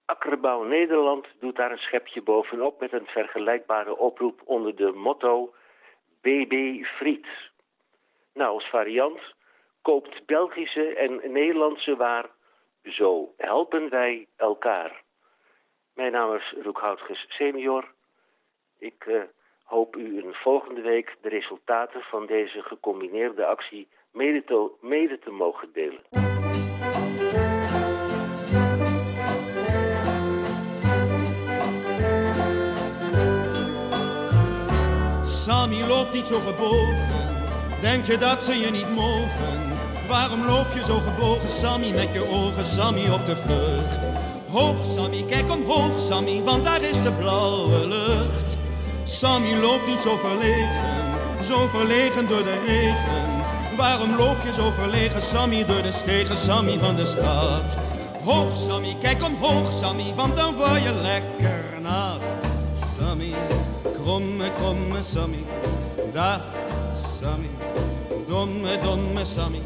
Akkerbouw 0.05 0.63
Nederland 0.63 1.27
doet 1.39 1.55
daar 1.55 1.71
een 1.71 1.77
schepje 1.77 2.21
bovenop 2.21 2.79
met 2.79 2.93
een 2.93 3.05
vergelijkbare 3.05 3.97
oproep 3.97 4.41
onder 4.45 4.75
de 4.75 4.91
motto 4.91 5.53
BB 6.21 6.83
Friet. 6.83 7.27
Nou, 8.33 8.53
als 8.53 8.69
variant 8.69 9.21
koopt 9.81 10.25
Belgische 10.25 10.95
en 10.95 11.31
Nederlandse 11.31 11.95
waar, 11.95 12.29
zo 12.83 13.33
helpen 13.37 13.89
wij 13.89 14.27
elkaar. 14.35 15.03
Mijn 15.93 16.11
naam 16.11 16.35
is 16.35 16.55
Roekhoutges 16.61 17.25
senior. 17.29 17.91
Ik 18.79 19.05
eh, 19.05 19.21
hoop 19.71 19.95
u 19.95 20.17
een 20.17 20.33
volgende 20.33 20.81
week 20.81 21.15
de 21.21 21.29
resultaten 21.29 22.01
van 22.01 22.25
deze 22.25 22.61
gecombineerde 22.61 23.45
actie 23.45 23.87
mede 24.11 24.43
te, 24.43 24.69
mede 24.81 25.19
te 25.19 25.31
mogen 25.31 25.69
delen. 25.73 26.01
Sammy 35.23 35.81
loopt 35.87 36.13
niet 36.13 36.27
zo 36.27 36.39
gebogen, 36.39 37.07
denk 37.81 38.05
je 38.05 38.17
dat 38.17 38.43
ze 38.43 38.53
je 38.59 38.71
niet 38.71 38.91
mogen? 38.95 39.55
Waarom 40.07 40.45
loop 40.45 40.69
je 40.73 40.83
zo 40.83 40.97
gebogen, 40.97 41.49
Sammy, 41.49 41.91
met 41.91 42.13
je 42.13 42.23
ogen, 42.39 42.65
Sammy, 42.65 43.05
op 43.17 43.25
de 43.25 43.35
vlucht? 43.35 44.01
Hoog, 44.49 44.85
Sammy, 44.85 45.23
kijk 45.27 45.49
omhoog, 45.49 45.99
Sammy, 45.99 46.41
want 46.41 46.63
daar 46.63 46.81
is 46.81 47.03
de 47.03 47.13
blauwe 47.13 47.87
lucht. 47.87 48.60
Sammy 49.11 49.53
loopt 49.55 49.87
niet 49.87 50.01
zo 50.01 50.17
verlegen, 50.17 51.43
zo 51.43 51.67
verlegen 51.67 52.27
door 52.27 52.43
de 52.43 52.63
regen. 52.65 53.43
Waarom 53.77 54.15
loop 54.15 54.37
je 54.43 54.53
zo 54.53 54.71
verlegen, 54.71 55.21
Sammy, 55.21 55.65
door 55.65 55.81
de 55.81 55.91
stegen, 55.91 56.37
Sammy 56.37 56.77
van 56.79 56.95
de 56.95 57.05
stad? 57.05 57.77
Hoog, 58.23 58.57
Sammy, 58.57 58.95
kijk 59.01 59.23
omhoog, 59.23 59.73
Sammy, 59.73 60.13
want 60.15 60.35
dan 60.35 60.53
word 60.53 60.83
je 60.83 60.93
lekker 61.01 61.81
nat. 61.81 62.21
Sammy, 62.97 63.33
kromme, 64.01 64.51
kromme 64.51 65.01
Sammy, 65.01 65.45
dag 66.13 66.41
Sammy, 67.19 67.49
domme, 68.27 68.77
domme 68.77 69.25
Sammy. 69.25 69.61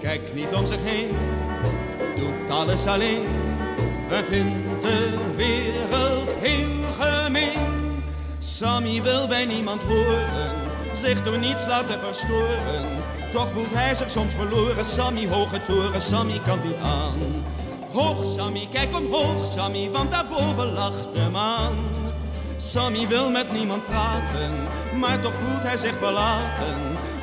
Kijk 0.00 0.34
niet 0.34 0.54
om 0.54 0.66
zich 0.66 0.82
heen, 0.82 1.08
doet 2.16 2.50
alles 2.50 2.86
alleen 2.86 3.24
en 4.10 4.24
vindt 4.24 4.82
de 4.82 5.18
wereld 5.36 6.30
heel. 6.40 6.83
Sammy 8.54 9.02
wil 9.02 9.28
bij 9.28 9.44
niemand 9.44 9.82
horen, 9.82 10.52
zich 11.02 11.22
door 11.22 11.38
niets 11.38 11.66
laten 11.66 11.98
verstoren. 11.98 12.84
Toch 13.32 13.48
voelt 13.52 13.74
hij 13.74 13.94
zich 13.94 14.10
soms 14.10 14.32
verloren, 14.32 14.84
Sammy 14.84 15.28
hoge 15.28 15.62
toren, 15.62 16.00
Sammy 16.00 16.40
kan 16.46 16.58
niet 16.64 16.76
aan. 16.82 17.44
Hoog 17.92 18.34
Sammy, 18.36 18.68
kijk 18.70 18.94
omhoog 18.96 19.46
Sammy, 19.46 19.90
want 19.90 20.10
daarboven 20.10 20.72
lacht 20.72 21.14
de 21.14 21.28
maan. 21.32 21.74
Sammy 22.56 23.08
wil 23.08 23.30
met 23.30 23.52
niemand 23.52 23.84
praten, 23.84 24.52
maar 24.98 25.20
toch 25.20 25.34
voelt 25.34 25.62
hij 25.62 25.76
zich 25.76 25.96
verlaten. 25.96 26.76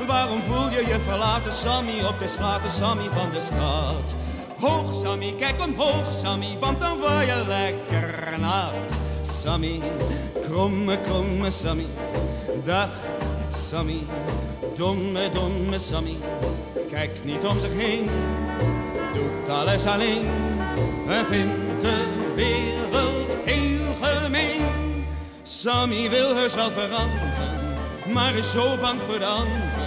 Waarom 0.07 0.41
voel 0.41 0.69
je 0.69 0.87
je 0.87 0.99
verlaten, 0.99 1.53
Sammy, 1.53 2.03
op 2.07 2.19
de 2.19 2.27
straten, 2.27 2.71
Sammy 2.71 3.09
van 3.09 3.31
de 3.31 3.41
stad? 3.41 4.15
Hoog 4.59 5.01
Sammy, 5.01 5.33
kijk 5.37 5.61
omhoog 5.61 6.13
Sammy, 6.23 6.57
want 6.59 6.79
dan 6.79 6.97
word 6.97 7.25
je 7.25 7.43
lekker 7.47 8.39
nat. 8.39 9.10
Sammy, 9.21 9.81
kromme, 10.41 10.99
kromme 10.99 11.49
Sammy, 11.51 11.85
dag 12.63 12.89
Sammy, 13.49 13.99
domme, 14.77 15.29
domme 15.29 15.79
Sammy. 15.79 16.17
Kijk 16.89 17.11
niet 17.23 17.45
om 17.45 17.59
zich 17.59 17.73
heen, 17.73 18.09
doet 19.13 19.49
alles 19.49 19.85
alleen 19.85 20.27
en 21.07 21.25
vindt 21.25 21.81
de 21.81 22.05
wereld 22.35 23.35
heel 23.43 23.95
gemeen. 24.01 25.05
Sammy 25.43 26.09
wil 26.09 26.35
heus 26.35 26.55
wel 26.55 26.71
veranderen, 26.71 27.73
maar 28.13 28.35
is 28.35 28.51
zo 28.51 28.77
bang 28.81 28.99
voor 29.07 29.19
de 29.19 29.25
anderen. 29.25 29.81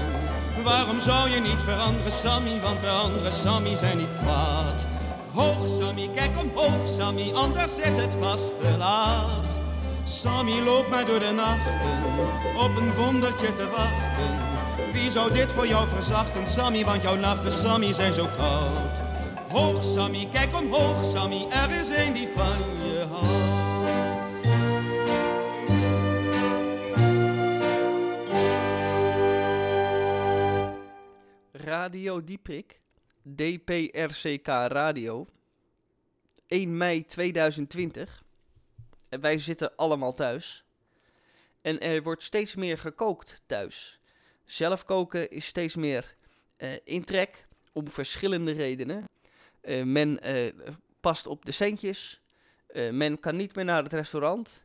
Waarom 0.65 1.01
zou 1.01 1.31
je 1.31 1.41
niet 1.41 1.63
veranderen, 1.65 2.13
Sammy? 2.13 2.61
Want 2.63 2.81
de 2.81 2.89
andere 2.89 3.31
Sammy 3.31 3.77
zijn 3.77 3.99
niet 3.99 4.15
kwaad. 4.23 4.87
Hoog, 5.35 5.69
Sammy, 5.79 6.09
kijk 6.15 6.39
omhoog, 6.39 6.89
Sammy, 6.97 7.33
anders 7.33 7.79
is 7.79 7.97
het 7.97 8.13
vast 8.21 8.61
te 8.61 8.77
laat. 8.79 9.47
Sammy 10.05 10.61
loopt 10.61 10.91
mij 10.91 11.05
door 11.05 11.19
de 11.19 11.33
nachten, 11.33 11.81
op 12.59 12.77
een 12.77 12.95
wondertje 12.95 13.57
te 13.57 13.69
wachten. 13.71 14.93
Wie 14.93 15.11
zou 15.11 15.33
dit 15.33 15.53
voor 15.53 15.67
jou 15.67 15.89
verzachten, 15.89 16.47
Sammy, 16.47 16.85
want 16.85 17.03
jouw 17.03 17.17
nachten, 17.17 17.53
Sammy, 17.53 17.93
zijn 17.93 18.13
zo 18.13 18.27
koud. 18.37 18.99
Hoog, 19.51 19.85
Sammy, 19.85 20.29
kijk 20.33 20.55
omhoog, 20.55 21.11
Sammy, 21.13 21.47
er 21.51 21.71
is 21.81 21.89
een 21.89 22.13
die 22.13 22.29
van 22.37 22.59
je 22.85 23.05
houdt. 23.11 23.53
Radio 31.53 32.25
Dieprik, 32.25 32.81
DPRCK 33.25 34.47
Radio, 34.47 35.27
1 36.47 36.77
mei 36.77 37.05
2020. 37.07 38.25
En 39.09 39.21
wij 39.21 39.39
zitten 39.39 39.77
allemaal 39.77 40.15
thuis. 40.15 40.65
En 41.61 41.81
er 41.81 42.03
wordt 42.03 42.23
steeds 42.23 42.55
meer 42.55 42.79
gekookt 42.79 43.43
thuis. 43.47 44.01
Zelf 44.45 44.85
koken 44.85 45.31
is 45.31 45.47
steeds 45.47 45.77
meer 45.77 46.15
eh, 46.57 46.73
in 46.85 47.05
trek, 47.05 47.47
om 47.73 47.91
verschillende 47.91 48.53
redenen. 48.53 49.09
Eh, 49.61 49.83
men 49.83 50.21
eh, 50.21 50.53
past 51.01 51.27
op 51.27 51.45
de 51.45 51.53
centjes. 51.53 52.23
Men 52.91 53.21
kan 53.21 53.37
niet 53.37 53.55
meer 53.55 53.65
naar 53.65 53.83
het 53.83 53.93
restaurant. 53.93 54.63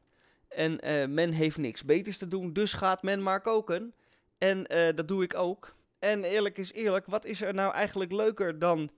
En 0.48 0.80
men 1.14 1.32
heeft 1.32 1.58
niks 1.58 1.84
beters 1.84 2.18
te 2.18 2.28
doen, 2.28 2.54
dus 2.54 2.74
gaat 2.74 3.04
men 3.04 3.24
maar 3.24 3.42
koken. 3.42 3.94
En 4.38 4.64
dat 4.96 5.08
doe 5.08 5.24
ik 5.24 5.36
ook. 5.36 5.76
En 6.00 6.24
eerlijk 6.24 6.58
is 6.58 6.74
eerlijk, 6.74 7.06
wat 7.06 7.26
is 7.26 7.42
er 7.42 7.54
nou 7.54 7.74
eigenlijk 7.74 8.12
leuker 8.12 8.60
dan 8.60 8.90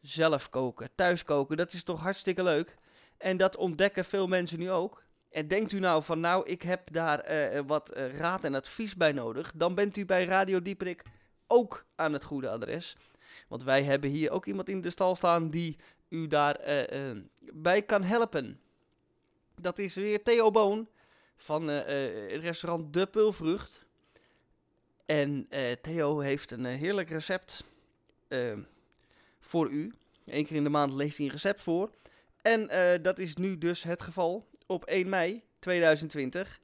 zelf 0.00 0.48
koken, 0.48 0.88
thuis 0.94 1.24
koken? 1.24 1.56
Dat 1.56 1.72
is 1.72 1.84
toch 1.84 2.00
hartstikke 2.00 2.42
leuk. 2.42 2.76
En 3.18 3.36
dat 3.36 3.56
ontdekken 3.56 4.04
veel 4.04 4.26
mensen 4.26 4.58
nu 4.58 4.70
ook. 4.70 5.04
En 5.30 5.48
denkt 5.48 5.72
u 5.72 5.78
nou 5.78 6.02
van, 6.02 6.20
nou, 6.20 6.46
ik 6.46 6.62
heb 6.62 6.92
daar 6.92 7.18
eh, 7.18 7.60
wat 7.66 7.90
eh, 7.90 8.16
raad 8.16 8.44
en 8.44 8.54
advies 8.54 8.96
bij 8.96 9.12
nodig, 9.12 9.52
dan 9.54 9.74
bent 9.74 9.96
u 9.96 10.04
bij 10.04 10.24
Radio 10.24 10.62
Dieperik 10.62 11.02
ook 11.46 11.86
aan 11.94 12.12
het 12.12 12.24
goede 12.24 12.48
adres. 12.48 12.96
Want 13.48 13.62
wij 13.62 13.82
hebben 13.82 14.10
hier 14.10 14.30
ook 14.30 14.46
iemand 14.46 14.68
in 14.68 14.80
de 14.80 14.90
stal 14.90 15.16
staan 15.16 15.50
die 15.50 15.76
u 16.08 16.26
daar 16.26 16.54
eh, 16.56 17.10
eh, 17.10 17.16
bij 17.52 17.82
kan 17.82 18.02
helpen. 18.02 18.60
Dat 19.60 19.78
is 19.78 19.94
weer 19.94 20.22
Theo 20.22 20.50
Boon 20.50 20.88
van 21.36 21.70
eh, 21.70 22.06
eh, 22.06 22.32
het 22.32 22.40
restaurant 22.40 22.92
De 22.92 23.06
Pulvrucht. 23.06 23.86
En 25.10 25.46
eh, 25.48 25.72
Theo 25.82 26.18
heeft 26.18 26.50
een 26.50 26.66
eh, 26.66 26.74
heerlijk 26.74 27.10
recept 27.10 27.64
eh, 28.28 28.38
voor 29.40 29.70
u. 29.70 29.92
Eén 30.26 30.46
keer 30.46 30.56
in 30.56 30.64
de 30.64 30.70
maand 30.70 30.92
leest 30.92 31.16
hij 31.16 31.26
een 31.26 31.32
recept 31.32 31.62
voor. 31.62 31.90
En 32.42 32.68
dat 33.02 33.18
is 33.18 33.36
nu 33.36 33.58
dus 33.58 33.82
het 33.82 34.02
geval 34.02 34.48
op 34.66 34.84
1 34.84 35.08
mei 35.08 35.42
2020. 35.58 36.60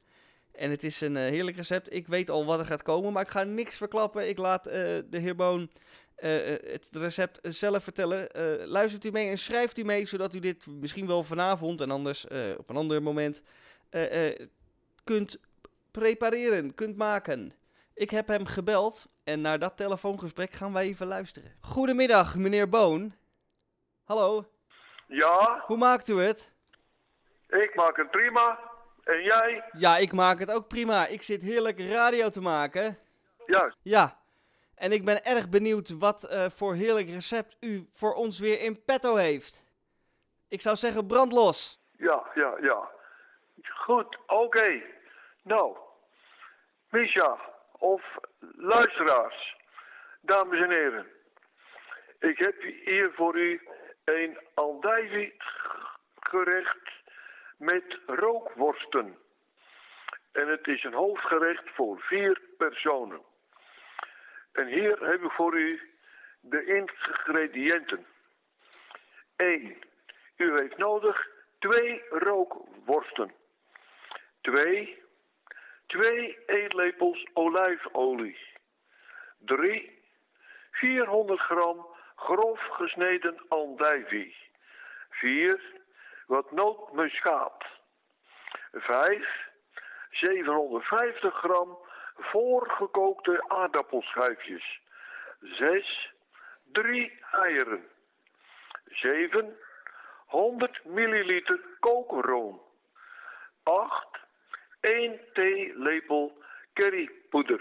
En 0.53 0.71
het 0.71 0.85
is 0.85 1.01
een 1.01 1.17
heerlijk 1.17 1.57
recept. 1.57 1.95
Ik 1.95 2.07
weet 2.07 2.31
al 2.31 2.45
wat 2.45 2.59
er 2.59 2.67
gaat 2.67 2.83
komen, 2.83 3.13
maar 3.13 3.23
ik 3.23 3.29
ga 3.29 3.43
niks 3.43 3.77
verklappen. 3.77 4.29
Ik 4.29 4.39
laat 4.39 4.65
de 4.65 5.07
heer 5.11 5.35
Boon 5.35 5.71
het 6.17 6.89
recept 6.93 7.39
zelf 7.43 7.85
vertellen. 7.85 8.29
Luistert 8.69 9.05
u 9.05 9.11
mee 9.11 9.31
en 9.31 9.39
schrijft 9.39 9.79
u 9.79 9.85
mee, 9.85 10.07
zodat 10.07 10.35
u 10.35 10.41
dit 10.41 10.67
misschien 10.67 11.07
wel 11.07 11.25
vanavond 11.25 11.81
en 11.81 11.91
anders 11.91 12.27
op 12.57 12.71
een 12.71 12.77
ander 12.77 13.03
moment 13.03 13.43
kunt 15.05 15.37
prepareren, 15.91 16.75
kunt 16.75 16.97
maken. 16.97 17.53
Ik 17.97 18.11
heb 18.11 18.27
hem 18.27 18.47
gebeld 18.47 19.07
en 19.25 19.41
naar 19.41 19.59
dat 19.59 19.77
telefoongesprek 19.77 20.53
gaan 20.53 20.73
wij 20.73 20.85
even 20.85 21.07
luisteren. 21.07 21.53
Goedemiddag, 21.61 22.37
meneer 22.37 22.69
Boon. 22.69 23.15
Hallo. 24.05 24.43
Ja, 25.07 25.63
Hoe 25.67 25.77
maakt 25.77 26.09
u 26.09 26.21
het? 26.21 26.55
ik 27.49 27.75
maak 27.75 27.97
het 27.97 28.11
prima. 28.11 28.59
En 29.05 29.23
jij? 29.23 29.65
Ja, 29.73 29.97
ik 29.97 30.13
maak 30.13 30.39
het 30.39 30.51
ook 30.51 30.69
prima. 30.69 31.07
Ik 31.07 31.23
zit 31.23 31.43
heerlijk 31.43 31.81
radio 31.81 32.29
te 32.29 32.41
maken. 32.41 32.99
Ja. 33.47 33.75
Ja. 33.83 34.19
En 34.75 34.93
ik 34.93 35.05
ben 35.05 35.25
erg 35.25 35.49
benieuwd 35.49 35.99
wat 35.99 36.23
eh, 36.25 36.47
voor 36.49 36.75
heerlijk 36.75 37.09
recept 37.09 37.57
u 37.61 37.89
voor 37.91 38.15
ons 38.15 38.39
weer 38.39 38.61
in 38.61 38.85
petto 38.85 39.15
heeft. 39.17 39.65
Ik 40.49 40.61
zou 40.61 40.77
zeggen 40.77 41.07
brandlos. 41.07 41.81
Ja, 41.99 42.27
ja, 42.35 42.55
ja. 42.61 42.91
Goed, 43.63 44.19
oké. 44.27 44.83
Nou, 45.43 45.77
Misha, 46.91 47.39
of 47.79 48.03
luisteraars, 48.57 49.57
dames 50.21 50.61
en 50.61 50.71
heren. 50.71 51.07
Ik 52.19 52.39
heb 52.39 52.63
hier 52.63 53.13
voor 53.13 53.37
u 53.37 53.61
een 54.05 54.39
gerecht 56.21 56.91
met 57.57 57.99
rookworsten. 58.07 59.19
En 60.33 60.49
het 60.49 60.67
is 60.67 60.85
een 60.85 60.93
hoofdgerecht 60.93 61.71
voor 61.75 62.01
vier 62.01 62.41
personen. 62.57 63.21
En 64.53 64.67
hier 64.67 65.09
heb 65.09 65.23
ik 65.23 65.31
voor 65.31 65.59
u 65.59 65.81
de 66.41 66.65
ingrediënten. 66.65 68.07
1. 69.37 69.77
U 70.37 70.59
heeft 70.59 70.77
nodig 70.77 71.29
twee 71.59 72.03
rookworsten. 72.11 73.35
2. 74.41 75.03
2 75.87 76.39
eetlepels 76.47 77.27
olijfolie. 77.33 78.39
3. 79.39 80.03
400 80.71 81.41
gram 81.41 81.87
grof 82.17 82.61
gesneden 82.61 83.45
andijvie. 83.49 84.37
4. 85.11 85.61
Wat 86.27 86.51
nootmuskaat. 86.51 87.65
5. 88.73 89.27
750 90.11 91.35
gram 91.35 91.79
voorgekookte 92.17 93.45
aardappelschijfjes. 93.49 94.81
6. 95.41 96.13
3 96.73 97.23
eieren. 97.33 97.85
7. 98.85 99.57
100 100.27 100.85
milliliter 100.85 101.61
kookroom. 101.81 102.63
8. 103.63 104.26
1 104.87 105.21
theelepel 105.33 106.33
currypoeder. 106.75 107.61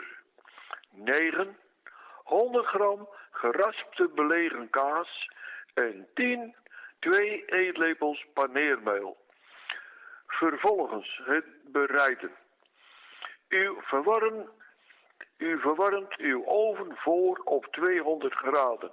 9. 0.91 1.57
100 2.23 2.65
gram 2.65 3.09
geraspte 3.31 4.07
belegen 4.15 4.69
kaas. 4.69 5.29
En 5.73 6.07
10. 6.13 6.55
2 6.99 7.45
eetlepels 7.45 8.25
paneermeel. 8.33 9.17
Vervolgens 10.27 11.21
het 11.25 11.45
bereiden. 11.63 12.31
U 13.47 13.75
verwarmt, 13.79 14.49
u 15.37 15.59
verwarmt 15.59 16.17
uw 16.17 16.45
oven 16.45 16.95
voor 16.95 17.41
op 17.43 17.65
200 17.65 18.33
graden. 18.33 18.91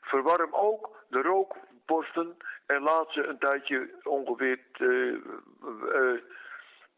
Verwarm 0.00 0.54
ook 0.54 1.04
de 1.08 1.22
rookborsten 1.22 2.36
en 2.66 2.82
laat 2.82 3.12
ze 3.12 3.26
een 3.26 3.38
tijdje 3.38 3.90
ongeveer 4.02 4.58
eh, 4.72 5.14
eh, 5.14 6.20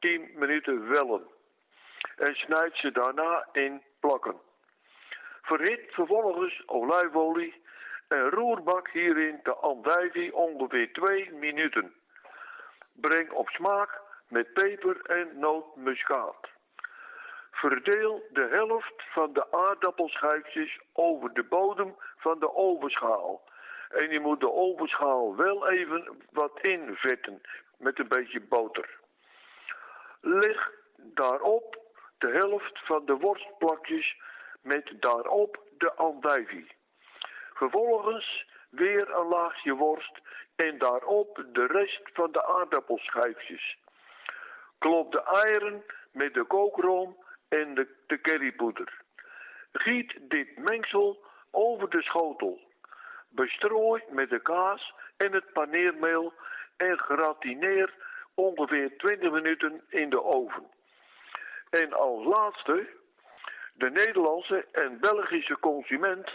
10 0.01 0.31
minuten 0.35 0.89
wellen. 0.89 1.27
En 2.17 2.35
snijd 2.35 2.77
ze 2.77 2.91
daarna 2.93 3.49
in 3.53 3.83
plakken. 4.01 4.41
Verhit 5.43 5.81
vervolgens 5.91 6.63
olijfolie 6.67 7.63
en 8.09 8.31
roerbak 8.31 8.91
hierin 8.91 9.41
de 9.43 9.55
andijvie 9.55 10.35
ongeveer 10.35 10.93
2 10.93 11.33
minuten. 11.33 11.95
Breng 12.93 13.31
op 13.31 13.49
smaak 13.49 14.01
met 14.29 14.53
peper 14.53 15.01
en 15.03 15.39
nootmuskaat. 15.39 16.49
Verdeel 17.51 18.23
de 18.31 18.49
helft 18.51 19.03
van 19.13 19.33
de 19.33 19.53
aardappelschijfjes 19.53 20.79
over 20.93 21.33
de 21.33 21.43
bodem 21.43 21.97
van 22.17 22.39
de 22.39 22.55
ovenschaal. 22.55 23.43
En 23.89 24.11
je 24.11 24.21
moet 24.21 24.41
de 24.41 24.53
ovenschaal 24.53 25.37
wel 25.37 25.69
even 25.69 26.17
wat 26.31 26.61
invetten 26.63 27.41
met 27.79 27.99
een 27.99 28.09
beetje 28.09 28.41
boter. 28.41 29.00
Leg 30.21 30.71
daarop 30.97 31.79
de 32.19 32.29
helft 32.29 32.79
van 32.85 33.07
de 33.07 33.17
worstplakjes 33.17 34.17
met 34.63 34.93
daarop 35.01 35.63
de 35.79 35.93
andijvie. 35.93 36.73
Vervolgens 37.55 38.47
weer 38.71 39.11
een 39.11 39.27
laagje 39.27 39.75
worst 39.75 40.21
en 40.57 40.79
daarop 40.79 41.45
de 41.53 41.67
rest 41.67 42.11
van 42.13 42.33
de 42.33 42.45
aardappelschijfjes. 42.47 43.79
Klop 44.79 45.13
de 45.13 45.23
eieren 45.23 45.85
met 46.13 46.35
de 46.35 46.45
kookroom 46.45 47.17
en 47.49 47.75
de, 47.75 47.89
de 48.07 48.21
currypoeder. 48.21 49.03
Giet 49.73 50.19
dit 50.21 50.59
mengsel 50.59 51.25
over 51.51 51.91
de 51.91 52.03
schotel. 52.03 52.61
Bestrooi 53.29 54.03
met 54.11 54.31
de 54.31 54.41
kaas 54.41 54.95
en 55.17 55.33
het 55.33 55.53
paneermeel 55.53 56.33
en 56.77 56.99
gratineer 56.99 57.95
ongeveer 58.41 58.97
20 58.97 59.31
minuten 59.31 59.83
in 59.89 60.11
de 60.11 60.23
oven. 60.23 60.65
En 61.71 61.93
als 61.93 62.25
laatste, 62.25 62.89
de 63.75 63.91
Nederlandse 63.91 64.67
en 64.73 65.01
Belgische 65.01 65.59
consument 65.61 66.31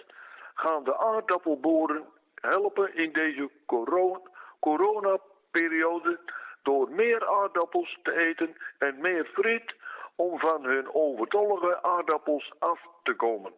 gaan 0.53 0.84
de 0.84 0.97
aardappelboeren 0.97 2.06
helpen 2.36 2.95
in 2.95 3.12
deze 3.12 3.49
corona- 3.66 4.22
coronaperiode 4.60 6.20
door 6.64 6.89
meer 6.89 7.28
aardappels 7.28 7.99
te 8.03 8.18
eten 8.18 8.56
en 8.78 9.01
meer 9.01 9.26
friet 9.26 9.74
om 10.16 10.39
van 10.39 10.64
hun 10.64 10.93
overtollige 10.93 11.84
aardappels 11.84 12.53
af 12.60 12.80
te 13.03 13.14
komen. 13.14 13.53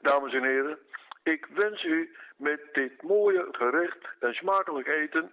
Dames 0.00 0.32
en 0.32 0.42
heren, 0.42 0.78
ik 1.22 1.46
wens 1.46 1.84
u 1.84 2.16
met 2.36 2.60
dit 2.72 3.02
mooie 3.02 3.48
gerecht 3.52 4.08
een 4.20 4.34
smakelijk 4.34 4.86
eten 4.86 5.32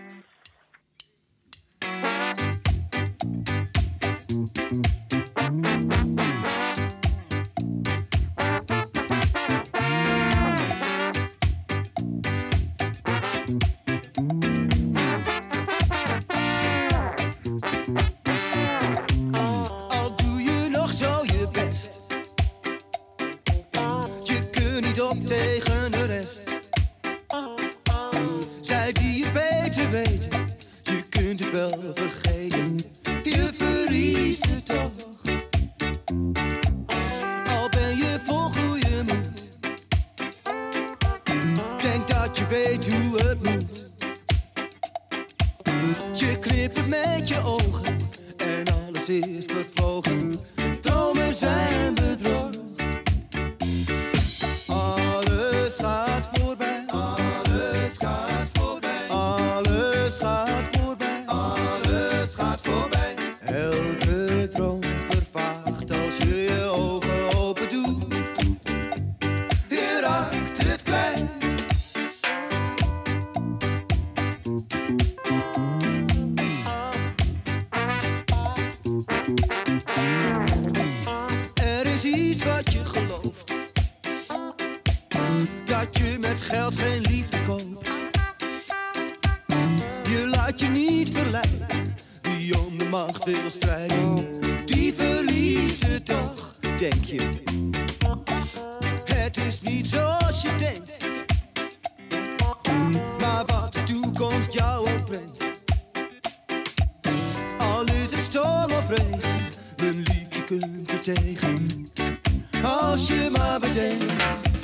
Als 112.91 113.07
je 113.07 113.29
maar 113.31 113.59
bedenkt. 113.59 114.60